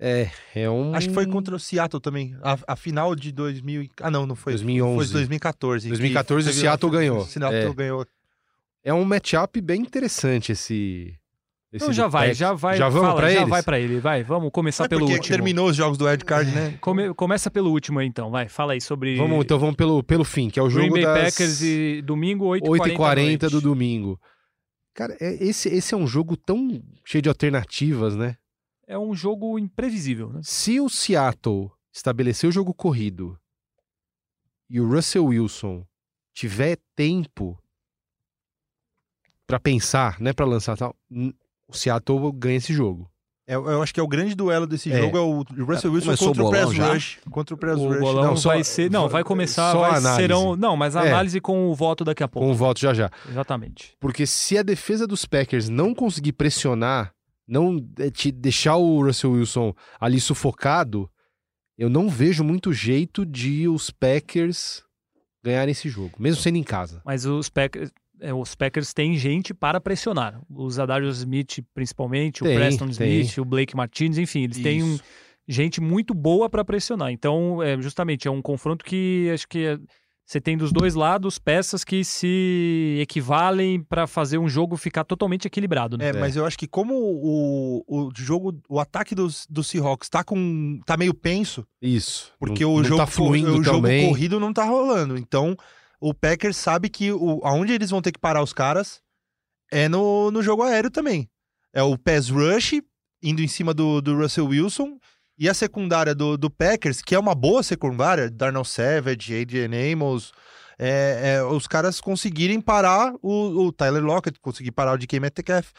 É, 0.00 0.30
é 0.54 0.68
um... 0.70 0.94
Acho 0.94 1.08
que 1.08 1.14
foi 1.14 1.26
contra 1.26 1.54
o 1.56 1.58
Seattle 1.58 2.00
também. 2.00 2.36
A, 2.42 2.56
a 2.68 2.76
final 2.76 3.14
de 3.16 3.32
2000. 3.32 3.82
e- 3.82 3.90
Ah, 4.00 4.10
não, 4.10 4.26
não 4.26 4.36
foi. 4.36 4.52
2011. 4.52 4.96
Foi 4.96 5.06
de 5.06 5.12
2014. 5.12 5.84
que 5.84 5.88
2014 5.90 6.48
o 6.50 6.52
Seattle 6.52 6.92
ganhou. 6.92 7.18
O 7.18 7.26
Seattle 7.26 7.70
É. 7.70 7.74
ganhou. 7.74 8.06
É 8.84 8.94
um 8.94 9.04
matchup 9.04 9.60
bem 9.60 9.80
interessante 9.82 10.52
esse... 10.52 11.14
esse 11.72 11.84
Então 11.84 11.92
já 11.92 12.06
vai, 12.08 12.32
já 12.34 12.52
vai. 12.54 12.76
Já 12.78 12.88
vamos 12.88 13.08
fala, 13.08 13.20
pra 13.20 13.30
já 13.30 13.36
eles? 13.40 13.48
vai 13.48 13.62
pra 13.62 13.78
ele, 13.78 14.00
vai. 14.00 14.22
Vamos 14.22 14.50
começar 14.50 14.84
É 14.84 14.88
pelo 14.88 15.00
porque 15.02 15.14
último. 15.16 15.36
terminou 15.36 15.68
os 15.68 15.76
jogos 15.76 15.98
do 15.98 16.06
Red 16.06 16.18
Card, 16.18 16.50
né? 16.50 16.78
Come- 16.80 17.12
começa 17.14 17.50
pelo 17.50 17.70
último 17.70 17.98
aí, 17.98 18.06
então, 18.06 18.30
vai. 18.30 18.48
Fala 18.48 18.72
aí 18.72 18.80
sobre 18.80 19.16
Vamos, 19.16 19.44
então 19.44 19.58
vamos 19.58 19.76
pelo, 19.76 20.02
pelo 20.02 20.24
fim, 20.24 20.48
que 20.48 20.58
é 20.58 20.62
o 20.62 20.68
Green 20.68 20.84
jogo 20.84 20.94
Bay 20.94 21.02
das... 21.04 21.24
Packers 21.34 21.60
e 21.62 22.00
domingo 22.02 22.46
8h40 22.46 22.96
8h40 22.96 23.50
do 23.50 23.60
domingo. 23.60 24.20
Cara, 24.94 25.16
é- 25.20 25.44
esse, 25.44 25.68
esse 25.68 25.92
é 25.94 25.96
um 25.96 26.06
jogo 26.06 26.36
tão 26.36 26.82
cheio 27.04 27.20
de 27.22 27.28
alternativas, 27.28 28.16
né? 28.16 28.36
É 28.86 28.98
um 28.98 29.14
jogo 29.14 29.58
imprevisível, 29.58 30.32
né? 30.32 30.40
Se 30.42 30.80
o 30.80 30.88
Seattle 30.88 31.70
estabelecer 31.92 32.48
o 32.48 32.52
jogo 32.52 32.72
corrido 32.72 33.38
e 34.70 34.80
o 34.80 34.88
Russell 34.88 35.26
Wilson 35.26 35.84
tiver 36.34 36.78
tempo 36.96 37.58
pra 39.46 39.58
pensar, 39.60 40.20
né, 40.20 40.32
Pra 40.32 40.46
lançar 40.46 40.76
tal, 40.76 40.94
o 41.68 41.76
Seattle 41.76 42.32
ganha 42.32 42.56
esse 42.56 42.72
jogo. 42.72 43.10
É, 43.50 43.54
eu 43.54 43.82
acho 43.82 43.94
que 43.94 44.00
é 44.00 44.02
o 44.02 44.06
grande 44.08 44.34
duelo 44.34 44.66
desse 44.66 44.92
É. 44.92 45.00
jogo 45.00 45.16
é 45.16 45.20
o 45.20 45.42
Russell 45.64 45.90
Wilson 45.92 46.06
Começou 46.06 46.28
contra 46.28 46.42
o 46.42 46.46
o 46.46 46.50
Press 46.50 46.64
bolão 46.64 46.74
já? 46.76 46.92
Rush. 46.92 47.18
Contra 47.30 47.54
o 47.54 47.58
Press 47.58 47.78
O 47.78 47.88
Rush. 47.88 47.98
bolão 48.00 48.24
Não, 48.24 48.36
só- 48.36 48.48
vai 48.50 48.62
ser. 48.64 48.90
Não, 48.90 49.08
vai 49.08 49.24
começar. 49.24 49.72
só 49.72 49.84
a 49.84 49.88
vai, 49.88 49.98
análise. 49.98 50.20
serão, 50.22 50.54
não, 50.54 50.76
mas 50.76 50.94
a 50.96 51.04
É. 51.06 51.08
análise 51.10 51.40
com 51.40 51.70
o 51.70 51.74
voto 51.74 52.04
daqui 52.04 52.22
a 52.22 52.28
pouco. 52.28 52.46
Com 52.46 52.52
o 52.52 52.54
voto 52.54 52.78
já 52.78 52.92
já. 52.92 53.10
Exatamente. 53.26 53.94
Porque 53.98 54.26
se 54.26 54.58
a 54.58 54.62
defesa 54.62 55.06
dos 55.06 55.24
Packers 55.24 55.70
não 55.70 55.94
conseguir 55.94 56.32
pressionar, 56.32 57.12
não 57.46 57.78
eh, 57.98 58.10
te 58.10 58.30
deixar 58.30 58.76
o 58.76 59.02
Russell 59.02 59.32
Wilson 59.32 59.74
ali 59.98 60.20
sufocado, 60.20 61.10
Eu 61.80 61.88
não 61.88 62.08
vejo 62.08 62.42
muito 62.42 62.72
jeito 62.72 63.24
de 63.24 63.68
os 63.68 63.88
Packers 63.88 64.82
ganharem 65.44 65.70
esse 65.70 65.88
jogo, 65.88 66.10
mesmo 66.18 66.42
sendo 66.42 66.56
em 66.56 66.64
casa. 66.64 67.00
Mas 67.04 67.24
os 67.24 67.48
Packers, 67.48 67.92
é, 68.20 68.32
os 68.34 68.54
Packers 68.54 68.92
têm 68.92 69.16
gente 69.16 69.52
para 69.54 69.80
pressionar. 69.80 70.40
Os 70.50 70.78
Adarius 70.78 71.18
Smith, 71.18 71.60
principalmente, 71.74 72.42
Tem, 72.42 72.52
o 72.52 72.58
Preston 72.58 72.88
tem. 72.90 73.20
Smith, 73.20 73.38
o 73.38 73.44
Blake 73.44 73.76
Martinez, 73.76 74.18
enfim, 74.18 74.44
eles 74.44 74.58
têm 74.58 74.82
um- 74.82 74.94
Isso. 74.94 75.02
gente 75.46 75.80
muito 75.80 76.12
boa 76.14 76.48
para 76.50 76.64
pressionar. 76.64 77.10
Então, 77.10 77.62
é, 77.62 77.80
justamente, 77.80 78.28
é 78.28 78.30
um 78.30 78.42
confronto 78.42 78.84
que 78.84 79.30
acho 79.32 79.46
que 79.48 79.64
é- 79.66 79.78
você 80.26 80.38
tem 80.42 80.58
dos 80.58 80.70
dois 80.72 80.94
lados 80.94 81.38
peças 81.38 81.82
que 81.82 82.04
se 82.04 82.98
equivalem 83.00 83.80
para 83.82 84.06
fazer 84.06 84.36
um 84.36 84.46
jogo 84.46 84.76
ficar 84.76 85.02
totalmente 85.04 85.46
equilibrado. 85.46 85.96
Né? 85.96 86.10
É, 86.10 86.12
mas 86.12 86.36
eu 86.36 86.44
acho 86.44 86.58
que 86.58 86.66
como 86.66 86.92
o, 86.94 87.82
o 87.88 88.10
jogo, 88.14 88.60
o 88.68 88.78
ataque 88.78 89.14
dos, 89.14 89.46
dos 89.48 89.66
Seahawks 89.68 90.08
tá 90.10 90.22
com. 90.22 90.80
tá 90.84 90.98
meio 90.98 91.14
penso, 91.14 91.66
Isso. 91.80 92.32
porque 92.38 92.62
não, 92.62 92.74
o, 92.74 92.76
não 92.78 92.84
jogo, 92.84 92.96
tá 93.00 93.06
fluindo 93.06 93.58
o 93.58 93.62
jogo 93.64 93.78
também. 93.78 94.06
corrido 94.06 94.38
não 94.38 94.52
tá 94.52 94.64
rolando. 94.64 95.16
Então, 95.16 95.56
o 96.00 96.14
Packers 96.14 96.56
sabe 96.56 96.88
que 96.88 97.12
o, 97.12 97.40
aonde 97.44 97.72
eles 97.72 97.90
vão 97.90 98.00
ter 98.02 98.12
que 98.12 98.18
parar 98.18 98.42
os 98.42 98.52
caras 98.52 99.00
é 99.70 99.88
no, 99.88 100.30
no 100.30 100.42
jogo 100.42 100.62
aéreo 100.62 100.90
também. 100.90 101.28
É 101.72 101.82
o 101.82 101.98
pass 101.98 102.28
rush, 102.30 102.80
indo 103.22 103.42
em 103.42 103.48
cima 103.48 103.74
do, 103.74 104.00
do 104.00 104.16
Russell 104.16 104.46
Wilson, 104.46 104.98
e 105.38 105.48
a 105.48 105.54
secundária 105.54 106.14
do, 106.14 106.36
do 106.36 106.50
Packers, 106.50 107.02
que 107.02 107.14
é 107.14 107.18
uma 107.18 107.34
boa 107.34 107.62
secundária, 107.62 108.30
Darnell 108.30 108.64
Savage, 108.64 109.40
Adrian 109.40 109.70
Amos, 109.92 110.32
é, 110.78 111.34
é, 111.36 111.42
os 111.44 111.66
caras 111.66 112.00
conseguirem 112.00 112.60
parar 112.60 113.12
o, 113.22 113.66
o 113.66 113.72
Tyler 113.72 114.02
Lockett, 114.02 114.38
conseguir 114.40 114.70
parar 114.72 114.92
o 114.94 114.98
DK 114.98 115.20
Metcalf, 115.20 115.70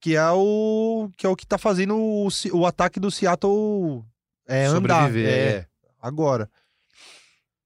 que 0.00 0.16
é 0.16 0.30
o 0.30 1.10
que 1.16 1.26
é 1.26 1.28
o 1.28 1.36
que 1.36 1.46
tá 1.46 1.58
fazendo 1.58 1.96
o, 1.96 2.28
o 2.52 2.66
ataque 2.66 2.98
do 3.00 3.10
Seattle 3.10 4.04
é, 4.46 4.64
andar. 4.66 5.04
Sobreviver, 5.04 5.28
É, 5.32 5.48
é. 5.58 5.66
agora. 6.00 6.50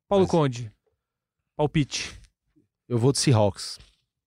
Paulo 0.08 0.24
mas- 0.24 0.30
Conde, 0.30 0.72
palpite. 1.56 2.18
Eu 2.88 2.98
vou 2.98 3.12
de 3.12 3.18
Seahawks. 3.18 3.78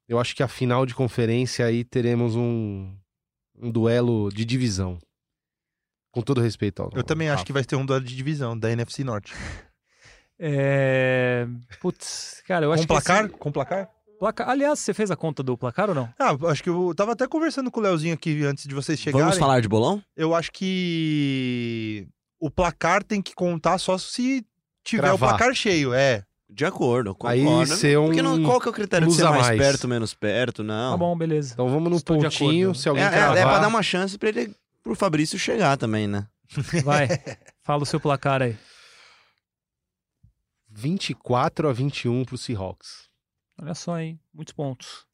Eu 0.07 0.19
acho 0.19 0.35
que 0.35 0.41
a 0.41 0.47
final 0.47 0.85
de 0.85 0.95
conferência 0.95 1.65
aí 1.65 1.83
teremos 1.83 2.35
um, 2.35 2.95
um 3.59 3.69
duelo 3.71 4.29
de 4.31 4.45
divisão. 4.45 4.97
Com 6.11 6.21
todo 6.21 6.41
respeito 6.41 6.81
ao. 6.81 6.89
Eu 6.95 7.03
também 7.03 7.29
acho 7.29 7.45
que 7.45 7.53
vai 7.53 7.63
ter 7.63 7.75
um 7.75 7.85
duelo 7.85 8.03
de 8.03 8.15
divisão 8.15 8.57
da 8.57 8.71
NFC 8.71 9.03
Norte. 9.03 9.33
É... 10.39 11.47
Putz, 11.81 12.43
cara, 12.47 12.65
eu 12.65 12.71
acho 12.71 12.83
Com 12.83 12.87
placar? 12.87 13.27
que... 13.27 13.37
Com 13.37 13.51
placar? 13.51 13.79
esse- 14.07 14.17
placar... 14.19 14.47
Aliás, 14.49 14.79
você 14.79 14.93
fez 14.93 15.09
a 15.09 15.15
conta 15.15 15.41
do 15.41 15.57
placar 15.57 15.89
ou 15.89 15.95
não? 15.95 16.13
Ah, 16.19 16.35
acho 16.51 16.61
que 16.61 16.69
eu 16.69 16.93
tava 16.95 17.13
até 17.13 17.27
conversando 17.27 17.71
com 17.71 17.79
o 17.79 17.83
Leozinho 17.83 18.13
aqui 18.13 18.43
antes 18.45 18.67
de 18.67 18.75
vocês 18.75 18.99
chegarem. 18.99 19.23
Vamos 19.25 19.39
falar 19.39 19.61
de 19.61 19.67
bolão? 19.67 19.99
Eu 20.15 20.35
acho 20.35 20.51
que 20.51 22.07
o 22.39 22.51
placar 22.51 23.03
tem 23.03 23.19
que 23.19 23.33
contar 23.33 23.79
só 23.79 23.97
se 23.97 24.45
tiver 24.83 25.11
o 25.11 25.17
Cravar. 25.17 25.29
placar 25.37 25.55
cheio, 25.55 25.91
é. 25.93 26.23
De 26.49 26.65
acordo, 26.65 27.15
Aí 27.25 27.43
concordo. 27.43 27.75
ser 27.75 27.99
um 27.99 28.05
Porque 28.05 28.21
não, 28.21 28.41
qual 28.43 28.59
que 28.61 28.67
é 28.67 28.71
o 28.71 28.73
critério 28.73 29.07
de 29.07 29.13
ser 29.13 29.25
a 29.25 29.31
mais, 29.31 29.47
mais. 29.47 29.59
perto, 29.59 29.87
menos 29.87 30.13
perto? 30.13 30.63
Não. 30.63 30.91
Tá 30.91 30.97
bom, 30.97 31.15
beleza. 31.17 31.53
Então 31.53 31.67
vamos 31.67 31.89
no 31.91 31.97
Estou 31.97 32.17
pontinho. 32.19 32.73
Se 32.73 32.87
É, 32.87 32.89
alguém 32.89 33.03
é, 33.05 33.09
cravar... 33.09 33.37
é 33.37 33.41
pra 33.43 33.59
dar 33.59 33.67
uma 33.67 33.83
chance 33.83 34.17
pra 34.17 34.29
ele, 34.29 34.55
pro 34.81 34.95
Fabrício 34.95 35.37
chegar 35.37 35.77
também, 35.77 36.07
né? 36.07 36.25
Vai, 36.85 37.07
fala 37.63 37.83
o 37.83 37.85
seu 37.85 37.99
placar 37.99 38.41
aí. 38.41 38.55
24 40.69 41.67
a 41.69 41.73
21 41.73 42.23
pro 42.25 42.37
Seahawks. 42.37 43.07
Olha 43.61 43.73
só, 43.73 43.99
hein? 43.99 44.19
Muitos 44.33 44.53
pontos. 44.53 45.05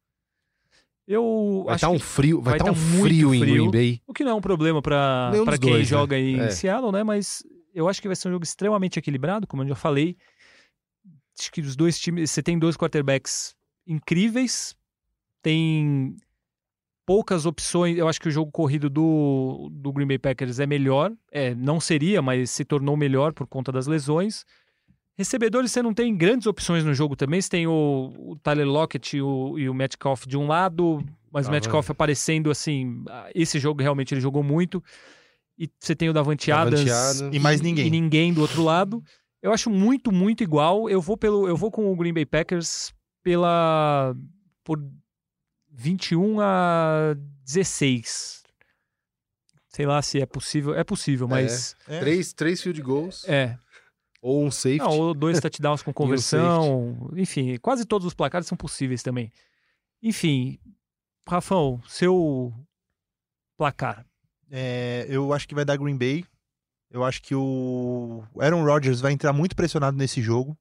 Eu 1.08 1.64
Vai 1.66 1.76
acho 1.76 1.86
estar 1.86 1.90
um 1.90 1.98
que- 1.98 2.04
frio, 2.04 2.42
vai 2.42 2.52
vai 2.52 2.60
tá 2.60 2.72
um 2.72 2.74
tá 2.74 2.80
muito 2.80 3.04
frio 3.06 3.34
em 3.36 3.40
frio. 3.42 3.54
Green 3.56 3.72
Bay. 3.72 4.02
O 4.08 4.14
que 4.14 4.24
não 4.24 4.32
é 4.32 4.36
um 4.36 4.42
problema 4.42 4.82
para 4.82 5.32
quem 5.60 5.72
dois, 5.72 5.80
né? 5.80 5.84
joga 5.86 6.18
em 6.18 6.40
É. 6.40 6.50
Seattle, 6.50 6.92
né? 6.92 7.04
Mas 7.04 7.44
eu 7.74 7.88
acho 7.90 8.02
que 8.02 8.08
vai 8.08 8.16
ser 8.16 8.30
um 8.30 8.32
jogo 8.32 8.44
extremamente 8.44 8.98
equilibrado, 9.00 9.48
como 9.48 9.64
eu 9.64 9.68
já 9.70 9.76
falei. 9.76 10.18
Acho 11.40 11.52
que 11.52 11.62
os 11.62 11.76
dois 11.76 12.00
times. 12.00 12.32
Você 12.32 12.44
tem 12.44 12.58
dois 12.60 12.78
quarterbacks 12.78 13.56
incríveis, 13.88 14.76
tem 15.42 16.16
poucas 17.06 17.46
opções. 17.46 17.98
Eu 17.98 18.08
acho 18.08 18.20
que 18.20 18.28
o 18.28 18.32
jogo 18.32 18.52
corrido 18.52 18.90
do, 18.90 19.70
do 19.72 19.92
Green 19.92 20.08
Bay 20.08 20.18
Packers 20.18 20.60
é 20.60 20.66
melhor. 20.66 21.12
É, 21.32 21.54
não 21.56 21.80
seria, 21.80 22.22
mas 22.22 22.50
se 22.52 22.64
tornou 22.64 22.96
melhor 22.96 23.34
por 23.34 23.48
conta 23.48 23.72
das 23.72 23.88
lesões. 23.88 24.46
Recebedores, 25.16 25.72
você 25.72 25.82
não 25.82 25.94
tem 25.94 26.16
grandes 26.16 26.48
opções 26.48 26.84
no 26.84 26.94
jogo 26.94 27.16
também. 27.16 27.40
Você 27.40 27.50
tem 27.50 27.68
o, 27.68 28.14
o 28.18 28.36
Tyler 28.42 28.68
Lockett 28.68 29.18
e 29.18 29.22
o, 29.22 29.60
e 29.60 29.70
o 29.70 29.74
Metcalf 29.74 30.26
de 30.26 30.36
um 30.38 30.48
lado, 30.48 31.04
mas 31.32 31.46
Ah, 31.46 31.50
o 31.50 31.52
Metcalf 31.52 31.90
aparecendo 31.92 32.50
assim. 32.50 33.04
Esse 33.36 33.60
jogo 33.60 33.82
realmente 33.82 34.14
ele 34.14 34.22
jogou 34.22 34.42
muito. 34.42 34.84
E 35.58 35.70
você 35.80 35.96
tem 35.96 36.10
o 36.10 36.14
Davante 36.14 36.50
Davante 36.50 36.90
Adams 36.90 36.92
Adams. 37.22 37.36
E 37.36 37.40
mais 37.40 37.62
ninguém. 37.62 37.88
e 37.88 37.90
ninguém 37.92 38.34
do 38.34 38.42
outro 38.42 38.64
lado. 38.64 39.04
Eu 39.44 39.52
acho 39.52 39.70
muito, 39.70 40.10
muito 40.10 40.42
igual. 40.42 40.90
Eu 40.90 41.02
vou 41.02 41.18
pelo, 41.18 41.46
eu 41.46 41.58
vou 41.58 41.70
com 41.70 41.92
o 41.92 41.96
Green 41.98 42.14
Bay 42.14 42.26
Packers 42.26 42.94
pela 43.22 44.16
por 44.64 44.82
21 45.70 46.40
a 46.40 47.14
16. 47.44 48.42
Sei 49.68 49.86
lá 49.86 50.02
se 50.02 50.22
é 50.22 50.26
possível. 50.26 50.74
É 50.74 50.84
possível, 50.86 51.28
mas 51.28 51.76
É. 51.90 52.00
Três, 52.00 52.32
três 52.32 52.62
field 52.62 52.82
goals 52.82 53.28
é. 53.28 53.58
ou 54.22 54.46
um 54.46 54.50
safety. 54.50 54.80
Não, 54.80 54.98
ou 54.98 55.14
dois 55.14 55.42
touchdowns 55.42 55.84
com 55.84 55.92
conversão. 55.94 57.12
Enfim, 57.18 57.58
quase 57.58 57.84
todos 57.84 58.08
os 58.08 58.14
placares 58.14 58.48
são 58.48 58.58
possíveis 58.58 59.04
também. 59.04 59.30
Enfim, 60.02 60.58
Rafão, 61.28 61.82
seu 61.86 62.54
placar. 63.58 64.06
É, 64.50 65.06
eu 65.10 65.34
acho 65.34 65.46
que 65.50 65.56
vai 65.56 65.66
dar 65.66 65.76
Green 65.76 65.98
Bay. 65.98 66.24
Eu 66.94 67.04
acho 67.04 67.24
que 67.24 67.34
o 67.34 68.24
Aaron 68.40 68.64
Rodgers 68.64 69.02
vai 69.02 69.12
entrar 69.12 69.34
muito 69.34 69.56
pressionado 69.56 69.98
nesse 69.98 70.22
jogo. 70.22 70.56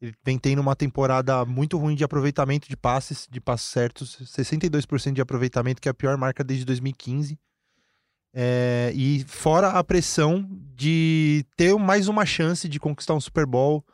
Ele 0.00 0.12
vem 0.24 0.36
tendo 0.36 0.58
uma 0.58 0.74
temporada 0.74 1.44
muito 1.44 1.78
ruim 1.78 1.94
de 1.94 2.02
aproveitamento 2.02 2.68
de 2.68 2.76
passes, 2.76 3.28
de 3.30 3.40
passos 3.40 3.70
certos, 3.70 4.18
62% 4.20 5.12
de 5.12 5.20
aproveitamento, 5.20 5.80
que 5.80 5.88
é 5.88 5.92
a 5.92 5.94
pior 5.94 6.18
marca 6.18 6.42
desde 6.42 6.64
2015. 6.64 7.38
É, 8.34 8.90
e 8.96 9.24
fora 9.28 9.68
a 9.68 9.84
pressão 9.84 10.44
de 10.74 11.46
ter 11.56 11.72
mais 11.78 12.08
uma 12.08 12.26
chance 12.26 12.68
de 12.68 12.80
conquistar 12.80 13.14
um 13.14 13.20
Super 13.20 13.46
Bowl 13.46 13.84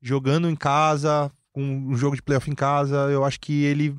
jogando 0.00 0.48
em 0.48 0.54
casa, 0.54 1.28
com 1.52 1.60
um 1.60 1.96
jogo 1.96 2.14
de 2.14 2.22
playoff 2.22 2.48
em 2.48 2.54
casa, 2.54 3.10
eu 3.10 3.24
acho 3.24 3.40
que 3.40 3.64
ele 3.64 3.98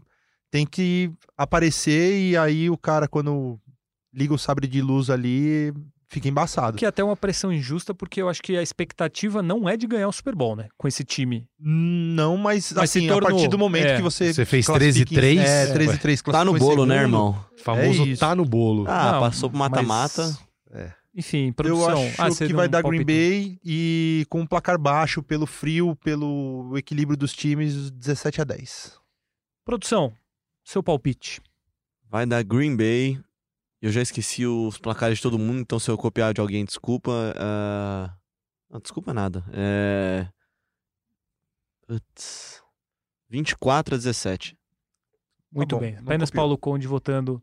tem 0.49 0.65
que 0.65 1.11
aparecer 1.37 2.17
e 2.21 2.37
aí 2.37 2.69
o 2.69 2.77
cara, 2.77 3.05
quando 3.05 3.59
liga 4.13 4.33
o 4.33 4.39
sabre 4.39 4.65
de 4.65 4.81
luz 4.81 5.09
ali, 5.09 5.73
fica 6.11 6.27
embaçado. 6.27 6.77
Que 6.77 6.85
é 6.85 6.87
até 6.89 7.03
uma 7.03 7.15
pressão 7.15 7.51
injusta, 7.53 7.93
porque 7.93 8.21
eu 8.21 8.27
acho 8.29 8.41
que 8.43 8.57
a 8.57 8.61
expectativa 8.61 9.41
não 9.41 9.67
é 9.67 9.77
de 9.77 9.87
ganhar 9.87 10.07
o 10.07 10.11
Super 10.11 10.35
Bowl, 10.35 10.55
né? 10.55 10.67
Com 10.77 10.87
esse 10.87 11.03
time. 11.03 11.47
Não, 11.57 12.35
mas, 12.37 12.71
Mas 12.73 12.83
assim, 12.89 13.07
a 13.09 13.13
tornou, 13.13 13.29
partir 13.31 13.47
do 13.47 13.57
momento 13.57 13.87
é. 13.87 13.95
que 13.95 14.01
você. 14.01 14.33
Você 14.33 14.45
fez 14.45 14.65
classifica 14.65 15.13
em- 15.13 15.17
13-3? 15.17 15.39
É, 15.39 15.63
É, 15.63 15.73
13 15.73 15.97
3 15.97 16.21
Tá 16.21 16.43
no 16.45 16.57
bolo, 16.57 16.85
né, 16.85 16.97
irmão? 16.97 17.43
Famoso 17.63 18.03
É 18.11 18.15
tá 18.15 18.35
no 18.35 18.43
bolo. 18.45 18.85
Ah, 18.87 19.13
Não, 19.13 19.19
passou 19.21 19.49
pro 19.49 19.57
mata-mata. 19.57 20.23
mas- 20.69 20.91
Enfim, 21.13 21.51
produção. 21.51 22.03
Eu 22.03 22.07
acho 22.25 22.43
Ah, 22.43 22.47
que 22.47 22.53
vai 22.53 22.69
dar 22.69 22.81
Green? 22.83 23.03
Bay 23.03 23.59
e 23.65 24.25
com 24.29 24.39
um 24.41 24.45
placar 24.47 24.77
baixo, 24.79 25.21
pelo 25.21 25.45
frio, 25.45 25.93
pelo 26.03 26.73
equilíbrio 26.77 27.17
dos 27.17 27.33
times, 27.33 27.91
17 27.91 28.39
a 28.41 28.43
10. 28.45 28.93
Produção, 29.65 30.13
seu 30.63 30.81
palpite. 30.81 31.41
Vai 32.09 32.25
dar 32.25 32.41
Green 32.43 32.75
Bay. 32.77 33.19
Eu 33.81 33.91
já 33.91 34.01
esqueci 34.01 34.45
os 34.45 34.77
placares 34.77 35.17
de 35.17 35.23
todo 35.23 35.39
mundo, 35.39 35.59
então 35.59 35.79
se 35.79 35.89
eu 35.89 35.97
copiar 35.97 36.33
de 36.33 36.39
alguém, 36.41 36.63
desculpa. 36.63 37.11
ah, 37.35 38.13
Não, 38.69 38.79
desculpa 38.79 39.13
nada. 39.13 39.43
É... 39.51 40.27
Putz. 41.87 42.61
24 43.29 43.95
a 43.95 43.97
17. 43.97 44.57
Muito 45.51 45.75
bom, 45.75 45.81
bem. 45.81 45.95
Apenas 45.97 46.29
copiou. 46.29 46.41
Paulo 46.41 46.57
Conde 46.57 46.87
votando 46.87 47.41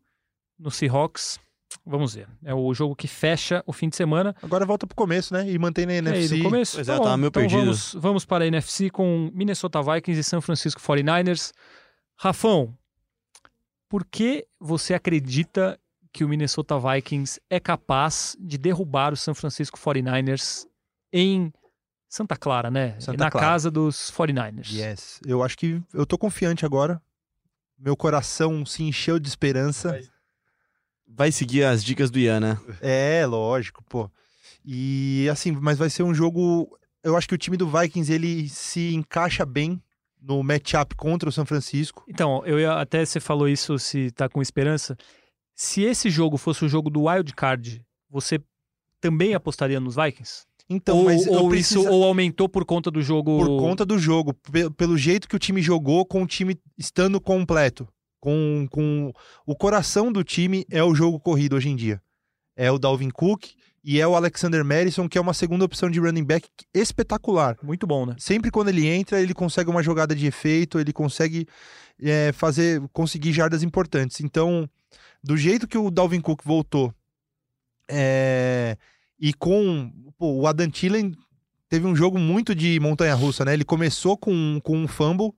no 0.58 0.70
Seahawks. 0.70 1.38
Vamos 1.84 2.14
ver. 2.14 2.28
É 2.44 2.54
o 2.54 2.72
jogo 2.72 2.96
que 2.96 3.06
fecha 3.06 3.62
o 3.66 3.72
fim 3.72 3.88
de 3.90 3.96
semana. 3.96 4.34
Agora 4.42 4.64
volta 4.64 4.86
pro 4.86 4.96
começo, 4.96 5.34
né? 5.34 5.50
E 5.50 5.58
mantém 5.58 5.84
na 5.84 5.92
É, 5.92 5.98
NFC. 5.98 6.38
no 6.38 6.44
começo? 6.44 6.76
Pois 6.76 6.86
Tá 6.86 6.94
é, 6.94 6.96
tava 6.98 7.16
meio 7.16 7.28
então 7.28 7.42
perdido. 7.42 7.60
Vamos, 7.64 7.94
vamos 7.94 8.24
para 8.24 8.44
a 8.44 8.46
NFC 8.46 8.88
com 8.90 9.30
Minnesota 9.34 9.82
Vikings 9.82 10.18
e 10.20 10.24
São 10.24 10.40
Francisco 10.40 10.80
49ers. 10.80 11.52
Rafão, 12.16 12.74
por 13.88 14.04
que 14.06 14.46
você 14.58 14.94
acredita 14.94 15.78
que 16.18 16.24
o 16.24 16.28
Minnesota 16.28 16.74
Vikings 16.80 17.40
é 17.48 17.60
capaz 17.60 18.36
de 18.40 18.58
derrubar 18.58 19.12
o 19.12 19.16
São 19.16 19.36
Francisco 19.36 19.78
49ers 19.78 20.66
em 21.12 21.52
Santa 22.08 22.34
Clara, 22.34 22.72
né? 22.72 22.98
Santa 22.98 23.22
Na 23.22 23.30
Clara. 23.30 23.46
casa 23.46 23.70
dos 23.70 24.10
49ers. 24.10 24.72
Yes. 24.72 25.20
Eu 25.24 25.44
acho 25.44 25.56
que 25.56 25.80
eu 25.94 26.04
tô 26.04 26.18
confiante 26.18 26.66
agora. 26.66 27.00
Meu 27.78 27.96
coração 27.96 28.66
se 28.66 28.82
encheu 28.82 29.20
de 29.20 29.28
esperança. 29.28 30.00
Vai 31.06 31.30
seguir 31.30 31.62
as 31.62 31.84
dicas 31.84 32.10
do 32.10 32.18
Ian, 32.18 32.40
né? 32.40 32.58
É, 32.80 33.24
lógico, 33.24 33.84
pô. 33.84 34.10
E 34.64 35.28
assim, 35.30 35.52
mas 35.52 35.78
vai 35.78 35.88
ser 35.88 36.02
um 36.02 36.12
jogo. 36.12 36.68
Eu 37.00 37.16
acho 37.16 37.28
que 37.28 37.34
o 37.36 37.38
time 37.38 37.56
do 37.56 37.70
Vikings 37.70 38.12
ele 38.12 38.48
se 38.48 38.92
encaixa 38.92 39.46
bem 39.46 39.80
no 40.20 40.42
matchup 40.42 40.96
contra 40.96 41.28
o 41.28 41.32
São 41.32 41.46
Francisco. 41.46 42.04
Então, 42.08 42.44
eu 42.44 42.58
ia, 42.58 42.72
até 42.72 43.04
você 43.04 43.20
falou 43.20 43.48
isso 43.48 43.78
se 43.78 44.10
tá 44.10 44.28
com 44.28 44.42
esperança. 44.42 44.98
Se 45.60 45.82
esse 45.82 46.08
jogo 46.08 46.36
fosse 46.36 46.64
o 46.64 46.68
jogo 46.68 46.88
do 46.88 47.06
Wild 47.08 47.34
Card, 47.34 47.84
você 48.08 48.40
também 49.00 49.34
apostaria 49.34 49.80
nos 49.80 49.96
Vikings? 49.96 50.44
Então, 50.70 50.98
ou 50.98 51.42
ou 51.42 51.48
precisa- 51.48 51.80
isso 51.80 51.90
ou 51.90 52.04
aumentou 52.04 52.48
por 52.48 52.64
conta 52.64 52.92
do 52.92 53.02
jogo. 53.02 53.38
por 53.44 53.58
conta 53.58 53.84
do 53.84 53.98
jogo, 53.98 54.32
pe- 54.34 54.70
pelo 54.70 54.96
jeito 54.96 55.26
que 55.28 55.34
o 55.34 55.38
time 55.38 55.60
jogou 55.60 56.06
com 56.06 56.22
o 56.22 56.26
time 56.28 56.56
estando 56.78 57.20
completo. 57.20 57.88
Com, 58.20 58.68
com 58.70 59.12
o 59.44 59.56
coração 59.56 60.12
do 60.12 60.22
time 60.22 60.64
é 60.70 60.82
o 60.84 60.94
jogo 60.94 61.18
corrido 61.18 61.56
hoje 61.56 61.70
em 61.70 61.74
dia. 61.74 62.00
É 62.56 62.70
o 62.70 62.78
Dalvin 62.78 63.10
Cook 63.10 63.46
e 63.82 64.00
é 64.00 64.06
o 64.06 64.14
Alexander 64.14 64.64
Madison, 64.64 65.08
que 65.08 65.18
é 65.18 65.20
uma 65.20 65.34
segunda 65.34 65.64
opção 65.64 65.90
de 65.90 65.98
running 65.98 66.24
back 66.24 66.48
espetacular. 66.72 67.56
Muito 67.64 67.84
bom, 67.84 68.06
né? 68.06 68.14
Sempre 68.16 68.52
quando 68.52 68.68
ele 68.68 68.86
entra, 68.86 69.20
ele 69.20 69.34
consegue 69.34 69.68
uma 69.70 69.82
jogada 69.82 70.14
de 70.14 70.24
efeito, 70.26 70.78
ele 70.78 70.92
consegue 70.92 71.48
é, 72.00 72.30
fazer, 72.32 72.80
conseguir 72.92 73.32
jardas 73.32 73.64
importantes. 73.64 74.20
Então, 74.20 74.68
do 75.22 75.36
jeito 75.36 75.66
que 75.66 75.78
o 75.78 75.90
Dalvin 75.90 76.20
Cook 76.20 76.42
voltou, 76.44 76.94
é, 77.88 78.76
e 79.18 79.32
com 79.32 79.90
pô, 80.18 80.32
o 80.32 80.46
Adam 80.46 80.70
Thielen 80.70 81.14
teve 81.68 81.86
um 81.86 81.96
jogo 81.96 82.18
muito 82.18 82.54
de 82.54 82.78
montanha-russa, 82.80 83.44
né? 83.44 83.52
Ele 83.52 83.64
começou 83.64 84.16
com, 84.16 84.60
com 84.62 84.76
um 84.76 84.88
fumble 84.88 85.32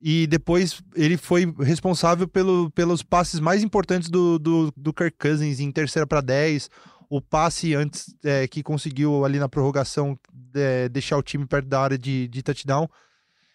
e 0.00 0.26
depois 0.26 0.82
ele 0.94 1.16
foi 1.16 1.52
responsável 1.60 2.28
pelo, 2.28 2.70
pelos 2.70 3.02
passes 3.02 3.40
mais 3.40 3.62
importantes 3.62 4.08
do, 4.08 4.38
do, 4.38 4.72
do 4.76 4.92
Kirk 4.92 5.16
Cousins 5.18 5.60
em 5.60 5.70
terceira 5.70 6.06
para 6.06 6.20
10, 6.20 6.68
o 7.08 7.20
passe 7.20 7.74
antes 7.74 8.14
é, 8.24 8.46
que 8.46 8.62
conseguiu 8.62 9.24
ali 9.24 9.38
na 9.38 9.48
prorrogação 9.48 10.18
é, 10.54 10.88
deixar 10.88 11.16
o 11.16 11.22
time 11.22 11.46
perto 11.46 11.68
da 11.68 11.80
área 11.80 11.98
de, 11.98 12.28
de 12.28 12.42
touchdown. 12.42 12.88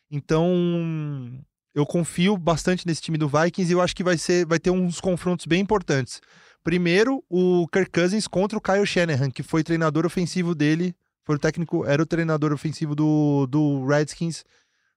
Então, 0.09 1.39
eu 1.73 1.85
confio 1.85 2.37
bastante 2.37 2.85
nesse 2.85 3.01
time 3.01 3.17
do 3.17 3.27
Vikings 3.27 3.71
e 3.71 3.75
eu 3.75 3.81
acho 3.81 3.95
que 3.95 4.03
vai, 4.03 4.17
ser, 4.17 4.45
vai 4.45 4.59
ter 4.59 4.71
uns 4.71 4.99
confrontos 4.99 5.45
bem 5.45 5.61
importantes. 5.61 6.21
Primeiro, 6.63 7.23
o 7.29 7.67
Kirk 7.67 7.91
Cousins 7.91 8.27
contra 8.27 8.57
o 8.57 8.61
Kyle 8.61 8.85
Shanahan, 8.85 9.31
que 9.31 9.43
foi 9.43 9.63
treinador 9.63 10.05
ofensivo 10.05 10.53
dele, 10.53 10.95
foi 11.23 11.35
o 11.35 11.39
técnico, 11.39 11.85
era 11.85 12.01
o 12.01 12.05
treinador 12.05 12.51
ofensivo 12.51 12.95
do, 12.95 13.47
do 13.47 13.85
Redskins 13.85 14.43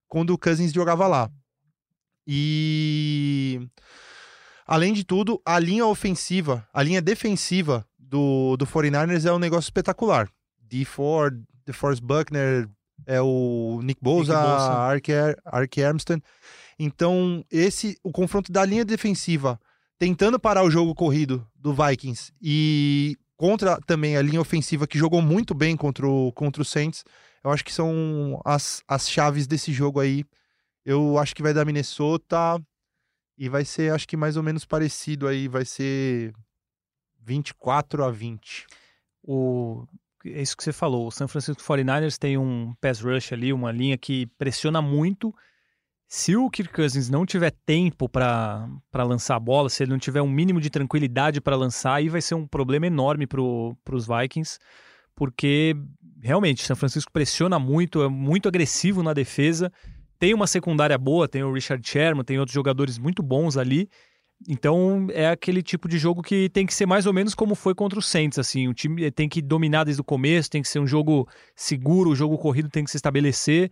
quando 0.08 0.30
o 0.30 0.38
Cousins 0.38 0.72
jogava 0.72 1.06
lá. 1.06 1.30
E 2.26 3.60
além 4.66 4.92
de 4.92 5.04
tudo, 5.04 5.40
a 5.44 5.58
linha 5.58 5.86
ofensiva, 5.86 6.66
a 6.72 6.82
linha 6.82 7.02
defensiva 7.02 7.86
do, 7.98 8.56
do 8.56 8.66
49ers 8.66 9.26
é 9.26 9.32
um 9.32 9.38
negócio 9.38 9.68
espetacular. 9.68 10.28
D. 10.60 10.84
Ford, 10.84 11.42
DeForest 11.66 12.02
Buckner, 12.02 12.68
é 13.06 13.20
o 13.20 13.80
Nick 13.82 14.00
Bosa, 14.02 14.34
Nick 14.34 14.46
Bosa. 14.46 14.72
Ark, 14.72 15.12
Ar- 15.12 15.36
Ark 15.44 15.82
Armstead. 15.82 16.22
Então, 16.78 17.44
esse 17.50 17.98
o 18.02 18.10
confronto 18.10 18.50
da 18.50 18.64
linha 18.64 18.84
defensiva 18.84 19.60
tentando 19.98 20.38
parar 20.38 20.64
o 20.64 20.70
jogo 20.70 20.94
corrido 20.94 21.46
do 21.54 21.72
Vikings 21.72 22.32
e 22.42 23.16
contra 23.36 23.80
também 23.82 24.16
a 24.16 24.22
linha 24.22 24.40
ofensiva 24.40 24.86
que 24.86 24.98
jogou 24.98 25.22
muito 25.22 25.54
bem 25.54 25.76
contra 25.76 26.06
o, 26.06 26.32
contra 26.32 26.62
o 26.62 26.64
Saints, 26.64 27.04
eu 27.44 27.50
acho 27.50 27.64
que 27.64 27.72
são 27.72 28.40
as, 28.44 28.82
as 28.86 29.08
chaves 29.08 29.46
desse 29.46 29.72
jogo 29.72 30.00
aí. 30.00 30.24
Eu 30.84 31.18
acho 31.18 31.34
que 31.34 31.42
vai 31.42 31.54
dar 31.54 31.64
Minnesota 31.64 32.60
e 33.38 33.48
vai 33.48 33.64
ser, 33.64 33.92
acho 33.92 34.06
que 34.06 34.16
mais 34.16 34.36
ou 34.36 34.42
menos 34.42 34.64
parecido 34.64 35.26
aí, 35.28 35.48
vai 35.48 35.64
ser 35.64 36.32
24 37.20 38.04
a 38.04 38.10
20. 38.10 38.66
O, 39.22 39.84
é 40.24 40.42
isso 40.42 40.56
que 40.56 40.62
você 40.62 40.72
falou. 40.72 41.06
O 41.06 41.10
San 41.10 41.28
Francisco 41.28 41.62
49ers 41.62 42.16
tem 42.18 42.36
um 42.38 42.74
pass 42.80 43.00
rush 43.00 43.32
ali, 43.32 43.52
uma 43.52 43.72
linha 43.72 43.96
que 43.96 44.26
pressiona 44.38 44.80
muito. 44.82 45.34
Se 46.08 46.36
o 46.36 46.50
Kirk 46.50 46.72
Cousins 46.72 47.08
não 47.08 47.24
tiver 47.24 47.52
tempo 47.64 48.08
para 48.08 48.68
lançar 48.94 49.36
a 49.36 49.40
bola, 49.40 49.70
se 49.70 49.82
ele 49.82 49.92
não 49.92 49.98
tiver 49.98 50.20
um 50.20 50.28
mínimo 50.28 50.60
de 50.60 50.68
tranquilidade 50.68 51.40
para 51.40 51.56
lançar, 51.56 51.94
aí 51.94 52.08
vai 52.10 52.20
ser 52.20 52.34
um 52.34 52.46
problema 52.46 52.86
enorme 52.86 53.26
para 53.26 53.40
os 53.40 54.06
Vikings, 54.06 54.58
porque 55.14 55.74
realmente 56.22 56.64
São 56.64 56.76
Francisco 56.76 57.10
pressiona 57.10 57.58
muito, 57.58 58.02
é 58.02 58.08
muito 58.08 58.46
agressivo 58.46 59.02
na 59.02 59.14
defesa. 59.14 59.72
Tem 60.18 60.34
uma 60.34 60.46
secundária 60.46 60.98
boa, 60.98 61.26
tem 61.26 61.42
o 61.42 61.52
Richard 61.52 61.88
Sherman, 61.88 62.24
tem 62.24 62.38
outros 62.38 62.54
jogadores 62.54 62.98
muito 62.98 63.22
bons 63.22 63.56
ali. 63.56 63.88
Então 64.48 65.06
é 65.10 65.28
aquele 65.28 65.62
tipo 65.62 65.88
de 65.88 65.98
jogo 65.98 66.22
que 66.22 66.48
tem 66.48 66.66
que 66.66 66.74
ser 66.74 66.86
mais 66.86 67.06
ou 67.06 67.12
menos 67.12 67.34
como 67.34 67.54
foi 67.54 67.74
contra 67.74 67.98
o 67.98 68.02
Saints, 68.02 68.38
assim, 68.38 68.68
o 68.68 68.74
time 68.74 69.10
tem 69.10 69.28
que 69.28 69.40
dominar 69.40 69.84
desde 69.84 70.00
o 70.00 70.04
começo, 70.04 70.50
tem 70.50 70.62
que 70.62 70.68
ser 70.68 70.78
um 70.78 70.86
jogo 70.86 71.28
seguro, 71.54 72.10
o 72.10 72.16
jogo 72.16 72.36
corrido 72.38 72.68
tem 72.68 72.84
que 72.84 72.90
se 72.90 72.96
estabelecer, 72.96 73.70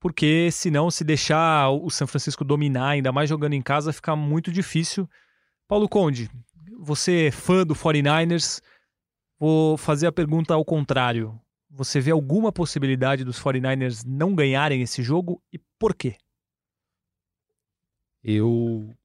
porque 0.00 0.50
senão 0.50 0.90
se 0.90 1.04
deixar 1.04 1.70
o 1.70 1.90
São 1.90 2.06
Francisco 2.06 2.44
dominar, 2.44 2.90
ainda 2.90 3.12
mais 3.12 3.28
jogando 3.28 3.54
em 3.54 3.62
casa, 3.62 3.92
fica 3.92 4.14
muito 4.16 4.52
difícil. 4.52 5.08
Paulo 5.66 5.88
Conde, 5.88 6.30
você 6.78 7.26
é 7.26 7.30
fã 7.30 7.66
do 7.66 7.74
49ers, 7.74 8.62
vou 9.38 9.76
fazer 9.76 10.06
a 10.06 10.12
pergunta 10.12 10.54
ao 10.54 10.64
contrário. 10.64 11.38
Você 11.70 12.00
vê 12.00 12.10
alguma 12.10 12.50
possibilidade 12.50 13.24
dos 13.24 13.38
49ers 13.38 14.02
não 14.06 14.34
ganharem 14.34 14.80
esse 14.80 15.02
jogo 15.02 15.42
e 15.52 15.58
por 15.78 15.94
quê? 15.94 16.16
Eu. 18.22 18.96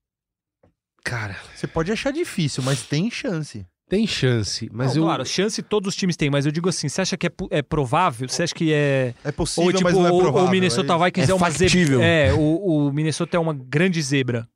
Cara, 1.04 1.36
Você 1.56 1.68
pode 1.68 1.92
achar 1.92 2.12
difícil, 2.12 2.64
mas 2.64 2.82
tem 2.84 3.12
chance. 3.12 3.66
tem 3.90 4.08
chance, 4.08 4.70
mas 4.74 4.96
Não, 4.96 5.04
eu. 5.04 5.08
Claro, 5.08 5.26
chance 5.26 5.62
todos 5.62 5.90
os 5.90 5.96
times 5.96 6.16
têm, 6.16 6.30
mas 6.30 6.46
eu 6.46 6.52
digo 6.52 6.70
assim, 6.70 6.88
você 6.88 7.02
acha 7.02 7.18
que 7.18 7.28
é, 7.28 7.32
é 7.52 7.62
provável? 7.62 8.28
Você 8.30 8.44
acha 8.44 8.56
que 8.56 8.72
é... 8.74 9.14
É 9.24 9.32
possível, 9.32 9.66
Ou 9.66 9.72
tipo, 9.74 9.84
mas 9.84 9.94
não 9.94 10.08
é 10.08 10.12
o- 10.12 10.20
provável. 10.20 10.48
o 10.48 10.52
Minnesota 10.52 10.94
é... 10.94 10.98
Vikings 11.06 11.30
é, 11.30 11.34
é 11.34 11.36
uma 11.36 11.52
factível. 11.52 12.00
zebra. 12.00 12.06
É, 12.06 12.34
o, 12.34 12.88
o 12.88 12.94
Minnesota 12.94 13.36
é 13.38 13.40
uma 13.40 13.54
grande 13.54 14.02
zebra. 14.02 14.48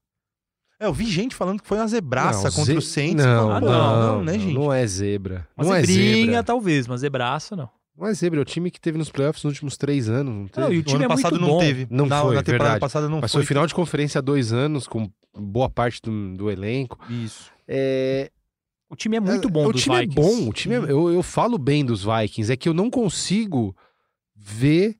É, 0.79 0.85
eu 0.85 0.93
vi 0.93 1.05
gente 1.05 1.35
falando 1.35 1.61
que 1.61 1.67
foi 1.67 1.77
uma 1.79 1.87
zebraça 1.87 2.45
Não, 2.49 2.51
contra 2.55 2.71
ze- 2.73 2.77
o 2.77 2.81
Saints. 2.81 3.25
Não, 3.25 3.51
Ah, 3.51 3.59
não, 3.59 3.67
não, 3.69 4.15
não, 4.17 4.23
né, 4.23 4.33
gente? 4.39 4.53
Não 4.53 4.71
é 4.71 4.85
zebra. 4.87 5.47
Uma 5.57 5.65
não 5.65 5.75
é 5.75 5.81
zebrinha, 5.83 6.25
zebra. 6.25 6.43
talvez, 6.43 6.87
mas 6.87 7.01
zebraça 7.01 7.55
não. 7.55 7.69
Não 7.97 8.05
é 8.07 8.13
zebra, 8.13 8.39
é 8.39 8.41
o 8.41 8.45
time 8.45 8.69
que 8.69 8.79
teve 8.79 8.97
nos 8.97 9.09
playoffs 9.09 9.43
nos 9.43 9.53
últimos 9.53 9.75
três 9.75 10.07
anos. 10.07 10.33
Não 10.33 10.47
teve? 10.47 10.61
Não, 10.67 10.73
e 10.73 10.77
o 10.77 10.83
time 10.83 10.95
ano 10.97 11.05
é 11.05 11.07
muito 11.07 11.21
passado 11.23 11.39
não 11.41 11.47
bom. 11.47 11.59
teve. 11.59 11.87
Não 11.89 12.05
na, 12.05 12.21
foi, 12.21 12.35
na 12.35 12.43
temporada 12.43 12.63
verdade. 12.63 12.79
passada 12.79 13.09
não 13.09 13.19
Mas 13.21 13.31
foi. 13.31 13.41
foi 13.41 13.47
final 13.47 13.65
de 13.65 13.73
conferência 13.73 14.19
há 14.19 14.21
dois 14.21 14.53
anos, 14.53 14.87
com 14.87 15.09
boa 15.35 15.69
parte 15.69 15.99
do, 16.03 16.35
do 16.37 16.51
elenco. 16.51 16.99
Isso. 17.09 17.51
É, 17.67 18.29
O 18.89 18.95
time 18.95 19.17
é 19.17 19.19
muito 19.19 19.49
bom 19.49 19.65
o 19.67 19.71
dos 19.73 19.81
time 19.81 19.95
Vikings. 20.01 20.19
é 20.19 20.21
bom, 20.43 20.49
o 20.49 20.53
time 20.53 20.75
é- 20.75 20.91
eu, 20.91 21.09
eu 21.11 21.23
falo 21.23 21.57
bem 21.57 21.83
dos 21.83 22.03
Vikings, 22.03 22.51
é 22.53 22.55
que 22.55 22.69
eu 22.69 22.73
não 22.73 22.89
consigo 22.89 23.75
ver 24.35 24.95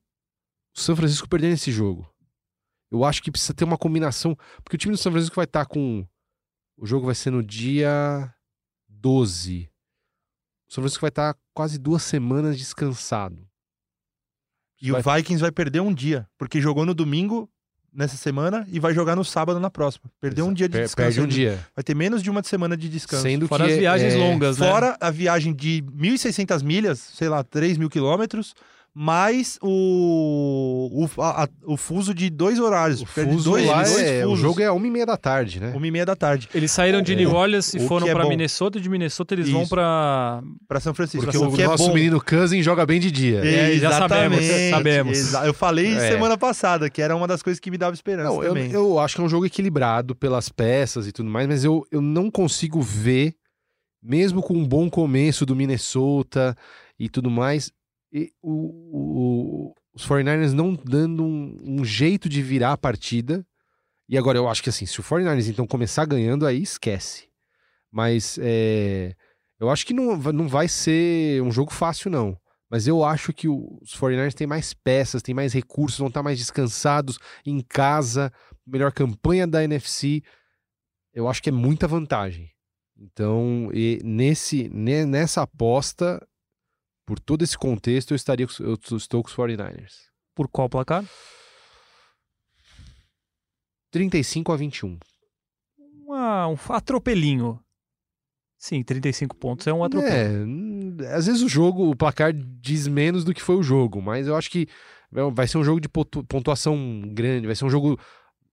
o 0.76 0.80
São 0.82 0.95
Francisco 0.95 1.30
perdendo 1.30 1.54
esse 1.54 1.72
jogo. 1.72 2.10
Eu 2.91 3.04
acho 3.04 3.22
que 3.22 3.30
precisa 3.32 3.54
ter 3.54 3.64
uma 3.64 3.78
combinação, 3.78 4.36
porque 4.64 4.76
o 4.76 4.80
time 4.80 4.93
do 4.93 4.98
São 4.98 5.12
Francisco 5.12 5.36
vai 5.36 5.45
estar 5.45 5.66
com 5.66 6.04
o 6.78 6.86
jogo 6.86 7.06
vai 7.06 7.16
ser 7.16 7.32
no 7.32 7.43
dia 7.43 8.34
12. 8.89 9.70
O 10.70 10.74
São 10.74 10.82
Francisco 10.82 11.01
vai 11.01 11.09
estar 11.09 11.36
quase 11.53 11.78
duas 11.78 12.03
semanas 12.03 12.57
descansado. 12.57 13.38
E 14.82 14.91
Vai- 14.91 15.01
o 15.01 15.03
Vikings 15.15 15.41
vai 15.41 15.51
perder 15.51 15.80
um 15.82 15.93
dia, 15.93 16.28
porque 16.38 16.61
jogou 16.61 16.86
no 16.86 16.93
domingo 16.93 17.49
nessa 17.91 18.15
semana 18.15 18.68
e 18.70 18.80
vai 18.80 18.93
jogar 18.93 19.15
no 19.15 19.26
sábado 19.26 19.59
na 19.59 19.72
próxima. 19.72 20.11
Perdeu 20.20 20.45
um 20.45 20.53
dia 20.53 20.70
de 20.70 20.78
descanso. 20.80 20.95
Perde 20.95 21.22
um 21.22 21.28
dia. 21.28 21.65
Vai 21.76 21.84
ter 21.84 21.95
menos 21.95 22.22
de 22.22 22.30
uma 22.30 22.43
semana 22.43 22.78
de 22.78 22.88
descanso. 22.88 23.24
Sendo 23.24 23.47
Fora 23.47 23.65
que 23.65 23.72
as 23.74 23.80
viagens 23.80 24.13
é- 24.13 24.18
longas, 24.18 24.57
né? 24.59 24.68
Fora 24.70 24.95
a 25.01 25.09
viagem 25.09 25.53
de 25.53 25.84
1.600 25.95 26.61
milhas, 26.61 26.99
sei 26.99 27.28
lá, 27.28 27.43
3 27.43 27.76
mil 27.78 27.89
quilômetros, 27.89 28.53
mais 29.00 29.60
o, 29.62 31.06
o, 31.16 31.22
a- 31.22 31.43
a- 31.43 31.50
o 31.68 31.78
fuso 31.78 32.16
de 32.16 32.32
dois 32.32 32.60
horários. 32.60 33.00
O 33.02 33.06
Perde 33.06 33.32
fuso 33.34 33.52
dois, 33.52 33.66
lá 33.68 33.84
dois 33.84 34.00
é, 34.00 34.26
o 34.26 34.36
jogo 34.36 34.60
é 34.60 34.72
uma 34.72 34.88
e 34.88 34.89
meia 34.89 35.06
da 35.06 35.16
tarde, 35.16 35.60
né? 35.60 35.72
uma 35.76 35.86
e 35.86 35.91
meia 35.91 36.04
da 36.06 36.16
tarde. 36.16 36.50
Eles 36.52 36.72
saíram 36.72 37.00
de 37.02 37.14
É. 37.14 37.16
New 37.16 37.32
Orleans 37.32 37.74
e 37.76 37.80
foram 37.88 38.08
é 38.08 38.12
pra 38.14 38.24
bom. 38.24 38.30
Minnesota, 38.30 38.80
e 38.80 38.82
de 38.82 38.89
Minnesota 38.89 39.36
eles 39.36 39.50
vão 39.50 39.62
Isso. 39.62 39.70
pra... 39.70 40.41
Pra 40.68 40.80
São 40.80 40.95
Francisco. 40.95 41.26
Porque 41.26 41.38
o 41.38 41.48
o 41.50 41.62
é 41.62 41.66
nosso 41.68 41.88
bom. 41.89 41.93
menino 41.93 42.20
Cousin 42.20 42.64
joga 42.64 42.88
bem 42.88 43.00
de 43.00 43.12
dia. 43.12 43.39
É, 43.45 43.76
já 43.78 43.91
sabemos, 43.91 44.39
Exatamente. 44.39 44.70
sabemos. 44.72 45.18
Exa- 45.20 45.45
Eu 45.45 45.54
falei 45.54 45.93
É. 45.93 46.12
semana 46.12 46.36
passada, 46.36 46.89
que 46.89 47.00
era 47.02 47.16
uma 47.16 47.28
das 47.28 47.43
coisas 47.43 47.60
que 47.60 47.70
me 47.70 47.78
dava 47.78 47.93
esperança 47.93 48.30
Não, 48.30 48.41
eu, 48.43 48.50
também. 48.56 48.72
eu 48.72 48.98
acho 49.00 49.14
que 49.16 49.22
é 49.22 49.24
um 49.24 49.30
jogo 49.30 49.45
equilibrado 49.45 50.16
pelas 50.16 50.50
peças 50.50 51.06
e 51.06 51.12
tudo 51.12 51.30
mais, 51.30 51.48
mas 51.48 51.64
eu, 51.64 51.86
eu 51.91 52.02
não 52.02 52.32
consigo 52.32 52.82
ver, 52.82 53.36
mesmo 54.02 54.41
com 54.41 54.56
um 54.56 54.66
bom 54.68 54.89
começo 54.89 55.45
do 55.45 55.56
Minnesota 55.56 56.56
e 57.00 57.08
tudo 57.10 57.30
mais, 57.30 57.72
e 58.18 58.32
o- 58.41 59.70
o- 59.70 59.74
os 59.93 60.05
49ers 60.05 60.53
não 60.53 60.74
dando 60.74 61.24
um, 61.24 61.80
um 61.82 61.86
jeito 61.86 62.28
de 62.30 62.41
virar 62.41 62.74
a 62.74 62.78
partida. 62.78 63.45
E 64.09 64.18
agora 64.18 64.38
eu 64.38 64.47
acho 64.47 64.63
que 64.63 64.70
assim, 64.70 64.86
se 64.86 64.99
o 64.99 65.03
49ers 65.03 65.49
então 65.49 65.68
começar 65.68 66.05
ganhando, 66.05 66.45
aí 66.45 66.61
esquece. 66.61 67.28
Mas 67.91 68.38
é, 68.41 69.13
eu 69.59 69.70
acho 69.70 69.86
que 69.86 69.93
não, 69.93 70.15
não 70.18 70.47
vai 70.47 70.68
ser 70.68 71.41
um 71.41 71.51
jogo 71.51 71.72
fácil, 71.74 72.09
não. 72.11 72.38
Mas 72.70 72.86
eu 72.88 73.03
acho 73.03 73.32
que 73.34 73.47
os 73.47 73.95
49ers 73.97 74.34
têm 74.34 74.45
mais 74.47 74.74
peças, 74.74 75.22
têm 75.22 75.34
mais 75.34 75.53
recursos, 75.53 75.99
vão 75.99 76.09
estar 76.09 76.22
mais 76.22 76.38
descansados 76.38 77.18
em 77.45 77.61
casa, 77.61 78.32
melhor 78.65 78.91
campanha 78.91 79.47
da 79.47 79.63
NFC. 79.63 80.22
Eu 81.13 81.28
acho 81.30 81.41
que 81.41 81.49
é 81.49 81.51
muita 81.51 81.88
vantagem. 81.88 82.49
Então, 82.97 83.70
nesse, 84.03 84.70
ne- 84.70 85.05
nessa 85.05 85.43
aposta, 85.43 86.26
por 87.08 87.20
todo 87.22 87.41
esse 87.41 87.58
contexto, 87.58 88.12
eu 88.12 88.16
estaria 88.16 88.45
eu 88.60 88.74
estou 88.97 89.24
com 89.24 89.30
os 89.30 89.36
49ers. 89.36 89.93
Por 90.36 90.47
qual 90.49 90.70
placar? 90.70 91.05
35 93.91 94.51
a 94.51 94.58
21. 94.58 94.99
Uma- 96.05 96.47
um 96.49 96.58
atropelinho. 96.70 97.60
Sim, 98.58 98.84
35 98.84 99.36
pontos 99.38 99.66
é 99.68 99.74
um 99.74 99.84
atropelo. 99.84 101.01
É, 101.03 101.16
às 101.16 101.28
vezes 101.28 101.41
o 101.41 101.47
jogo, 101.49 101.89
o 101.89 101.95
placar 101.95 102.34
diz 102.34 102.88
menos 102.88 103.24
do 103.24 103.34
que 103.34 103.41
foi 103.41 103.55
o 103.55 103.64
jogo, 103.64 104.01
mas 104.01 104.28
eu 104.28 104.36
acho 104.36 104.49
que 104.49 104.68
vai 105.34 105.47
ser 105.47 105.58
um 105.60 105.64
jogo 105.64 105.80
de 105.80 105.88
pontu- 105.88 106.24
pontuação 106.26 107.01
grande, 107.14 107.47
vai 107.47 107.55
ser 107.55 107.66
um 107.66 107.70
jogo. 107.70 107.97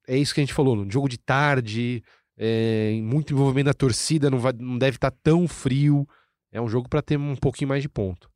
É 0.06 0.16
isso 0.16 0.32
que 0.34 0.40
a 0.40 0.44
gente 0.44 0.54
falou, 0.54 0.76
um 0.76 0.90
jogo 0.90 1.08
de 1.08 1.18
tarde, 1.18 2.04
é, 2.36 3.00
muito 3.02 3.32
envolvimento 3.32 3.66
da 3.66 3.74
torcida, 3.74 4.30
não, 4.30 4.38
vai, 4.38 4.52
não 4.52 4.78
deve 4.78 4.96
estar 4.98 5.10
tão 5.10 5.48
frio. 5.48 6.06
É 6.52 6.60
um 6.60 6.68
jogo 6.68 6.88
para 6.88 7.02
ter 7.02 7.18
um 7.18 7.34
pouquinho 7.34 7.68
mais 7.70 7.82
de 7.82 7.88
ponto. 7.88 8.30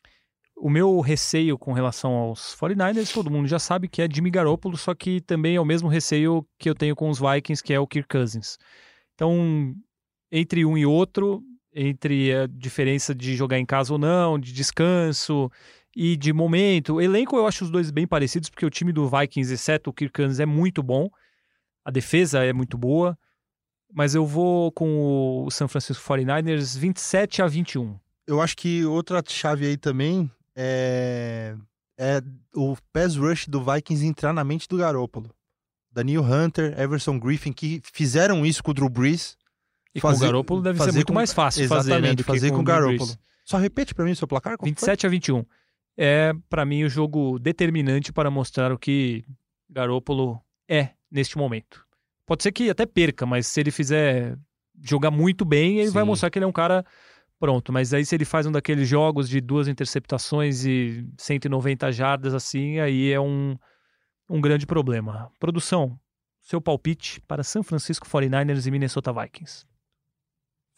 O 0.60 0.68
meu 0.68 1.00
receio 1.00 1.56
com 1.56 1.72
relação 1.72 2.12
aos 2.12 2.56
49ers, 2.56 3.12
todo 3.12 3.30
mundo 3.30 3.46
já 3.46 3.58
sabe 3.58 3.88
que 3.88 4.02
é 4.02 4.08
Jimmy 4.10 4.30
Garoppolo, 4.30 4.76
só 4.76 4.94
que 4.94 5.20
também 5.20 5.54
é 5.56 5.60
o 5.60 5.64
mesmo 5.64 5.88
receio 5.88 6.44
que 6.58 6.68
eu 6.68 6.74
tenho 6.74 6.96
com 6.96 7.08
os 7.08 7.20
Vikings, 7.20 7.62
que 7.62 7.72
é 7.72 7.78
o 7.78 7.86
Kirk 7.86 8.08
Cousins. 8.08 8.58
Então, 9.14 9.74
entre 10.32 10.64
um 10.64 10.76
e 10.76 10.84
outro, 10.84 11.42
entre 11.72 12.34
a 12.34 12.46
diferença 12.46 13.14
de 13.14 13.36
jogar 13.36 13.58
em 13.58 13.66
casa 13.66 13.92
ou 13.92 13.98
não, 13.98 14.38
de 14.38 14.52
descanso 14.52 15.50
e 15.94 16.16
de 16.16 16.32
momento, 16.32 17.00
elenco 17.00 17.36
eu 17.36 17.46
acho 17.46 17.64
os 17.64 17.70
dois 17.70 17.90
bem 17.90 18.06
parecidos, 18.06 18.48
porque 18.48 18.66
o 18.66 18.70
time 18.70 18.92
do 18.92 19.08
Vikings, 19.08 19.52
exceto 19.52 19.90
o 19.90 19.92
Kirk 19.92 20.12
Cousins, 20.12 20.40
é 20.40 20.46
muito 20.46 20.82
bom. 20.82 21.08
A 21.84 21.90
defesa 21.90 22.44
é 22.44 22.52
muito 22.52 22.76
boa. 22.76 23.18
Mas 23.92 24.14
eu 24.14 24.26
vou 24.26 24.70
com 24.72 25.44
o 25.44 25.50
San 25.50 25.66
Francisco 25.66 26.04
49ers 26.04 26.78
27 26.78 27.40
a 27.40 27.46
21. 27.46 27.98
Eu 28.26 28.42
acho 28.42 28.56
que 28.56 28.84
outra 28.84 29.22
chave 29.26 29.66
aí 29.66 29.76
também 29.76 30.30
é, 30.60 31.54
é 31.96 32.20
o 32.54 32.76
pass 32.92 33.14
rush 33.16 33.46
do 33.46 33.62
Vikings 33.62 34.04
entrar 34.04 34.32
na 34.32 34.42
mente 34.42 34.66
do 34.68 34.76
Garópolo. 34.76 35.32
Daniel 35.92 36.22
Hunter, 36.24 36.78
Everson 36.78 37.18
Griffin, 37.18 37.52
que 37.52 37.80
fizeram 37.92 38.44
isso 38.44 38.62
com 38.62 38.72
o 38.72 38.74
Drew 38.74 38.88
Brees. 38.88 39.36
E 39.94 40.00
Fazer- 40.00 40.18
com 40.18 40.24
o 40.24 40.26
Garoppolo 40.28 40.62
deve 40.62 40.78
ser 40.78 40.84
fazer 40.86 40.98
muito 40.98 41.06
com- 41.08 41.14
mais 41.14 41.32
fácil 41.32 41.66
fazer, 41.68 42.00
né, 42.00 42.10
do 42.14 42.16
que 42.18 42.22
fazer 42.24 42.50
com 42.50 42.58
o. 42.58 42.62
Brees. 42.62 43.18
Só 43.44 43.56
repete 43.56 43.94
pra 43.94 44.04
mim 44.04 44.10
o 44.12 44.16
seu 44.16 44.28
placar. 44.28 44.56
como 44.58 44.66
foi? 44.68 44.72
27 44.74 45.06
a 45.06 45.08
21. 45.08 45.44
É, 45.96 46.32
pra 46.50 46.64
mim, 46.64 46.84
o 46.84 46.88
jogo 46.90 47.38
determinante 47.38 48.12
para 48.12 48.30
mostrar 48.30 48.70
o 48.72 48.78
que 48.78 49.24
Garoppolo 49.70 50.40
é 50.68 50.90
neste 51.10 51.38
momento. 51.38 51.84
Pode 52.26 52.42
ser 52.42 52.52
que 52.52 52.68
até 52.68 52.84
perca, 52.84 53.24
mas 53.24 53.46
se 53.46 53.58
ele 53.60 53.70
fizer 53.70 54.36
jogar 54.80 55.10
muito 55.10 55.44
bem, 55.44 55.78
ele 55.80 55.90
vai 55.90 56.02
Sim. 56.04 56.06
mostrar 56.08 56.30
que 56.30 56.38
ele 56.38 56.44
é 56.44 56.48
um 56.48 56.52
cara 56.52 56.84
pronto. 57.38 57.72
Mas 57.72 57.94
aí 57.94 58.04
se 58.04 58.14
ele 58.14 58.24
faz 58.24 58.46
um 58.46 58.52
daqueles 58.52 58.88
jogos 58.88 59.28
de 59.28 59.40
duas 59.40 59.68
interceptações 59.68 60.64
e 60.64 61.06
190 61.16 61.90
jardas 61.92 62.34
assim, 62.34 62.78
aí 62.78 63.12
é 63.12 63.20
um, 63.20 63.56
um 64.28 64.40
grande 64.40 64.66
problema. 64.66 65.30
Produção, 65.38 65.98
seu 66.40 66.60
palpite 66.60 67.20
para 67.22 67.42
San 67.42 67.62
Francisco 67.62 68.06
49ers 68.06 68.66
e 68.66 68.70
Minnesota 68.70 69.12
Vikings. 69.12 69.66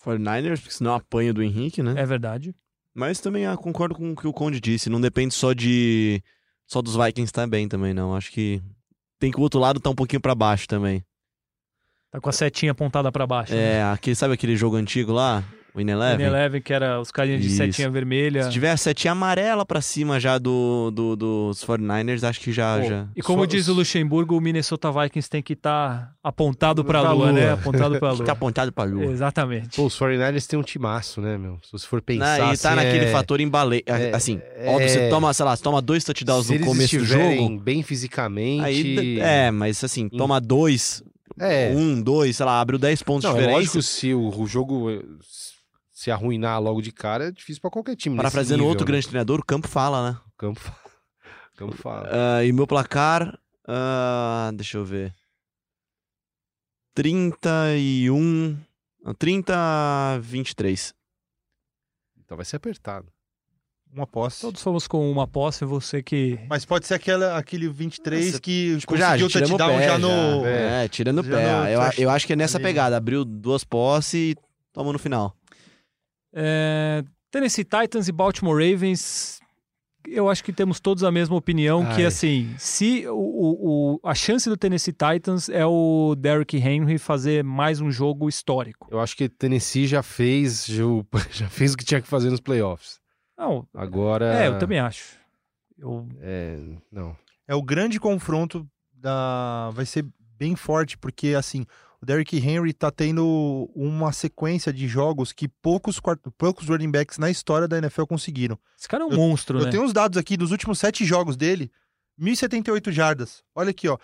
49ers, 0.04 0.60
porque 0.60 0.74
senão 0.74 0.94
apanha 0.94 1.32
do 1.32 1.42
Henrique, 1.42 1.82
né? 1.82 1.94
É 1.96 2.06
verdade. 2.06 2.54
Mas 2.94 3.20
também 3.20 3.46
ah, 3.46 3.56
concordo 3.56 3.94
com 3.94 4.12
o 4.12 4.16
que 4.16 4.26
o 4.26 4.32
Conde 4.32 4.60
disse. 4.60 4.90
Não 4.90 5.00
depende 5.00 5.34
só 5.34 5.52
de. 5.52 6.22
Só 6.66 6.80
dos 6.80 6.94
Vikings 6.94 7.28
estar 7.28 7.46
bem 7.46 7.68
também, 7.68 7.94
não. 7.94 8.14
Acho 8.14 8.30
que. 8.30 8.62
Tem 9.18 9.30
que 9.30 9.38
o 9.38 9.42
outro 9.42 9.60
lado 9.60 9.78
tá 9.78 9.90
um 9.90 9.94
pouquinho 9.94 10.20
pra 10.20 10.34
baixo 10.34 10.66
também. 10.66 11.04
Tá 12.10 12.20
com 12.20 12.28
a 12.28 12.32
setinha 12.32 12.72
apontada 12.72 13.12
para 13.12 13.26
baixo. 13.26 13.52
né? 13.52 13.78
É, 13.78 13.82
aquele, 13.84 14.16
sabe 14.16 14.34
aquele 14.34 14.56
jogo 14.56 14.76
antigo 14.76 15.12
lá? 15.12 15.44
O 15.72 15.80
In 15.80 15.88
Eleven? 15.88 16.26
Eleven, 16.26 16.60
que 16.60 16.72
era 16.72 17.00
os 17.00 17.12
carinhas 17.12 17.40
de 17.40 17.46
Isso. 17.46 17.56
setinha 17.58 17.88
vermelha. 17.88 18.42
Se 18.44 18.50
tiver 18.50 18.70
a 18.72 18.76
setinha 18.76 19.12
amarela 19.12 19.64
pra 19.64 19.80
cima 19.80 20.18
já 20.18 20.36
do, 20.36 20.90
do, 20.90 21.14
dos 21.16 21.64
49ers, 21.64 22.24
acho 22.28 22.40
que 22.40 22.50
já. 22.52 22.78
Pô, 22.80 22.88
já... 22.88 23.06
E 23.14 23.22
como 23.22 23.42
Só- 23.42 23.46
diz 23.46 23.68
o 23.68 23.74
Luxemburgo, 23.74 24.36
o 24.36 24.40
Minnesota 24.40 24.90
Vikings 24.90 25.30
tem 25.30 25.40
que 25.40 25.52
estar 25.52 26.12
apontado 26.24 26.84
para 26.84 26.98
a 26.98 27.02
Pra 27.02 27.12
lua, 27.12 27.24
lua. 27.26 27.32
né? 27.32 27.52
Apontado 27.52 27.98
para 28.00 28.08
a 28.08 28.12
Fica 28.18 28.24
lua. 28.24 28.32
apontado 28.32 28.72
pra 28.72 28.84
lua. 28.84 29.04
Exatamente. 29.12 29.76
Pô, 29.76 29.84
os 29.86 29.96
49ers 29.96 30.46
têm 30.46 30.58
um 30.58 30.62
timaço, 30.62 31.20
né, 31.20 31.38
meu? 31.38 31.58
Se 31.62 31.70
você 31.70 31.86
for 31.86 32.02
pensar. 32.02 32.38
Não, 32.38 32.52
e 32.52 32.58
tá 32.58 32.70
assim, 32.70 32.76
naquele 32.76 33.04
é- 33.04 33.12
fator 33.12 33.40
embale... 33.40 33.82
é- 33.86 34.10
assim, 34.12 34.40
é- 34.56 34.68
óbvio, 34.70 34.88
você 34.88 35.08
toma, 35.08 35.32
sei 35.32 35.44
lá, 35.44 35.54
você 35.56 35.62
toma 35.62 35.80
dois 35.80 36.02
touchdowns 36.02 36.46
Se 36.46 36.58
no 36.58 36.66
começo 36.66 36.98
do 36.98 37.04
jogo. 37.04 37.58
bem 37.60 37.82
fisicamente. 37.84 38.64
Aí, 38.64 39.20
é, 39.20 39.50
mas 39.52 39.84
assim, 39.84 40.08
toma 40.08 40.40
dois, 40.40 41.00
É. 41.38 41.72
um, 41.76 42.02
dois, 42.02 42.36
sei 42.36 42.44
lá, 42.44 42.60
abriu 42.60 42.76
10 42.78 43.02
pontos 43.04 43.24
Não, 43.30 43.38
de 43.38 43.44
é 43.44 43.50
lógico, 43.52 43.80
se 43.80 44.12
o, 44.12 44.36
o 44.36 44.46
jogo 44.48 44.90
se 46.00 46.10
arruinar 46.10 46.58
logo 46.62 46.80
de 46.80 46.90
cara, 46.90 47.28
é 47.28 47.30
difícil 47.30 47.60
pra 47.60 47.70
qualquer 47.70 47.94
time. 47.94 48.16
Parafraseando 48.16 48.64
outro 48.64 48.86
né? 48.86 48.92
grande 48.92 49.06
treinador, 49.06 49.38
o 49.38 49.44
campo 49.44 49.68
fala, 49.68 50.10
né? 50.10 50.18
O 50.28 50.32
campo, 50.38 50.58
fa- 50.58 50.74
o 51.52 51.56
campo 51.58 51.76
fala. 51.76 52.08
Ah, 52.10 52.42
e 52.42 52.50
meu 52.54 52.66
placar, 52.66 53.38
ah, 53.68 54.50
deixa 54.54 54.78
eu 54.78 54.84
ver. 54.86 55.12
31. 56.94 58.56
Não, 59.04 59.12
30 59.12 59.54
a 59.54 60.18
23. 60.22 60.94
Então 62.24 62.34
vai 62.34 62.46
ser 62.46 62.56
apertado. 62.56 63.08
Uma 63.92 64.06
posse. 64.06 64.40
Todos 64.40 64.62
fomos 64.62 64.88
com 64.88 65.10
uma 65.12 65.26
posse, 65.26 65.66
você 65.66 66.02
que. 66.02 66.38
Mas 66.48 66.64
pode 66.64 66.86
ser 66.86 66.94
aquela, 66.94 67.36
aquele 67.36 67.68
23 67.68 68.24
Nossa, 68.24 68.40
que 68.40 68.78
Tipo, 68.78 68.96
já, 68.96 69.18
conseguiu 69.18 69.26
o 69.26 69.30
touchdown 69.30 69.78
pé, 69.78 69.86
já 69.86 69.98
no... 69.98 70.46
É, 70.46 70.88
tirando 70.88 71.18
o 71.18 71.24
já 71.24 71.36
pé. 71.36 71.44
no 71.52 71.68
Eu, 71.68 72.04
eu 72.04 72.10
acho 72.10 72.26
que 72.26 72.32
é 72.32 72.36
nessa 72.36 72.58
pegada. 72.58 72.96
Abriu 72.96 73.22
duas 73.22 73.64
posses 73.64 74.14
e 74.14 74.36
tomou 74.72 74.94
no 74.94 74.98
final. 74.98 75.36
É, 76.32 77.02
Tennessee 77.30 77.64
Titans 77.64 78.08
e 78.08 78.12
Baltimore 78.12 78.54
Ravens. 78.54 79.40
Eu 80.08 80.30
acho 80.30 80.42
que 80.42 80.52
temos 80.52 80.80
todos 80.80 81.04
a 81.04 81.10
mesma 81.12 81.36
opinião, 81.36 81.84
que 81.84 82.00
Ai. 82.00 82.06
assim, 82.06 82.54
se 82.58 83.06
o, 83.06 83.14
o- 83.14 84.00
a 84.02 84.14
chance 84.14 84.48
do 84.48 84.56
Tennessee 84.56 84.94
Titans 84.94 85.48
é 85.50 85.64
o 85.66 86.14
Derrick 86.18 86.56
Henry 86.56 86.96
fazer 86.98 87.44
mais 87.44 87.80
um 87.82 87.90
jogo 87.90 88.26
histórico. 88.28 88.88
Eu 88.90 88.98
acho 88.98 89.14
que 89.14 89.28
Tennessee 89.28 89.86
já 89.86 90.02
fez, 90.02 90.64
já, 90.64 90.82
já 91.30 91.48
fez 91.48 91.74
o 91.74 91.76
que 91.76 91.84
tinha 91.84 92.00
que 92.00 92.08
fazer 92.08 92.30
nos 92.30 92.40
playoffs. 92.40 92.98
Não, 93.36 93.66
Agora. 93.74 94.34
é, 94.42 94.48
eu 94.48 94.58
também 94.58 94.78
acho. 94.78 95.18
Eu, 95.78 96.08
É, 96.20 96.58
não. 96.90 97.14
É 97.46 97.54
o 97.54 97.62
grande 97.62 98.00
confronto 98.00 98.66
da... 98.94 99.70
Vai 99.74 99.84
ser 99.84 100.06
bem 100.38 100.56
forte, 100.56 100.96
porque 100.96 101.34
assim, 101.36 101.66
o 102.02 102.06
Derrick 102.06 102.36
Henry 102.38 102.72
tá 102.72 102.90
tendo 102.90 103.70
uma 103.74 104.12
sequência 104.12 104.72
de 104.72 104.88
jogos 104.88 105.32
que 105.32 105.46
poucos, 105.48 106.00
poucos 106.38 106.68
running 106.68 106.90
backs 106.90 107.18
na 107.18 107.28
história 107.30 107.68
da 107.68 107.78
NFL 107.78 108.04
conseguiram. 108.04 108.58
esse 108.78 108.88
cara 108.88 109.04
é 109.04 109.06
um 109.06 109.10
Eu- 109.10 109.16
monstro, 109.18 109.58
Eu 109.58 109.64
né? 109.66 109.70
tenho 109.70 109.84
os 109.84 109.92
dados 109.92 110.16
aqui 110.16 110.36
dos 110.36 110.50
últimos 110.50 110.78
sete 110.78 111.04
jogos 111.04 111.36
dele. 111.36 111.70
1.078 112.18 112.90
jardas. 112.92 113.42
Olha 113.54 113.70
aqui, 113.70 113.88
ó. 113.88 113.98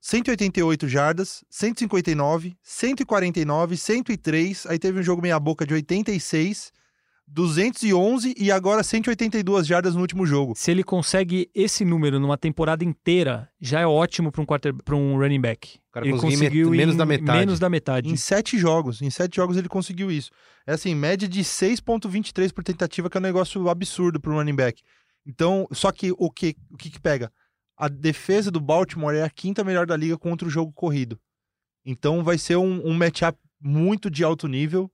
188 0.00 0.86
jardas, 0.88 1.44
159, 1.50 2.56
149, 2.62 3.76
103. 3.76 4.66
Aí 4.66 4.78
teve 4.78 5.00
um 5.00 5.02
jogo 5.02 5.20
meia 5.20 5.38
boca 5.40 5.66
de 5.66 5.74
86, 5.74 6.72
211 7.30 8.34
e 8.38 8.50
agora 8.50 8.82
182 8.82 9.66
jardas 9.66 9.94
no 9.94 10.00
último 10.00 10.24
jogo. 10.24 10.54
Se 10.56 10.70
ele 10.70 10.82
consegue 10.82 11.50
esse 11.54 11.84
número 11.84 12.18
numa 12.18 12.38
temporada 12.38 12.82
inteira, 12.84 13.48
já 13.60 13.80
é 13.80 13.86
ótimo 13.86 14.32
para 14.32 14.40
um, 14.40 14.46
quarter... 14.46 14.74
um 14.92 15.18
running 15.18 15.40
back. 15.40 15.78
O 15.88 15.92
cara 15.92 16.06
ele 16.06 16.18
conseguiu 16.18 16.70
menos 16.70 16.94
em 16.94 16.98
da 16.98 17.06
metade. 17.06 17.38
Menos 17.38 17.58
da 17.58 17.68
metade. 17.68 18.08
Em 18.10 18.16
sete 18.16 18.58
jogos. 18.58 19.02
Em 19.02 19.10
sete 19.10 19.36
jogos 19.36 19.56
ele 19.56 19.68
conseguiu 19.68 20.10
isso. 20.10 20.30
É 20.66 20.72
assim, 20.72 20.94
média 20.94 21.28
de 21.28 21.40
6,23 21.40 22.52
por 22.52 22.64
tentativa, 22.64 23.10
que 23.10 23.16
é 23.16 23.20
um 23.20 23.22
negócio 23.22 23.68
absurdo 23.68 24.18
para 24.18 24.32
um 24.32 24.36
running 24.36 24.56
back. 24.56 24.82
Então, 25.26 25.68
só 25.70 25.92
que 25.92 26.12
o 26.16 26.30
que, 26.30 26.56
o 26.70 26.76
que, 26.76 26.90
que 26.90 27.00
pega? 27.00 27.30
A 27.76 27.88
defesa 27.88 28.50
do 28.50 28.60
Baltimore 28.60 29.14
é 29.14 29.22
a 29.22 29.30
quinta 29.30 29.62
melhor 29.62 29.86
da 29.86 29.96
liga 29.96 30.16
contra 30.16 30.48
o 30.48 30.50
jogo 30.50 30.72
corrido. 30.72 31.20
Então 31.84 32.24
vai 32.24 32.38
ser 32.38 32.56
um, 32.56 32.86
um 32.86 32.94
matchup 32.94 33.38
muito 33.60 34.10
de 34.10 34.24
alto 34.24 34.48
nível 34.48 34.90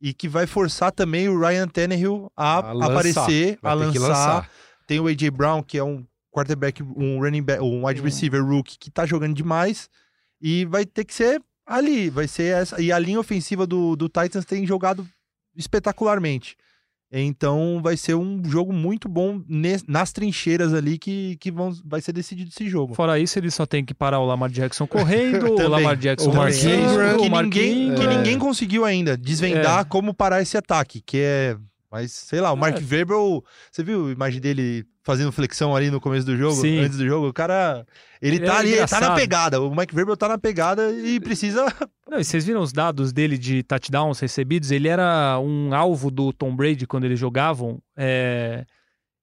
e 0.00 0.14
que 0.14 0.28
vai 0.28 0.46
forçar 0.46 0.92
também 0.92 1.28
o 1.28 1.38
Ryan 1.38 1.66
Tannehill 1.68 2.30
a, 2.36 2.58
A 2.58 2.86
aparecer, 2.86 3.58
a 3.62 3.72
lançar. 3.74 4.00
lançar. 4.00 4.50
Tem 4.86 5.00
o 5.00 5.06
A.J. 5.06 5.30
Brown, 5.30 5.62
que 5.62 5.76
é 5.76 5.84
um 5.84 6.06
quarterback, 6.30 6.82
um 6.82 7.20
running 7.20 7.42
back, 7.42 7.62
um 7.62 7.86
wide 7.86 8.00
receiver 8.00 8.44
rookie 8.44 8.78
que 8.78 8.90
tá 8.90 9.04
jogando 9.04 9.34
demais. 9.34 9.90
E 10.40 10.64
vai 10.64 10.86
ter 10.86 11.04
que 11.04 11.12
ser 11.12 11.42
ali, 11.66 12.08
vai 12.08 12.28
ser 12.28 12.54
essa. 12.54 12.80
E 12.80 12.92
a 12.92 12.98
linha 12.98 13.18
ofensiva 13.20 13.66
do, 13.66 13.96
do 13.96 14.08
Titans 14.08 14.44
tem 14.44 14.64
jogado 14.66 15.06
espetacularmente. 15.56 16.56
Então 17.10 17.80
vai 17.82 17.96
ser 17.96 18.14
um 18.14 18.42
jogo 18.44 18.72
muito 18.72 19.08
bom 19.08 19.40
nas 19.86 20.12
trincheiras 20.12 20.74
ali 20.74 20.98
que, 20.98 21.36
que 21.36 21.50
vão, 21.50 21.72
vai 21.84 22.00
ser 22.02 22.12
decidido 22.12 22.50
esse 22.50 22.68
jogo. 22.68 22.94
Fora 22.94 23.18
isso, 23.18 23.38
ele 23.38 23.50
só 23.50 23.64
tem 23.64 23.82
que 23.84 23.94
parar 23.94 24.20
o 24.20 24.26
Lamar 24.26 24.50
Jackson 24.50 24.86
correndo, 24.86 25.54
o. 25.56 25.68
Lamar 25.68 25.96
Jackson 25.96 26.30
que, 27.18 27.28
ninguém, 27.30 27.94
que 27.94 28.02
Ingram. 28.02 28.18
ninguém 28.18 28.38
conseguiu 28.38 28.84
ainda 28.84 29.16
desvendar 29.16 29.80
É. 29.80 29.84
como 29.84 30.12
parar 30.12 30.42
esse 30.42 30.56
ataque, 30.56 31.00
que 31.00 31.18
é. 31.18 31.56
Mas, 31.90 32.12
sei 32.12 32.40
lá, 32.40 32.52
o 32.52 32.56
Mark 32.56 32.76
É. 32.76 32.80
Verbal. 32.80 33.42
Você 33.72 33.82
viu 33.82 34.08
a 34.08 34.12
imagem 34.12 34.40
dele 34.40 34.84
fazendo 35.02 35.32
flexão 35.32 35.74
ali 35.74 35.90
no 35.90 36.00
começo 36.00 36.26
do 36.26 36.36
jogo? 36.36 36.60
Sim. 36.60 36.80
Antes 36.80 36.98
do 36.98 37.06
jogo? 37.06 37.28
O 37.28 37.32
cara. 37.32 37.86
Ele, 38.20 38.36
Ele 38.36 38.46
tá 38.46 38.54
é 38.54 38.58
ali, 38.58 38.72
ele 38.74 38.86
tá 38.86 39.00
na 39.00 39.14
pegada. 39.14 39.60
O 39.62 39.74
Mike 39.74 39.94
Verbal 39.94 40.16
tá 40.16 40.28
na 40.28 40.36
pegada 40.38 40.90
e 40.92 41.18
precisa. 41.18 41.64
Não, 42.06 42.18
e 42.18 42.24
vocês 42.24 42.44
viram 42.44 42.60
os 42.60 42.72
dados 42.72 43.12
dele 43.12 43.38
de 43.38 43.62
touchdowns 43.62 44.20
recebidos? 44.20 44.70
Ele 44.70 44.88
era 44.88 45.38
um 45.40 45.74
alvo 45.74 46.10
do 46.10 46.30
Tom 46.32 46.54
Brady 46.54 46.86
quando 46.86 47.04
eles 47.04 47.18
jogavam. 47.18 47.80
É, 47.96 48.66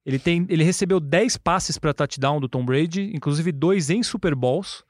Ele, 0.03 0.17
tem, 0.17 0.45
ele 0.49 0.63
recebeu 0.63 0.99
10 0.99 1.37
passes 1.37 1.77
para 1.77 1.93
touchdown 1.93 2.39
do 2.39 2.49
Tom 2.49 2.65
Brady, 2.65 3.11
inclusive 3.13 3.51
dois 3.51 3.91
em 3.91 4.01
Super 4.01 4.33
Bowls. 4.33 4.83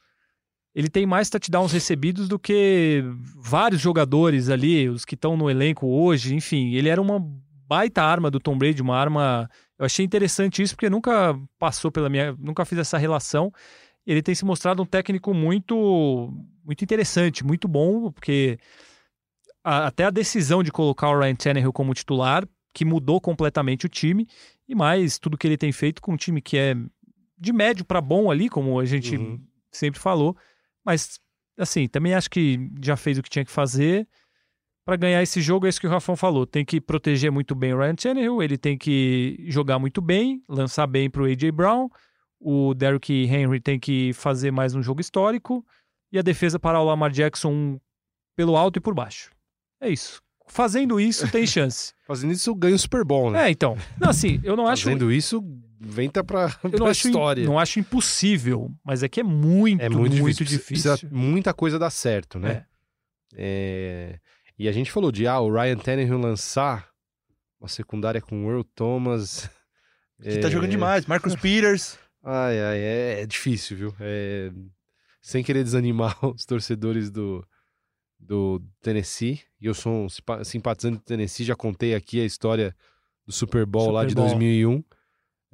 Ele 0.74 0.90
tem 0.90 1.06
mais 1.06 1.30
touchdowns 1.30 1.72
recebidos 1.72 2.28
do 2.28 2.38
que 2.38 3.02
vários 3.38 3.80
jogadores 3.82 4.50
ali, 4.50 4.90
os 4.90 5.06
que 5.06 5.16
estão 5.16 5.38
no 5.38 5.50
elenco 5.50 5.88
hoje. 5.88 6.36
Enfim, 6.36 6.74
ele 6.74 6.90
era 6.90 7.02
uma 7.02 7.26
baita 7.68 8.04
arma 8.04 8.30
do 8.32 8.40
Tom 8.40 8.58
Brady, 8.58 8.82
uma 8.82 8.98
arma. 8.98 9.50
Eu 9.78 9.86
achei 9.86 10.06
interessante 10.06 10.62
isso 10.62 10.76
porque 10.76 10.90
nunca 10.90 11.38
passou 11.60 11.92
pela 11.92 12.10
minha, 12.10 12.34
nunca 12.40 12.64
fiz 12.66 12.78
essa 12.80 12.98
relação. 12.98 13.52
Ele 14.06 14.22
tem 14.22 14.36
se 14.36 14.46
mostrado 14.46 14.82
um 14.82 14.86
técnico 14.86 15.34
muito, 15.34 16.32
muito 16.64 16.84
interessante, 16.84 17.44
muito 17.46 17.68
bom, 17.68 18.12
porque 18.12 18.60
a- 19.64 19.88
até 19.88 20.06
a 20.06 20.10
decisão 20.10 20.62
de 20.64 20.72
colocar 20.72 21.10
o 21.10 21.20
Ryan 21.20 21.36
Tannehill 21.36 21.74
como 21.74 21.94
titular, 21.94 22.48
que 22.74 22.86
mudou 22.86 23.20
completamente 23.22 23.86
o 23.86 23.90
time, 23.90 24.28
e 24.68 24.76
mais 24.76 25.18
tudo 25.18 25.38
que 25.38 25.48
ele 25.48 25.58
tem 25.58 25.72
feito 25.72 26.02
com 26.02 26.14
um 26.14 26.18
time 26.18 26.42
que 26.42 26.58
é 26.58 26.76
de 27.38 27.52
médio 27.54 27.84
para 27.86 28.02
bom 28.02 28.30
ali, 28.30 28.50
como 28.50 28.80
a 28.80 28.86
gente 28.86 29.16
Uhum. 29.18 29.40
sempre 29.72 30.00
falou, 30.00 30.36
mas 30.84 31.20
assim, 31.58 31.88
também 31.88 32.14
acho 32.14 32.30
que 32.30 32.70
já 32.82 32.96
fez 32.98 33.18
o 33.18 33.24
que 33.24 33.30
tinha 33.30 33.46
que 33.46 33.52
fazer 33.52 34.08
para 34.86 34.96
ganhar 34.96 35.24
esse 35.24 35.42
jogo, 35.42 35.66
é 35.66 35.70
isso 35.70 35.82
que 35.82 35.88
o 35.88 35.90
Rafão 35.90 36.16
falou. 36.16 36.46
Tem 36.46 36.64
que 36.64 36.80
proteger 36.80 37.32
muito 37.32 37.56
bem 37.56 37.74
o 37.74 37.80
Ryan 37.80 37.96
Tannehill, 37.96 38.44
ele 38.44 38.58
tem 38.58 38.78
que 38.78 39.44
jogar 39.48 39.80
muito 39.80 40.00
bem, 40.00 40.44
lançar 40.48 40.86
bem 40.86 41.10
para 41.10 41.24
o 41.24 41.26
A.J. 41.26 41.52
Brown, 41.52 41.90
o 42.40 42.76
Derrick 42.76 43.12
Henry 43.12 43.60
tem 43.60 43.80
que 43.80 44.14
fazer 44.14 44.52
mais 44.52 44.76
um 44.76 44.84
jogo 44.84 45.02
histórico 45.02 45.66
e 46.12 46.20
a 46.20 46.22
defesa 46.22 46.60
parar 46.60 46.82
o 46.82 46.86
Lamar 46.86 47.10
Jackson 47.10 47.80
pelo 48.36 48.56
alto 48.56 48.78
e 48.78 48.80
por 48.80 48.94
baixo. 48.94 49.32
É 49.82 49.90
isso. 49.90 50.22
Fazendo 50.48 51.00
isso, 51.00 51.30
tem 51.32 51.48
chance. 51.48 51.94
Fazendo 52.06 52.32
isso, 52.32 52.54
ganha 52.54 52.76
o 52.76 52.80
Super 52.80 53.04
Bowl, 53.04 53.32
né? 53.32 53.48
É, 53.48 53.52
então. 53.52 53.76
Não, 54.00 54.10
assim, 54.10 54.40
eu 54.44 54.56
não 54.56 54.68
acho. 54.68 54.84
Fazendo 54.84 55.12
isso, 55.12 55.44
venta 55.80 56.24
pra, 56.24 56.56
Eu 56.64 56.70
não 56.70 56.78
pra 56.78 56.90
acho, 56.92 57.08
história. 57.08 57.44
não 57.44 57.58
acho 57.58 57.80
impossível, 57.80 58.72
mas 58.84 59.02
é 59.02 59.10
que 59.10 59.20
é 59.20 59.24
muito, 59.24 59.82
é 59.82 59.90
muito, 59.90 60.16
muito, 60.18 60.46
difícil. 60.46 60.94
Precisa 60.94 61.00
muita 61.12 61.52
coisa 61.52 61.80
dar 61.80 61.90
certo, 61.90 62.38
né? 62.38 62.66
É, 63.34 64.20
E 64.58 64.68
a 64.70 64.72
gente 64.72 64.92
falou 64.92 65.12
de, 65.12 65.28
ah, 65.28 65.40
o 65.40 65.52
Ryan 65.52 65.78
Tannehill 65.78 66.18
lançar 66.18 66.90
uma 67.60 67.68
secundária 67.68 68.22
com 68.22 68.46
o 68.46 68.50
Earl 68.50 68.64
Thomas. 68.76 69.50
Que 70.22 70.40
tá 70.40 70.50
jogando 70.50 70.72
demais. 70.72 71.06
Marcus 71.06 71.36
Peters. 71.36 71.98
Ai, 72.24 72.60
ai, 72.60 72.78
é, 72.80 73.22
é 73.22 73.26
difícil, 73.26 73.76
viu? 73.78 73.96
É, 74.00 74.50
Sem 75.22 75.44
querer 75.44 75.64
desanimar 75.64 76.18
os 76.26 76.46
torcedores 76.46 77.12
do, 77.12 77.46
do 78.20 78.62
Tennessee. 78.82 79.42
E 79.60 79.66
eu 79.66 79.74
sou 79.74 79.92
um 80.06 80.10
simpa- 80.10 80.44
simpatizante 80.44 80.98
do 81.00 81.04
Tennessee, 81.04 81.46
já 81.46 81.56
contei 81.56 81.94
aqui 81.94 82.22
a 82.22 82.26
história 82.26 82.76
do 83.26 83.34
Super 83.34 83.66
Bowl 83.66 83.92
lá 83.92 84.02
Super 84.02 84.10
de 84.10 84.16
Bowl. 84.16 84.26
2001. 84.30 84.84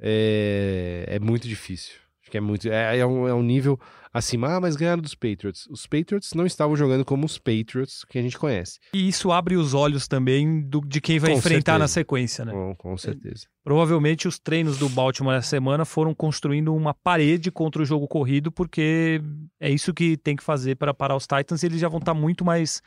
É, 0.04 1.04
é 1.08 1.18
muito 1.18 1.46
difícil. 1.48 1.94
Acho 2.22 2.30
que 2.30 2.38
é 2.38 2.40
muito. 2.40 2.68
É, 2.70 2.98
é 2.98 3.04
um, 3.06 3.26
é 3.26 3.34
um 3.34 3.42
nível 3.42 3.78
acima. 4.12 4.54
Ah, 4.54 4.60
mas 4.60 4.76
ganharam 4.76 5.02
dos 5.02 5.14
Patriots. 5.14 5.66
Os 5.68 5.86
Patriots 5.88 6.34
não 6.34 6.46
estavam 6.46 6.76
jogando 6.76 7.04
como 7.04 7.26
os 7.26 7.36
Patriots 7.36 8.04
que 8.04 8.16
a 8.16 8.22
gente 8.22 8.38
conhece. 8.38 8.78
E 8.94 9.08
isso 9.08 9.32
abre 9.32 9.56
os 9.56 9.74
olhos 9.74 10.06
também 10.06 10.62
do- 10.62 10.80
de 10.86 11.00
quem 11.00 11.18
vai 11.18 11.32
Com 11.32 11.38
enfrentar 11.38 11.72
na 11.80 11.88
certeza. 11.88 11.92
sequência, 11.94 12.44
né? 12.44 12.52
Com, 12.52 12.76
com 12.76 12.96
certeza. 12.96 13.46
Provavelmente 13.64 14.28
os 14.28 14.38
treinos 14.38 14.78
do 14.78 14.88
Baltimore 14.88 15.34
essa 15.34 15.48
semana 15.48 15.84
foram 15.84 16.14
construindo 16.14 16.72
uma 16.72 16.94
parede 16.94 17.50
contra 17.50 17.82
o 17.82 17.84
jogo 17.84 18.06
corrido, 18.06 18.52
porque 18.52 19.20
é 19.60 19.68
isso 19.70 19.92
que 19.92 20.16
tem 20.16 20.36
que 20.36 20.44
fazer 20.44 20.76
para 20.76 20.94
parar 20.94 21.16
os 21.16 21.26
Titans 21.26 21.62
e 21.62 21.66
eles 21.66 21.80
já 21.80 21.88
vão 21.88 21.98
estar 21.98 22.14
muito 22.14 22.44
mais 22.44 22.80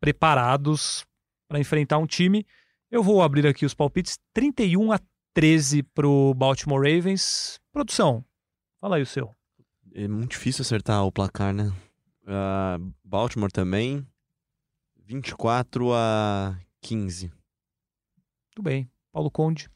preparados 0.00 1.04
para 1.48 1.60
enfrentar 1.60 1.98
um 1.98 2.06
time. 2.06 2.46
Eu 2.90 3.02
vou 3.02 3.22
abrir 3.22 3.46
aqui 3.46 3.66
os 3.66 3.74
palpites: 3.74 4.18
31 4.34 4.90
a 4.92 4.98
13 5.34 5.82
pro 5.82 6.34
Baltimore 6.34 6.80
Ravens. 6.82 7.58
Produção, 7.72 8.24
fala 8.80 8.96
aí 8.96 9.02
o 9.02 9.06
seu. 9.06 9.36
É 9.94 10.08
muito 10.08 10.32
difícil 10.32 10.62
acertar 10.62 11.04
o 11.04 11.12
placar, 11.12 11.52
né? 11.52 11.70
Ah, 12.26 12.78
Baltimore 13.04 13.52
também. 13.52 14.06
24 14.96 15.92
a 15.92 16.58
15. 16.80 17.30
Tudo 18.54 18.64
bem. 18.64 18.90
Paulo 19.12 19.30
Conde. 19.30 19.68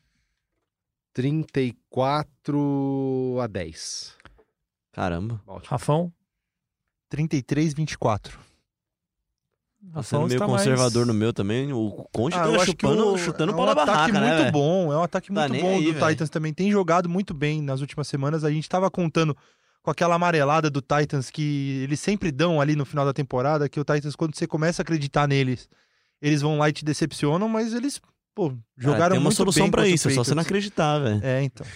34 1.12 3.38
a 3.40 3.46
10. 3.46 4.16
Caramba. 4.92 5.42
Baltimore. 5.44 5.70
Rafão. 5.70 6.12
33, 7.08 7.74
24. 7.74 8.38
Tá 9.92 10.02
sendo 10.02 10.22
meio 10.26 10.32
está 10.34 10.46
conservador 10.46 11.04
mais- 11.06 11.06
no 11.08 11.14
meu 11.14 11.32
também. 11.32 11.72
O 11.72 11.90
Conte 12.12 12.34
Ah, 12.36 12.42
tá 12.42 12.48
eu 12.48 12.54
acho 12.56 12.64
que 12.74 12.86
chupando, 12.86 13.12
o- 13.12 13.18
chutando 13.18 13.52
é 13.52 13.54
um 13.54 13.56
bola 13.58 13.72
ataque 13.72 13.90
barraca, 13.90 14.12
né, 14.20 14.26
muito 14.28 14.38
velho? 14.40 14.52
bom, 14.52 14.92
é 14.92 14.96
um 14.98 15.02
ataque 15.02 15.32
Tá 15.32 15.48
muito 15.48 15.60
bom 15.62 15.76
aí, 15.76 15.84
do 15.84 15.92
velho. 15.92 16.06
Titans 16.08 16.30
também. 16.30 16.52
Tem 16.52 16.70
jogado 16.70 17.08
muito 17.08 17.32
bem 17.34 17.62
nas 17.62 17.80
últimas 17.80 18.08
semanas. 18.08 18.42
A 18.44 18.50
gente 18.50 18.68
tava 18.68 18.90
contando 18.90 19.36
com 19.82 19.90
aquela 19.90 20.14
amarelada 20.14 20.70
do 20.70 20.80
Titans 20.80 21.30
que 21.30 21.80
eles 21.84 22.00
sempre 22.00 22.32
dão 22.32 22.60
ali 22.60 22.74
no 22.74 22.84
final 22.86 23.04
da 23.04 23.12
temporada, 23.12 23.68
que 23.68 23.78
o 23.78 23.84
Titans, 23.84 24.16
quando 24.16 24.34
você 24.34 24.46
começa 24.46 24.80
a 24.80 24.84
acreditar 24.84 25.28
neles, 25.28 25.68
eles 26.22 26.40
vão 26.40 26.58
lá 26.58 26.68
e 26.68 26.72
te 26.72 26.84
decepcionam, 26.84 27.48
mas 27.48 27.74
eles, 27.74 28.00
pô, 28.34 28.48
Cara, 28.48 28.58
jogaram 28.78 29.10
tem 29.10 29.18
uma 29.18 29.24
muito 29.24 29.36
solução 29.36 29.70
bem 29.70 29.84
o 29.84 29.86
isso, 29.86 30.08
é 30.08 30.12
só 30.12 30.24
você 30.24 30.34
não 30.34 30.42
acreditar, 30.42 30.98
velho. 30.98 31.20
É, 31.22 31.42
então. 31.42 31.66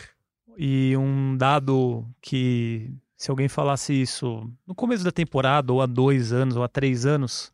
E 0.57 0.97
um 0.97 1.37
dado 1.37 2.05
que, 2.23 2.91
se 3.17 3.31
alguém 3.31 3.47
falasse 3.47 3.93
isso 3.93 4.51
no 4.67 4.75
começo 4.75 5.05
da 5.05 5.13
temporada, 5.13 5.73
ou 5.73 5.81
há 5.83 5.87
dois 5.87 6.33
anos, 6.33 6.57
ou 6.57 6.63
há 6.65 6.69
três 6.69 7.05
anos, 7.07 7.53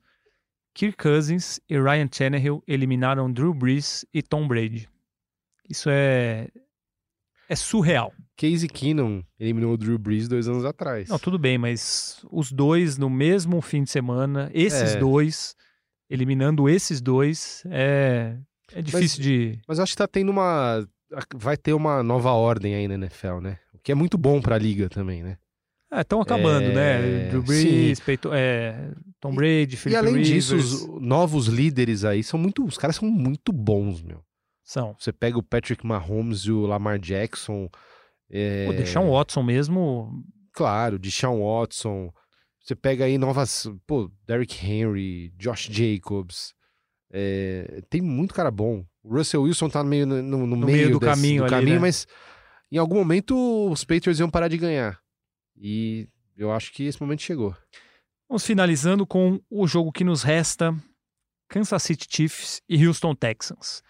Kirk 0.75 0.97
Cousins 0.97 1.61
e 1.69 1.79
Ryan 1.79 2.07
Tannehill 2.09 2.63
eliminaram 2.67 3.33
Drew 3.33 3.55
Brees 3.55 4.05
e 4.13 4.23
Tom 4.23 4.47
Brady. 4.49 4.89
Isso 5.71 5.89
é, 5.91 6.49
é 7.49 7.55
surreal. 7.57 8.13
Casey 8.37 8.69
Keenum 8.69 9.23
eliminou 9.39 9.75
o 9.75 9.77
Drew 9.77 9.97
Brees 9.99 10.27
dois 10.29 10.49
anos 10.49 10.65
atrás. 10.65 11.09
Não, 11.09 11.19
tudo 11.19 11.39
bem, 11.39 11.57
mas 11.57 12.25
os 12.31 12.51
dois 12.51 12.99
no 12.99 13.09
mesmo 13.09 13.61
fim 13.61 13.85
de 13.85 13.91
semana, 13.91 14.51
esses 14.53 14.95
É. 14.97 14.99
dois, 14.99 15.55
eliminando 16.11 16.69
esses 16.69 17.01
dois, 17.01 17.63
é, 17.71 18.37
é 18.73 18.83
difícil 18.83 19.23
de. 19.23 19.61
Mas 19.69 19.79
eu 19.79 19.85
acho 19.85 19.93
que 19.93 19.99
tá 19.99 20.09
tendo 20.09 20.31
uma. 20.31 20.87
Vai 21.37 21.57
ter 21.57 21.73
uma 21.75 22.03
nova 22.03 22.33
ordem 22.33 22.75
aí 22.75 22.89
na 22.89 22.95
NFL, 22.95 23.39
né? 23.41 23.59
O 23.73 23.79
que 23.79 23.93
é 23.93 23.95
muito 23.95 24.19
bom 24.19 24.41
pra 24.43 24.59
liga 24.59 24.89
também, 24.89 25.23
né? 25.23 25.39
Estão 25.97 26.21
acabando, 26.21 26.71
É, 26.71 26.75
né? 26.75 27.29
Drew 27.29 27.43
Brees, 27.45 28.01
Peyton- 28.01 28.35
é, 28.35 28.91
Tom 29.29 29.35
Brady, 29.35 29.75
e 29.75 29.77
Philip 29.77 29.97
além 29.99 30.15
Rivers. 30.23 30.29
disso, 30.29 30.57
os 30.57 30.87
novos 31.01 31.47
líderes 31.47 32.05
aí 32.05 32.23
são 32.23 32.39
muito. 32.39 32.65
Os 32.65 32.77
caras 32.79 32.97
são 32.97 33.09
muito 33.11 33.53
bons, 33.53 34.03
meu. 34.03 34.23
São. 34.63 34.95
Você 34.99 35.13
pega 35.13 35.39
o 35.39 35.43
Patrick 35.43 35.87
Mahomes 35.87 36.41
e 36.41 36.53
o 36.53 36.67
Lamar 36.67 36.99
Jackson. 36.99 37.69
É, 38.31 38.67
O 38.69 38.73
Deshaun 38.75 39.11
Watson 39.11 39.43
mesmo, 39.43 40.11
Claro, 40.53 40.99
Deshaun 40.99 41.43
Watson. 41.43 42.11
Você 42.61 42.75
pega 42.75 43.05
aí 43.05 43.19
novas. 43.19 43.67
Pô, 43.87 44.11
Derrick 44.27 44.65
Henry, 44.67 45.31
Josh 45.37 45.69
Jacobs. 45.71 46.55
é, 47.13 47.83
tem 47.91 48.01
muito 48.01 48.35
cara 48.35 48.51
bom. 48.51 48.85
O 49.03 49.17
Russell 49.17 49.43
Wilson 49.43 49.69
tá 49.69 49.85
meio 49.85 50.07
no, 50.07 50.23
no- 50.23 50.47
no 50.47 50.57
meio 50.57 50.91
do 50.93 50.99
desse- 50.99 51.13
caminho 51.15 51.45
ali, 51.45 51.73
né? 51.73 51.79
mas 51.79 52.07
em 52.73 52.79
algum 52.79 52.97
momento 52.97 53.37
os 53.71 53.85
Patriots 53.85 54.19
iam 54.19 54.31
parar 54.31 54.49
de 54.49 54.57
ganhar. 54.57 54.99
E 55.57 56.09
eu 56.37 56.51
acho 56.51 56.73
que 56.73 56.85
esse 56.85 57.01
momento 57.01 57.23
chegou. 57.23 57.55
Vamos 58.35 58.45
finalizando 58.45 59.07
com 59.07 59.41
o 59.49 59.65
jogo 59.65 59.93
que 59.93 60.03
nos 60.03 60.25
resta: 60.25 60.75
Kansas 61.49 61.81
City 61.85 62.07
Chiefs 62.11 62.61
e 62.69 62.85
Houston 62.85 63.15
Texans. 63.15 63.81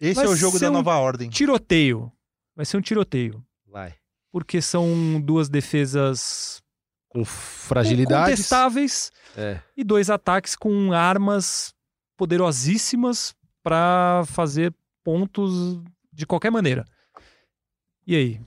Esse 0.00 0.14
Vai 0.16 0.24
é 0.26 0.28
o 0.28 0.34
jogo 0.36 0.58
da 0.58 0.68
um 0.68 0.72
nova 0.72 0.96
ordem. 0.96 1.30
Tiroteio. 1.30 2.10
Vai 2.56 2.66
ser 2.66 2.76
um 2.76 2.80
tiroteio. 2.80 3.44
Vai. 3.66 3.94
Porque 4.32 4.60
são 4.60 5.20
duas 5.20 5.48
defesas 5.48 6.60
Com 7.08 7.24
fragilidades. 7.24 8.30
contestáveis 8.34 9.12
É. 9.36 9.60
e 9.76 9.84
dois 9.84 10.10
ataques 10.10 10.56
com 10.56 10.92
armas 10.92 11.72
poderosíssimas 12.16 13.32
para 13.62 14.24
fazer 14.26 14.74
pontos 15.04 15.80
de 16.12 16.26
qualquer 16.26 16.50
maneira. 16.50 16.84
E 18.04 18.16
aí? 18.16 18.40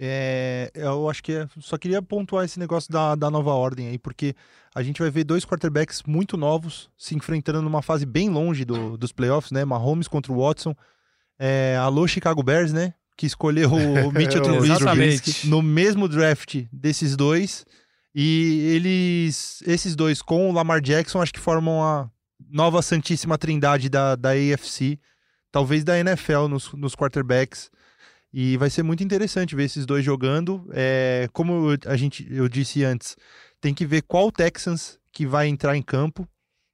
É, 0.00 0.70
eu 0.74 1.08
acho 1.10 1.22
que 1.22 1.32
é, 1.32 1.48
só 1.58 1.76
queria 1.76 2.00
pontuar 2.00 2.44
esse 2.44 2.58
negócio 2.58 2.92
da, 2.92 3.14
da 3.16 3.30
nova 3.30 3.50
ordem 3.50 3.88
aí, 3.88 3.98
porque 3.98 4.34
a 4.74 4.82
gente 4.82 5.00
vai 5.00 5.10
ver 5.10 5.24
dois 5.24 5.44
quarterbacks 5.44 6.02
muito 6.06 6.36
novos 6.36 6.88
se 6.96 7.16
enfrentando 7.16 7.60
numa 7.62 7.82
fase 7.82 8.06
bem 8.06 8.28
longe 8.30 8.64
do- 8.64 8.96
dos 8.96 9.10
playoffs, 9.10 9.50
né? 9.50 9.64
Mahomes 9.64 10.06
contra 10.06 10.32
o 10.32 10.36
Watson. 10.40 10.74
É, 11.38 11.76
alô, 11.80 12.06
Chicago 12.06 12.42
Bears, 12.42 12.72
né? 12.72 12.94
Que 13.16 13.26
escolheu 13.26 13.70
o 13.72 14.12
Mitchell 14.12 14.42
Trubisky 14.42 15.48
no 15.48 15.60
mesmo 15.62 16.08
draft 16.08 16.64
desses 16.72 17.16
dois. 17.16 17.66
E 18.14 18.72
eles, 18.74 19.62
esses 19.66 19.94
dois 19.96 20.22
com 20.22 20.48
o 20.48 20.52
Lamar 20.52 20.80
Jackson, 20.80 21.20
acho 21.20 21.32
que 21.32 21.40
formam 21.40 21.82
a 21.82 22.08
nova 22.50 22.80
Santíssima 22.82 23.36
Trindade 23.36 23.88
da, 23.88 24.14
da 24.16 24.30
AFC, 24.30 24.98
talvez 25.50 25.82
da 25.84 25.98
NFL 25.98 26.46
nos, 26.48 26.72
nos 26.72 26.94
quarterbacks. 26.94 27.70
E 28.32 28.56
vai 28.56 28.68
ser 28.68 28.82
muito 28.82 29.02
interessante 29.02 29.56
ver 29.56 29.64
esses 29.64 29.86
dois 29.86 30.04
jogando. 30.04 30.68
É, 30.72 31.28
como 31.32 31.68
a 31.86 31.96
gente, 31.96 32.26
eu 32.30 32.48
disse 32.48 32.84
antes, 32.84 33.16
tem 33.60 33.74
que 33.74 33.86
ver 33.86 34.02
qual 34.02 34.30
Texans 34.30 34.98
que 35.12 35.26
vai 35.26 35.48
entrar 35.48 35.76
em 35.76 35.82
campo. 35.82 36.28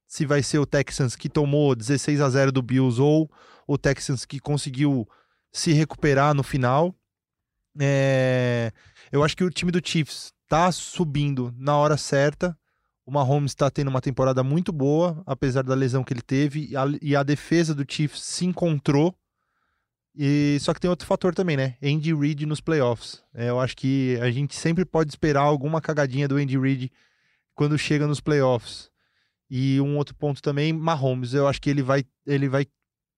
Se 0.07 0.25
vai 0.25 0.43
ser 0.43 0.59
o 0.59 0.65
Texans 0.65 1.15
que 1.15 1.29
tomou 1.29 1.75
16 1.75 2.21
a 2.21 2.29
0 2.29 2.51
do 2.51 2.61
Bills 2.61 3.01
ou 3.01 3.29
o 3.67 3.77
Texans 3.77 4.25
que 4.25 4.39
conseguiu 4.39 5.07
se 5.51 5.71
recuperar 5.71 6.33
no 6.33 6.43
final. 6.43 6.93
É, 7.79 8.71
eu 9.11 9.23
acho 9.23 9.35
que 9.35 9.43
o 9.43 9.49
time 9.49 9.71
do 9.71 9.81
Chiefs 9.83 10.33
tá 10.47 10.71
subindo 10.71 11.53
na 11.57 11.75
hora 11.77 11.97
certa. 11.97 12.57
O 13.05 13.11
Mahomes 13.11 13.51
está 13.51 13.69
tendo 13.69 13.89
uma 13.89 14.01
temporada 14.01 14.43
muito 14.43 14.71
boa, 14.71 15.21
apesar 15.25 15.63
da 15.63 15.75
lesão 15.75 16.03
que 16.03 16.11
ele 16.11 16.21
teve, 16.21 16.67
e 16.71 16.77
a, 16.77 16.85
e 17.01 17.15
a 17.15 17.23
defesa 17.23 17.75
do 17.75 17.85
Chiefs 17.87 18.21
se 18.21 18.45
encontrou. 18.45 19.15
E 20.17 20.57
só 20.61 20.73
que 20.73 20.79
tem 20.79 20.89
outro 20.89 21.05
fator 21.05 21.35
também, 21.35 21.57
né? 21.57 21.75
Andy 21.83 22.13
Reid 22.13 22.45
nos 22.45 22.61
playoffs. 22.61 23.21
É, 23.33 23.49
eu 23.49 23.59
acho 23.59 23.75
que 23.75 24.17
a 24.21 24.31
gente 24.31 24.55
sempre 24.55 24.85
pode 24.85 25.09
esperar 25.09 25.41
alguma 25.41 25.81
cagadinha 25.81 26.27
do 26.27 26.37
Andy 26.37 26.57
Reid 26.57 26.91
quando 27.53 27.77
chega 27.77 28.07
nos 28.07 28.21
playoffs. 28.21 28.89
E 29.49 29.79
um 29.81 29.97
outro 29.97 30.15
ponto 30.15 30.41
também, 30.41 30.71
Mahomes. 30.71 31.33
Eu 31.33 31.47
acho 31.47 31.61
que 31.61 31.69
ele 31.69 31.83
vai, 31.83 32.05
ele 32.25 32.47
vai 32.47 32.65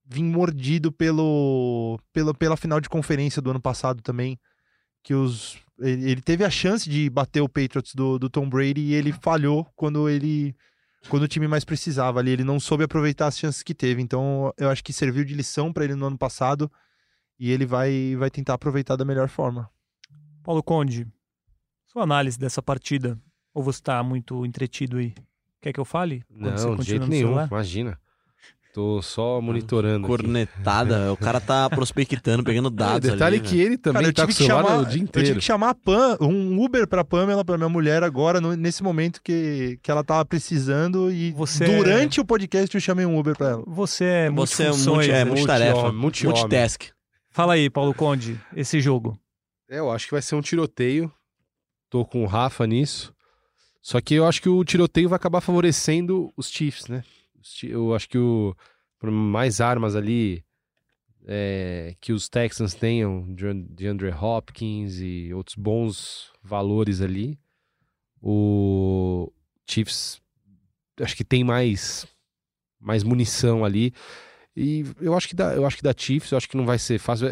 vir 0.05 0.23
mordido 0.23 0.91
pelo, 0.91 1.99
pelo, 2.11 2.33
pela 2.33 2.57
final 2.57 2.81
de 2.81 2.89
conferência 2.89 3.41
do 3.41 3.51
ano 3.51 3.61
passado 3.61 4.01
também. 4.01 4.39
Que 5.03 5.13
os, 5.13 5.55
ele, 5.79 6.11
ele 6.11 6.21
teve 6.21 6.43
a 6.43 6.49
chance 6.49 6.89
de 6.89 7.09
bater 7.11 7.41
o 7.41 7.49
Patriots 7.49 7.93
do, 7.93 8.17
do 8.17 8.27
Tom 8.29 8.49
Brady 8.49 8.81
e 8.81 8.93
ele 8.95 9.11
falhou 9.11 9.65
quando 9.75 10.09
ele 10.09 10.55
quando 11.09 11.23
o 11.23 11.27
time 11.27 11.47
mais 11.47 11.63
precisava 11.63 12.19
ali. 12.19 12.31
Ele 12.31 12.43
não 12.43 12.59
soube 12.59 12.83
aproveitar 12.83 13.27
as 13.27 13.37
chances 13.37 13.61
que 13.61 13.75
teve. 13.75 14.01
Então 14.01 14.51
eu 14.57 14.69
acho 14.69 14.83
que 14.83 14.91
serviu 14.91 15.23
de 15.23 15.35
lição 15.35 15.71
para 15.71 15.83
ele 15.83 15.93
no 15.93 16.07
ano 16.07 16.17
passado 16.17 16.71
e 17.39 17.51
ele 17.51 17.65
vai, 17.65 18.15
vai 18.17 18.29
tentar 18.29 18.53
aproveitar 18.55 18.95
da 18.95 19.05
melhor 19.05 19.27
forma. 19.29 19.69
Paulo 20.43 20.63
Conde, 20.63 21.07
sua 21.85 22.03
análise 22.03 22.39
dessa 22.39 22.61
partida. 22.61 23.17
Ou 23.53 23.63
você 23.63 23.79
está 23.79 24.01
muito 24.03 24.45
entretido 24.45 24.97
aí? 24.97 25.13
Quer 25.61 25.73
que 25.73 25.79
eu 25.79 25.85
fale? 25.85 26.23
Quando 26.29 26.51
você 26.57 26.65
Não, 26.65 26.71
de 26.71 26.77
continua 26.77 26.83
jeito 26.85 27.01
no 27.03 27.07
nenhum, 27.09 27.27
celular? 27.29 27.47
imagina. 27.47 27.99
Tô 28.73 29.01
só 29.01 29.41
monitorando. 29.41 30.05
aqui. 30.05 30.15
Cornetada. 30.15 31.11
o 31.11 31.17
cara 31.17 31.41
tá 31.41 31.67
prospectando, 31.67 32.43
pegando 32.43 32.69
dados. 32.69 33.09
detalhe 33.09 33.37
ali, 33.37 33.47
que 33.47 33.59
ele 33.59 33.75
também 33.75 34.03
Cara, 34.03 34.09
eu 34.09 34.13
tá 34.13 34.21
com 34.21 34.27
tive 34.27 34.33
o 34.33 34.37
que 34.37 34.43
celular 34.53 34.69
chamar, 34.69 34.81
o 34.81 34.85
dia 34.85 34.99
eu 34.99 35.03
inteiro. 35.03 35.27
tive 35.29 35.39
que 35.39 35.45
chamar 35.45 35.69
a 35.71 35.73
Pam, 35.73 36.17
um 36.21 36.63
Uber 36.63 36.87
pra 36.87 37.03
Pamela, 37.03 37.43
pra 37.43 37.57
minha 37.57 37.69
mulher 37.69 38.03
agora, 38.03 38.39
no- 38.39 38.55
nesse 38.55 38.83
momento 38.83 39.19
que, 39.23 39.79
que 39.81 39.89
ela 39.89 40.03
tava 40.03 40.23
precisando 40.23 41.11
e 41.11 41.31
Você- 41.31 41.65
durante 41.65 42.21
o 42.21 42.25
podcast 42.25 42.75
eu 42.75 42.79
chamei 42.81 43.03
um 43.07 43.17
Uber 43.17 43.35
pra 43.35 43.49
ela. 43.49 43.63
Você 43.65 44.03
é 44.05 44.29
Você 44.29 44.63
é, 44.65 44.71
multi, 44.71 45.09
é 45.09 45.13
né? 45.13 45.25
multitarefa. 45.25 45.91
Multi-homem. 45.91 46.39
Multitask. 46.39 46.83
Fala 47.37 47.53
aí, 47.53 47.69
Paulo 47.69 47.93
Conde, 47.93 48.41
esse 48.55 48.81
jogo. 48.81 49.15
É, 49.69 49.77
eu 49.77 49.91
acho 49.91 50.07
que 50.07 50.11
vai 50.11 50.23
ser 50.23 50.33
um 50.33 50.41
tiroteio. 50.41 51.13
Tô 51.87 52.03
com 52.03 52.23
o 52.23 52.25
Rafa 52.25 52.65
nisso. 52.65 53.13
Só 53.79 54.01
que 54.01 54.15
eu 54.15 54.25
acho 54.25 54.41
que 54.41 54.49
o 54.49 54.63
tiroteio 54.63 55.07
vai 55.07 55.17
acabar 55.17 55.39
favorecendo 55.39 56.33
os 56.35 56.49
Chiefs, 56.49 56.87
né? 56.87 57.03
Eu 57.61 57.93
acho 57.93 58.09
que 58.09 58.17
o 58.17 58.55
por 58.97 59.11
mais 59.11 59.61
armas 59.61 59.95
ali 59.95 60.43
é, 61.27 61.95
que 62.01 62.11
os 62.11 62.27
Texans 62.27 62.73
tenham, 62.73 63.31
de 63.35 63.85
Andre 63.85 64.09
Hopkins 64.09 64.99
e 64.99 65.31
outros 65.31 65.55
bons 65.55 66.33
valores 66.41 67.01
ali, 67.01 67.37
o 68.19 69.31
Chiefs 69.69 70.19
acho 70.99 71.15
que 71.15 71.23
tem 71.23 71.43
mais 71.43 72.07
mais 72.79 73.03
munição 73.03 73.63
ali. 73.63 73.93
E 74.59 74.83
eu 74.99 75.15
acho 75.15 75.27
que 75.27 75.35
dá, 75.35 75.53
eu 75.53 75.67
acho 75.67 75.77
que 75.77 75.83
dá 75.83 75.93
Chiefs, 75.95 76.31
eu 76.31 76.37
acho 76.37 76.49
que 76.49 76.57
não 76.57 76.65
vai 76.65 76.79
ser 76.79 76.97
fácil. 76.97 77.27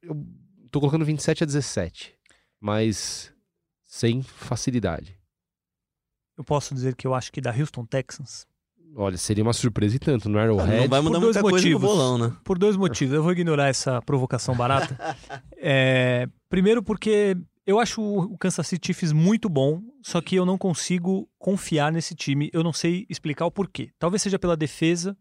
Eu, 0.00 0.24
tô 0.70 0.78
colocando 0.78 1.04
27 1.04 1.42
a 1.42 1.46
17, 1.46 2.14
mas 2.60 3.32
sem 3.84 4.22
facilidade. 4.22 5.18
Eu 6.38 6.44
posso 6.44 6.72
dizer 6.72 6.94
que 6.94 7.08
eu 7.08 7.12
acho 7.12 7.32
que 7.32 7.40
da 7.40 7.50
Houston 7.50 7.84
Texans. 7.84 8.46
Olha, 8.94 9.16
seria 9.16 9.42
uma 9.42 9.52
surpresa 9.52 9.96
e 9.96 9.98
tanto 9.98 10.28
no 10.28 10.38
Arrowhead. 10.38 10.76
Não 10.76 10.88
vai 10.88 11.00
mudar 11.00 11.18
por 11.18 11.20
dois 11.20 11.36
muita 11.36 11.42
coisa 11.42 11.66
no 11.66 11.72
motivos. 11.72 11.82
bolão, 11.82 12.18
né? 12.18 12.36
Por 12.44 12.56
dois 12.56 12.76
motivos. 12.76 13.14
Eu 13.14 13.22
vou 13.24 13.32
ignorar 13.32 13.66
essa 13.66 14.00
provocação 14.02 14.54
barata. 14.54 14.96
É, 15.62 16.26
primeiro 16.48 16.82
porque 16.82 17.36
eu 17.66 17.78
acho 17.78 18.00
o 18.00 18.38
Kansas 18.38 18.66
City 18.66 18.86
Chiefs 18.86 19.12
muito 19.12 19.46
bom, 19.46 19.82
só 20.02 20.22
que 20.22 20.34
eu 20.36 20.46
não 20.46 20.56
consigo 20.56 21.28
confiar 21.38 21.92
nesse 21.92 22.14
time. 22.14 22.48
Eu 22.50 22.62
não 22.62 22.72
sei 22.72 23.04
explicar 23.10 23.44
o 23.44 23.50
porquê. 23.50 23.90
Talvez 23.98 24.22
seja 24.22 24.38
pela 24.38 24.56
defesa, 24.56 25.14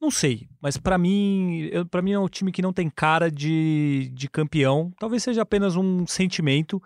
não 0.00 0.10
sei. 0.10 0.48
Mas 0.60 0.76
pra 0.76 0.96
mim, 0.96 1.70
para 1.90 2.02
mim 2.02 2.12
é 2.12 2.18
um 2.18 2.28
time 2.28 2.52
que 2.52 2.62
não 2.62 2.72
tem 2.72 2.88
cara 2.88 3.30
de, 3.30 4.10
de 4.14 4.28
campeão. 4.28 4.92
Talvez 4.98 5.22
seja 5.22 5.42
apenas 5.42 5.76
um 5.76 6.06
sentimento. 6.06 6.82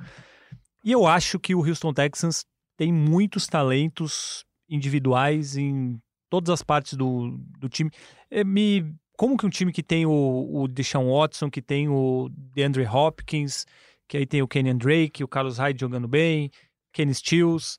E 0.85 0.91
eu 0.91 1.07
acho 1.07 1.39
que 1.39 1.55
o 1.55 1.67
Houston 1.67 1.93
Texans 1.93 2.45
tem 2.77 2.93
muitos 2.93 3.47
talentos 3.47 4.45
individuais 4.69 5.57
em 5.57 6.01
todas 6.31 6.51
as 6.51 6.63
partes 6.63 6.95
do, 6.95 7.39
do 7.59 7.69
time. 7.69 7.91
É, 8.31 8.43
me, 8.43 8.95
como 9.17 9.37
que 9.37 9.47
um 9.47 9.51
time 9.51 9.73
que 9.73 9.83
tem 9.83 10.07
o, 10.07 10.49
o 10.51 10.67
Deshaun 10.67 11.13
Watson, 11.13 11.51
que 11.51 11.61
tem 11.61 11.89
o 11.89 12.31
DeAndre 12.55 12.87
Hopkins, 12.87 13.67
que 14.09 14.17
aí 14.17 14.27
tem 14.27 14.43
o 14.43 14.49
Kenyan 14.49 14.77
Drake, 14.77 15.23
o 15.23 15.29
Carlos 15.29 15.59
Hyde 15.59 15.81
jogando 15.81 16.09
bem, 16.09 16.51
Kenny 16.93 17.15
Stills, 17.15 17.79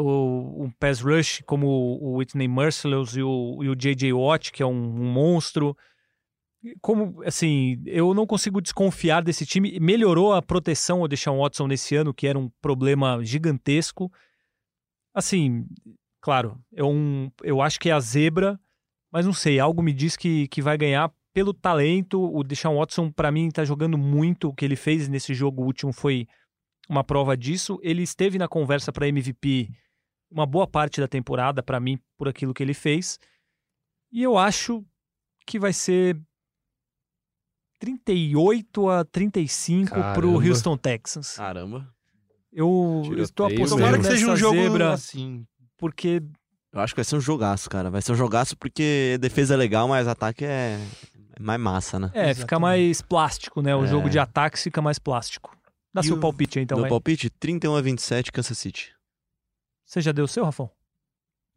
o, 0.00 0.64
um 0.64 0.70
pass 0.70 1.00
rush 1.00 1.42
como 1.46 1.66
o 1.68 2.16
Whitney 2.16 2.48
Merciless 2.48 3.16
e 3.18 3.22
o, 3.22 3.60
e 3.62 3.68
o 3.68 3.76
J.J. 3.76 4.12
Watt, 4.12 4.52
que 4.52 4.62
é 4.62 4.66
um, 4.66 4.72
um 4.72 5.12
monstro. 5.12 5.76
Como, 6.80 7.22
assim, 7.24 7.80
eu 7.86 8.12
não 8.14 8.26
consigo 8.26 8.60
desconfiar 8.60 9.22
desse 9.22 9.46
time. 9.46 9.78
Melhorou 9.78 10.32
a 10.32 10.42
proteção 10.42 11.00
ao 11.00 11.08
Deshaun 11.08 11.38
Watson 11.38 11.68
nesse 11.68 11.94
ano, 11.94 12.12
que 12.12 12.26
era 12.26 12.38
um 12.38 12.50
problema 12.60 13.22
gigantesco. 13.22 14.10
Assim, 15.14 15.66
claro, 16.20 16.58
é 16.74 16.82
um, 16.82 17.30
eu 17.42 17.62
acho 17.62 17.78
que 17.78 17.88
é 17.88 17.92
a 17.92 18.00
zebra, 18.00 18.58
mas 19.12 19.26
não 19.26 19.32
sei, 19.32 19.60
algo 19.60 19.82
me 19.82 19.92
diz 19.92 20.16
que, 20.16 20.48
que 20.48 20.60
vai 20.60 20.76
ganhar 20.76 21.12
pelo 21.32 21.54
talento. 21.54 22.20
O 22.20 22.42
Deshaun 22.42 22.78
Watson, 22.78 23.12
para 23.12 23.30
mim, 23.30 23.48
tá 23.50 23.64
jogando 23.64 23.96
muito. 23.96 24.48
O 24.48 24.54
que 24.54 24.64
ele 24.64 24.76
fez 24.76 25.06
nesse 25.08 25.34
jogo 25.34 25.62
último 25.62 25.92
foi 25.92 26.26
uma 26.88 27.04
prova 27.04 27.36
disso. 27.36 27.78
Ele 27.80 28.02
esteve 28.02 28.38
na 28.38 28.48
conversa 28.48 28.90
para 28.90 29.06
MVP 29.06 29.70
uma 30.34 30.44
boa 30.46 30.66
parte 30.66 31.00
da 31.00 31.06
temporada, 31.06 31.62
para 31.62 31.78
mim, 31.78 31.96
por 32.18 32.26
aquilo 32.28 32.52
que 32.52 32.62
ele 32.62 32.74
fez. 32.74 33.18
E 34.10 34.20
eu 34.22 34.36
acho 34.36 34.84
que 35.46 35.58
vai 35.60 35.72
ser 35.72 36.20
38 37.78 38.88
a 38.88 39.04
35 39.04 39.90
pro 39.94 40.00
Caramba. 40.02 40.48
Houston 40.48 40.76
Texans. 40.76 41.36
Caramba. 41.36 41.88
Eu 42.52 43.02
estou 43.18 43.46
apostando 43.46 43.82
Tomara 43.82 43.98
que 43.98 44.04
seja 44.04 44.30
um 44.30 44.36
jogo 44.36 44.56
zebra, 44.56 44.92
assim. 44.92 45.44
porque 45.76 46.22
Eu 46.72 46.80
acho 46.80 46.94
que 46.94 46.98
vai 46.98 47.04
ser 47.04 47.16
um 47.16 47.20
jogaço, 47.20 47.68
cara. 47.68 47.90
Vai 47.90 48.00
ser 48.02 48.12
um 48.12 48.16
jogaço 48.16 48.56
porque 48.56 49.16
defesa 49.20 49.54
é 49.54 49.56
legal, 49.56 49.86
mas 49.88 50.06
ataque 50.08 50.44
é, 50.44 50.78
mais 51.40 51.60
massa, 51.60 51.98
né? 51.98 52.06
é, 52.14 52.28
fica 52.34 52.40
Exatamente. 52.56 52.60
mais 52.60 53.02
plástico, 53.02 53.60
né? 53.62 53.74
O 53.76 53.84
É. 53.84 53.86
jogo 53.88 54.08
de 54.08 54.18
ataques 54.18 54.62
fica 54.62 54.80
mais 54.80 54.98
plástico. 54.98 55.56
Dá 55.92 56.00
E 56.00 56.04
seu 56.04 56.16
o- 56.16 56.20
palpite 56.20 56.58
aí, 56.58 56.64
então, 56.64 56.78
Meu 56.78 56.88
palpite, 56.88 57.28
31 57.30 57.76
a 57.76 57.80
27, 57.80 58.32
Kansas 58.32 58.56
City. 58.58 58.92
Você 59.94 60.00
já 60.00 60.10
deu 60.10 60.24
o 60.24 60.28
seu, 60.28 60.44
Rafão? 60.44 60.68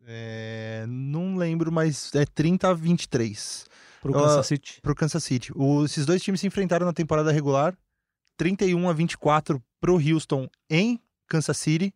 É, 0.05 0.85
não 0.87 1.35
lembro, 1.35 1.71
mas 1.71 2.13
é 2.13 2.23
30 2.23 2.69
a 2.69 2.73
23 2.75 3.65
Pro 3.99 4.13
Kansas 4.13 4.45
City. 4.45 4.79
pro 4.79 4.93
Kansas 4.93 5.23
City. 5.23 5.51
O- 5.55 5.83
esses 5.85 6.05
dois 6.05 6.21
times 6.21 6.39
se 6.41 6.45
enfrentaram 6.45 6.85
na 6.85 6.93
temporada 6.93 7.31
regular. 7.31 7.75
31 8.37 8.87
a 8.87 8.93
24 8.93 9.59
pro 9.81 9.95
Houston 9.95 10.47
em 10.69 11.01
Kansas 11.27 11.57
City, 11.57 11.91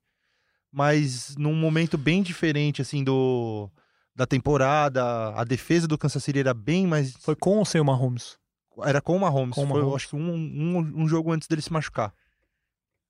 mas 0.72 1.36
num 1.38 1.54
momento 1.54 1.96
bem 1.96 2.24
diferente 2.24 2.82
assim 2.82 3.04
do 3.04 3.70
da 4.16 4.26
temporada. 4.26 5.30
A 5.36 5.44
defesa 5.44 5.88
do 5.88 5.96
Kansas 5.96 6.24
City 6.24 6.40
era 6.40 6.56
bem 6.56 6.88
mais 6.88 7.14
Foi 7.20 7.36
com 7.36 7.60
ou 7.60 7.66
sem 7.66 7.80
o 7.80 7.86
Mahomes? 7.86 8.36
era 8.84 9.00
com 9.00 9.16
o 9.16 9.20
Mahomes. 9.20 9.54
Com 9.54 9.66
o 9.66 9.68
Foi, 9.68 9.80
Mahomes. 9.82 9.96
acho 9.96 10.08
que 10.10 10.16
um, 10.16 10.34
um, 10.34 11.04
um 11.04 11.08
jogo 11.08 11.32
antes 11.32 11.48
dele 11.48 11.62
se 11.62 11.72
machucar. 11.72 12.12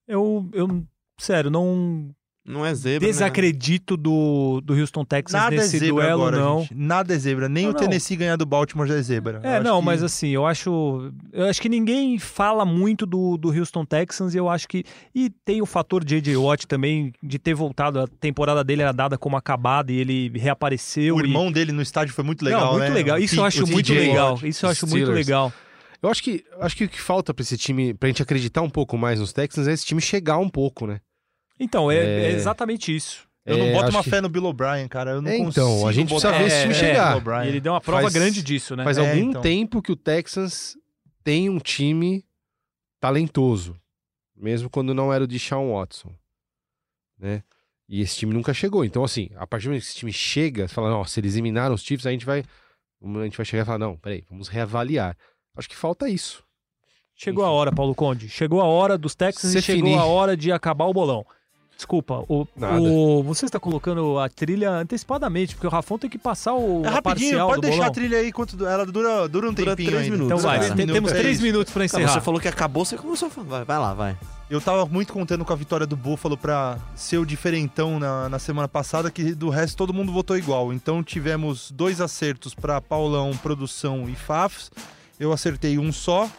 Eu, 0.06 0.50
eu 0.52 0.86
sério, 1.18 1.50
não 1.50 2.14
Não 2.44 2.66
é 2.66 2.74
zebra, 2.74 3.08
né? 3.08 3.12
desacredito 3.14 3.96
do, 3.96 4.62
do 4.62 4.74
Houston 4.74 5.06
Texans 5.06 5.40
Nada 5.40 5.56
é 5.56 5.60
nesse 5.60 5.78
zebra 5.78 5.94
duelo, 5.94 6.22
agora, 6.24 6.38
não. 6.40 6.62
gente. 6.62 6.74
Nada 6.74 7.14
é 7.14 7.18
zebra. 7.18 7.48
Nem 7.48 7.66
Não, 7.66 7.70
o 7.70 7.74
não. 7.74 7.80
Tennessee 7.80 8.18
ganhar 8.18 8.36
do 8.36 8.48
Baltimore 8.48 8.88
já 8.88 8.96
é 8.96 9.02
zebra. 9.02 9.40
É, 9.44 9.60
não, 9.60 9.80
que- 9.80 9.86
mas 9.86 10.02
assim, 10.02 10.30
eu 10.30 10.46
acho. 10.46 11.12
Eu 11.32 11.46
acho 11.46 11.62
que 11.62 11.70
ninguém 11.70 12.18
fala 12.18 12.66
muito 12.66 13.06
do, 13.06 13.38
do 13.38 13.50
Houston 13.56 13.86
Texans 13.86 14.34
e 14.34 14.38
eu 14.38 14.50
acho 14.50 14.68
que. 14.68 14.84
E 15.14 15.30
tem 15.46 15.62
o 15.62 15.68
fator 15.68 16.04
J.J. 16.04 16.36
Watt 16.36 16.66
também, 16.66 17.14
de 17.22 17.38
ter 17.38 17.54
voltado. 17.54 18.00
A 18.00 18.08
temporada 18.08 18.64
dele 18.64 18.82
era 18.82 18.92
dada 18.92 19.20
como 19.20 19.38
acabada 19.38 19.92
e 19.92 19.98
ele 19.98 20.32
reapareceu. 20.36 21.16
o 21.18 21.22
e- 21.22 21.24
irmão 21.26 21.52
dele 21.52 21.72
no 21.72 21.82
estádio 21.82 22.14
foi 22.14 22.24
muito 22.24 22.44
legal, 22.44 22.62
não, 22.66 22.72
muito 22.74 22.90
né? 22.90 22.90
legal. 22.90 23.20
Isso 23.20 23.36
eu 23.40 23.46
acho 23.46 23.68
muito 23.68 23.94
legal. 23.94 24.32
Watt. 24.34 24.48
Isso 24.48 24.66
eu 24.66 24.70
acho 24.72 24.88
muito 24.88 25.12
legal. 25.12 25.54
Eu 26.02 26.10
acho 26.10 26.24
que, 26.24 26.44
eu 26.52 26.64
acho 26.64 26.76
que 26.76 26.86
o 26.86 26.90
que 26.90 27.00
falta 27.00 27.32
pra 27.32 27.44
esse 27.44 27.56
time, 27.56 27.94
pra 27.94 28.10
gente 28.10 28.24
acreditar 28.24 28.64
um 28.64 28.70
pouco 28.72 28.98
mais 28.98 29.20
nos 29.20 29.32
Texans, 29.32 29.68
é 29.68 29.74
esse 29.74 29.86
time 29.86 30.02
chegar 30.02 30.40
um 30.40 30.50
pouco, 30.50 30.88
né? 30.88 31.00
Então, 31.64 31.92
é, 31.92 31.98
É. 31.98 32.24
é 32.26 32.32
exatamente 32.32 32.94
isso. 32.96 33.28
Eu 33.46 33.58
não 33.58 33.66
É, 33.68 33.74
boto 33.74 33.90
uma 33.90 34.04
que 34.04 34.10
fé 34.10 34.22
no 34.22 34.30
Bill 34.30 34.46
O'Brien, 34.46 34.88
cara. 34.88 35.12
Eu 35.12 35.22
não 35.22 35.30
É, 35.32 35.38
então, 35.38 35.46
consigo 35.68 35.88
a 35.88 35.92
gente 35.92 36.10
botar 36.10 36.30
precisa 36.30 36.40
ver 36.40 36.48
esse 36.48 36.56
fé 36.56 36.62
time 36.62 36.74
chegar. 36.76 37.46
E 37.46 37.48
ele 37.50 37.60
deu 37.60 37.74
uma 37.74 37.82
prova 37.82 38.04
Faz- 38.04 38.14
grande 38.14 38.44
disso, 38.44 38.76
né? 38.76 38.84
Faz 38.84 38.98
É, 38.98 39.02
algum 39.10 39.30
então. 39.30 39.42
tempo 39.42 39.82
que 39.82 39.92
o 39.92 39.96
Texans 39.96 40.78
tem 41.24 41.50
um 41.50 41.58
time 41.58 42.24
talentoso, 43.00 43.76
mesmo 44.36 44.70
quando 44.70 44.94
não 44.94 45.12
era 45.12 45.24
o 45.24 45.28
de 45.28 45.40
Sean 45.40 45.72
Watson, 45.72 46.14
né? 47.18 47.44
E 47.90 48.02
esse 48.02 48.18
time 48.18 48.34
nunca 48.34 48.54
chegou. 48.54 48.86
Então, 48.86 49.04
assim, 49.04 49.30
a 49.36 49.46
partir 49.46 49.66
do 49.66 49.70
momento 49.70 49.82
que 49.84 49.90
esse 49.90 49.98
time 49.98 50.14
chega, 50.14 50.68
você 50.68 50.74
fala, 50.74 50.90
nossa, 50.90 51.20
eles 51.20 51.34
eliminaram 51.34 51.76
os 51.76 51.82
Chiefs, 51.84 52.06
a 52.06 52.12
gente 52.12 52.26
vai, 52.26 52.40
a 53.04 53.24
gente 53.24 53.36
vai 53.38 53.46
chegar 53.46 53.64
e 53.64 53.66
falar, 53.66 53.80
não, 53.80 53.98
peraí, 53.98 54.24
vamos 54.30 54.48
reavaliar. 54.48 55.18
Acho 55.58 55.68
que 55.68 55.76
falta 55.76 56.08
isso. 56.08 56.44
Chegou 57.16 57.44
a 57.44 57.50
hora, 57.50 57.72
Paulo 57.72 57.94
Conde. 57.94 58.30
Chegou 58.30 58.62
a 58.62 58.66
hora 58.66 58.98
dos 58.98 59.14
Texans 59.14 59.54
e 59.54 59.62
chegou 59.62 60.00
a 60.00 60.06
hora 60.06 60.38
de 60.38 60.52
acabar 60.52 60.86
o 60.86 60.94
bolão. 60.94 61.26
Desculpa, 61.82 62.24
o, 62.30 62.46
o- 62.80 63.24
você 63.24 63.46
está 63.48 63.60
colocando 63.60 64.20
a 64.20 64.30
trilha 64.30 64.70
antecipadamente, 64.70 65.56
porque 65.56 65.66
o 65.66 65.70
Rafão 65.70 65.98
tem 65.98 66.08
que 66.12 66.18
passar 66.20 66.54
o 66.54 66.84
É 66.86 66.88
a 66.88 66.92
rapidinho, 66.92 67.32
parcial 67.32 67.48
pode 67.50 67.62
do 67.62 67.62
deixar 67.62 67.78
a 67.78 67.80
bolão. 67.86 67.94
trilha 67.94 68.18
aí 68.20 68.32
quanto 68.32 68.66
ela 68.68 68.86
dura, 68.86 69.28
dura 69.28 69.50
um 69.50 69.54
Dura 69.54 69.72
tempinho 69.76 69.90
três 69.90 70.04
ainda. 70.04 70.16
minutos, 70.16 70.40
Então 70.44 70.50
vai, 70.52 70.60
minutos, 70.70 70.94
temos 70.94 71.12
é 71.12 71.16
três 71.16 71.34
isso. 71.38 71.44
minutos 71.44 71.74
para 71.74 71.88
Cara, 71.88 72.04
encerrar. 72.04 72.14
você 72.20 72.22
falou 72.24 72.40
que 72.40 72.48
acabou, 72.48 72.86
você 72.86 72.96
começou 72.96 73.30
a 73.30 73.32
falar. 73.32 73.64
Vai, 73.64 73.80
lá, 73.80 73.94
vai. 73.96 74.16
Eu 74.48 74.62
tava 74.62 74.86
muito 74.86 75.12
contando 75.12 75.44
com 75.44 75.52
a 75.52 75.56
vitória 75.56 75.88
do 75.88 75.98
Buffalo 75.98 76.38
pra 76.38 76.78
ser 76.96 77.18
o 77.18 77.26
diferentão 77.26 77.98
na, 78.00 78.30
na 78.30 78.38
semana 78.38 78.68
passada, 78.68 79.10
que 79.10 79.34
do 79.34 79.50
resto 79.50 79.76
todo 79.76 79.92
mundo 79.92 80.12
votou 80.12 80.38
igual. 80.38 80.72
Então 80.72 81.02
tivemos 81.02 81.72
dois 81.72 82.00
acertos 82.00 82.54
pra 82.54 82.80
Paulão, 82.80 83.32
Produção 83.42 84.08
e 84.08 84.14
Fafs. 84.16 84.70
Eu 85.20 85.32
acertei 85.34 85.80
um 85.80 85.92
só, 85.92 86.30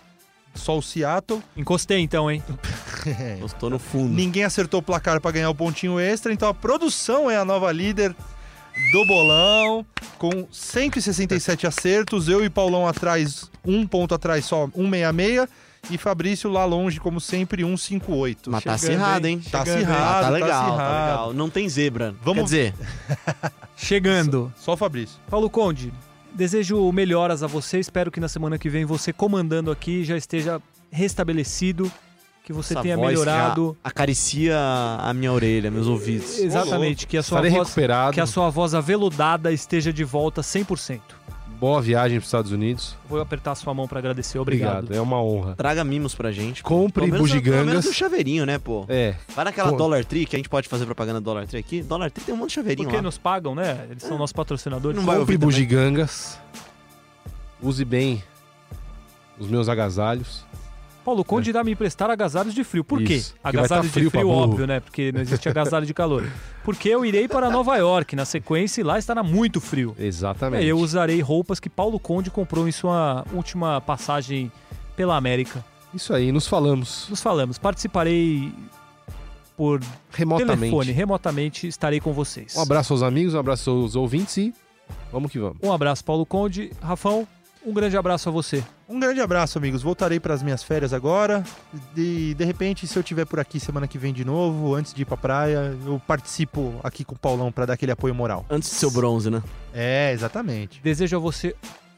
só 0.55 0.77
o 0.79 0.83
Seattle. 0.83 1.43
Encostei 1.57 1.99
então, 2.01 2.31
hein? 2.31 2.43
Gostou 3.41 3.71
no 3.71 3.79
fundo. 3.79 4.13
Ninguém 4.13 4.45
acertou 4.45 4.81
o 4.81 4.83
placar 4.83 5.21
pra 5.21 5.31
ganhar 5.31 5.51
o 5.51 5.55
pontinho 5.55 5.99
extra, 5.99 6.33
então 6.33 6.49
a 6.49 6.55
Produção 6.55 7.31
é 7.31 7.37
a 7.37 7.45
nova 7.45 7.71
líder 7.73 8.15
do 8.93 9.07
bolão, 9.07 9.85
com 10.19 10.47
167 10.51 11.67
acertos. 11.67 12.29
Eu 12.29 12.45
e 12.45 12.49
Paulão 12.51 12.87
atrás, 12.87 13.51
um 13.65 13.87
ponto 13.87 14.15
atrás 14.15 14.45
só, 14.45 14.67
166. 14.67 15.49
E 15.91 15.99
Fabrício 15.99 16.49
lá 16.49 16.65
longe, 16.65 17.01
como 17.01 17.21
sempre, 17.21 17.65
158. 17.65 18.49
Mas 18.49 18.63
tá 18.63 18.75
acirrado, 18.75 19.27
hein? 19.27 19.43
Tá 19.51 19.63
acirrado. 19.63 19.91
Ah, 19.93 20.13
tá 20.15 20.21
tá 20.23 20.29
legal, 20.31 20.49
tá 20.49 20.59
acirrado. 20.69 21.07
legal. 21.11 21.35
Não 21.35 21.51
tem 21.51 21.69
zebra. 21.69 22.15
Vamos- 22.23 22.51
Quer 22.53 22.71
dizer, 22.71 22.75
Chegando. 23.77 24.53
Só 24.57 24.75
o 24.75 24.77
Fabrício. 24.77 25.19
Paulo 25.29 25.51
Conde, 25.51 25.93
desejo 26.35 26.91
melhoras 26.93 27.43
a 27.43 27.47
você. 27.47 27.79
Espero 27.79 28.11
que 28.11 28.21
na 28.21 28.29
semana 28.29 28.59
que 28.59 28.69
vem 28.69 28.85
você 28.85 29.13
comandando 29.13 29.71
aqui 29.71 30.05
já 30.05 30.17
esteja 30.17 30.61
restabelecido, 30.91 31.91
que 32.45 32.53
você 32.53 32.75
essa 32.75 32.83
tenha 32.83 32.97
voz 32.97 33.09
melhorado. 33.09 33.77
que 33.81 33.87
a- 33.87 33.89
acaricia 33.89 34.59
a 34.99 35.13
minha 35.15 35.33
orelha, 35.33 35.71
meus 35.71 35.87
ouvidos. 35.87 36.39
Exatamente, 36.39 37.07
que 37.07 37.17
a 37.17 37.23
sua 37.23 37.37
Estarei 37.39 37.51
voz 37.51 37.69
recuperado. 37.69 38.13
que 38.15 38.21
a 38.21 38.27
sua 38.27 38.51
voz 38.51 38.75
aveludada 38.75 39.53
esteja 39.53 39.93
de 39.93 40.05
volta 40.05 40.43
100%. 40.43 41.01
Boa 41.63 41.81
viagem 41.81 42.19
para 42.19 42.23
os 42.25 42.27
Estados 42.27 42.51
Unidos. 42.51 42.97
Vou 43.09 43.21
apertar 43.21 43.53
a 43.53 43.55
sua 43.55 43.73
mão 43.73 43.87
para 43.87 44.01
agradecer. 44.01 44.37
Obrigado. 44.37 44.93
É 44.93 45.01
uma 45.01 45.23
honra. 45.23 45.55
Traga 45.55 45.85
mimos 45.85 46.13
pra 46.13 46.33
gente. 46.33 46.61
Compre 46.61 47.05
Pelo 47.05 47.13
menos- 47.13 47.31
Pelo 47.31 47.41
menos 47.45 47.53
bugigangas. 47.63 47.87
um 47.87 47.93
chaveirinho, 47.93 48.45
né, 48.45 48.59
pô? 48.59 48.85
É, 48.89 49.15
Vai 49.33 49.45
naquela 49.45 49.71
Pô. 49.71 49.77
Dollar 49.77 50.05
Tree, 50.05 50.27
que 50.27 50.35
a 50.35 50.41
gente 50.41 50.49
pode 50.49 50.69
fazer 50.69 50.85
propaganda 50.87 51.21
do 51.21 51.25
Dollar 51.25 51.47
Tree 51.47 51.61
aqui. 51.61 51.81
Dollar 51.81 52.11
Tree 52.11 52.27
tem 52.27 52.35
um 52.35 52.39
monte 52.39 52.49
de 52.49 52.55
chaveirinho 52.57 52.87
Porque 52.89 52.97
lá. 52.97 53.03
nos 53.03 53.17
pagam, 53.17 53.55
né? 53.55 53.87
Eles 53.89 54.03
são 54.03 54.19
nossos 54.19 54.33
patrocinadores. 54.33 54.97
Não 54.99 55.07
vai 55.07 55.17
compre 55.19 55.39
bugigangas. 55.39 56.37
Use 57.63 57.85
bem 57.85 58.25
os 59.39 59.47
meus 59.47 59.69
agasalhos. 59.69 60.45
Paulo 61.05 61.25
Conde 61.25 61.51
irá 61.51 61.63
me 61.65 61.73
emprestar 61.73 62.11
agasalhos 62.11 62.55
de 62.55 62.65
frio. 62.65 62.85
Por 62.85 63.03
quê? 63.03 63.15
Isso, 63.15 63.35
vai 63.43 63.51
Agasalhos 63.53 63.87
tá 63.87 63.93
frio 63.93 64.05
de 64.05 64.11
frio, 64.11 64.29
óbvio, 64.29 64.67
né? 64.67 64.81
Porque 64.81 65.13
não 65.13 65.21
existe 65.21 65.49
agasalho 65.49 65.85
de 65.85 65.93
calor. 65.93 66.25
Porque 66.65 66.89
eu 66.89 67.05
irei 67.05 67.29
para 67.29 67.51
Nova 67.51 67.77
York 67.77 68.15
na 68.15 68.25
sequência 68.25 68.81
e 68.81 68.85
lá 68.85 68.99
estará 68.99 69.23
muito 69.23 69.61
frio. 69.61 69.95
Exatamente. 69.99 70.63
Aí 70.63 70.69
eu 70.69 70.79
usarei 70.79 71.21
roupas 71.21 71.59
que 71.59 71.69
Paulo 71.69 71.99
Conde 71.99 72.31
comprou 72.31 72.69
em 72.69 72.73
sua 72.73 73.25
última 73.33 73.81
passagem 73.81 74.51
pela 74.97 75.17
América. 75.17 75.65
Isso 75.93 76.15
aí, 76.15 76.33
nos 76.33 76.47
falamos 76.47 77.07
Nos 77.11 77.21
falamos. 77.21 77.59
Participarei 77.59 78.53
por 79.57 79.81
remotamente. 80.11 80.61
telefone, 80.61 80.93
remotamente 80.93 81.67
estarei 81.67 82.01
com 82.01 82.13
vocês. 82.13 82.57
Um 82.57 82.63
abraço 82.63 82.93
aos 82.93 83.03
amigos, 83.03 83.35
um 83.35 83.39
abraço 83.39 83.71
aos 83.71 83.95
ouvintes 83.95 84.37
e 84.37 84.55
vamos 85.13 85.31
que 85.31 85.39
vamos. 85.39 85.59
Um 85.63 85.73
abraço, 85.73 86.05
Paulo 86.05 86.25
Conde. 86.25 86.71
Rafão, 86.81 87.27
um 87.65 87.73
grande 87.73 87.97
abraço 87.97 88.29
a 88.29 88.33
você. 88.33 88.63
Um 88.89 88.99
grande 88.99 89.21
abraço, 89.21 89.59
amigos. 89.59 89.83
Voltarei 89.83 90.19
para 90.19 90.35
as 90.35 90.43
minhas 90.43 90.63
férias 90.63 90.93
agora. 90.93 91.45
E 91.97 92.35
de 92.35 92.45
repente, 92.45 92.87
se 92.87 92.99
eu 92.99 93.03
tiver 93.03 93.25
por 93.25 93.39
aqui 93.41 93.59
semana 93.61 93.87
que 93.87 93.99
vem 93.99 94.13
de 94.13 94.25
novo, 94.25 94.75
antes 94.75 94.93
de 94.93 95.03
ir 95.03 95.05
pra 95.05 95.17
praia, 95.17 95.77
eu 95.87 96.01
participo 96.07 96.75
aqui 96.83 97.05
com 97.05 97.15
o 97.15 97.19
Paulão 97.19 97.51
para 97.53 97.67
dar 97.67 97.75
aquele 97.75 97.93
apoio 97.93 98.15
moral. 98.15 98.45
Antes 98.51 98.71
de 98.71 98.77
ser 98.77 98.87
o 98.87 98.91
bronze, 98.91 99.31
né? 99.31 99.43
É, 99.73 100.13
exatamente. 100.13 100.81
Desejo 100.83 101.17
a 101.17 101.21
você 101.21 101.55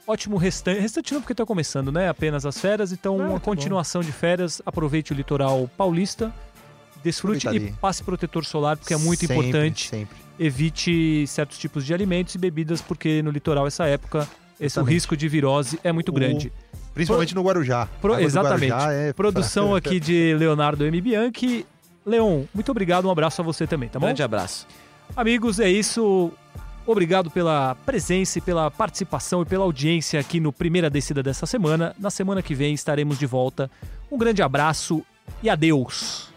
ótimo 0.06 0.36
restante. 0.36 0.80
Restante 0.80 1.14
não, 1.14 1.20
porque 1.20 1.32
está 1.32 1.46
começando, 1.46 1.90
né? 1.90 2.08
Apenas 2.08 2.44
as 2.46 2.58
férias. 2.58 2.92
Então, 2.92 3.20
Ah, 3.20 3.26
uma 3.28 3.40
tá 3.40 3.44
continuação 3.44 4.02
de 4.02 4.12
férias. 4.12 4.60
Aproveite 4.64 5.12
o 5.12 5.14
litoral 5.14 5.68
paulista. 5.76 6.32
Desfrute 7.02 7.46
e 7.48 7.72
passe 7.72 8.02
protetor 8.02 8.46
solar, 8.46 8.78
porque 8.78 8.94
é 8.94 8.96
muito 8.96 9.20
Sempre, 9.20 9.36
importante. 9.36 9.88
Sempre. 9.88 10.16
Evite 10.38 11.26
certos 11.26 11.58
tipos 11.58 11.84
de 11.84 11.92
alimentos 11.92 12.34
e 12.34 12.38
bebidas, 12.38 12.80
porque 12.80 13.22
no 13.22 13.30
litoral, 13.30 13.66
essa 13.66 13.84
época, 13.86 14.26
esse, 14.60 14.78
o 14.78 14.82
risco 14.82 15.16
de 15.16 15.28
virose 15.28 15.78
é 15.84 15.90
muito 15.92 16.10
O- 16.10 16.12
grande. 16.12 16.52
Principalmente 16.94 17.34
no 17.34 17.42
Guarujá. 17.42 17.88
Pro- 18.00 18.18
exatamente. 18.20 18.70
Guarujá 18.70 18.92
é 18.92 19.12
Produção 19.12 19.74
aqui 19.76 19.98
de 19.98 20.34
Leonardo 20.38 20.84
M. 20.86 21.00
Bianchi. 21.00 21.66
Leon, 22.06 22.44
muito 22.54 22.70
obrigado. 22.70 23.06
Um 23.08 23.10
abraço 23.10 23.40
a 23.40 23.44
você 23.44 23.66
também, 23.66 23.88
tá 23.88 23.98
bom? 23.98 24.06
Grande 24.06 24.22
abraço. 24.22 24.66
Amigos, 25.16 25.58
é 25.58 25.68
isso. 25.68 26.30
Obrigado 26.86 27.30
pela 27.30 27.74
presença 27.86 28.38
e 28.38 28.42
pela 28.42 28.70
participação 28.70 29.40
e 29.42 29.44
pela 29.46 29.64
audiência 29.64 30.20
aqui 30.20 30.38
no 30.38 30.52
Primeira 30.52 30.90
Descida 30.90 31.22
dessa 31.22 31.46
semana. 31.46 31.96
Na 31.98 32.10
semana 32.10 32.42
que 32.42 32.54
vem 32.54 32.74
estaremos 32.74 33.18
de 33.18 33.24
volta. 33.26 33.70
Um 34.12 34.18
grande 34.18 34.42
abraço 34.42 35.02
e 35.42 35.48
adeus. 35.50 36.28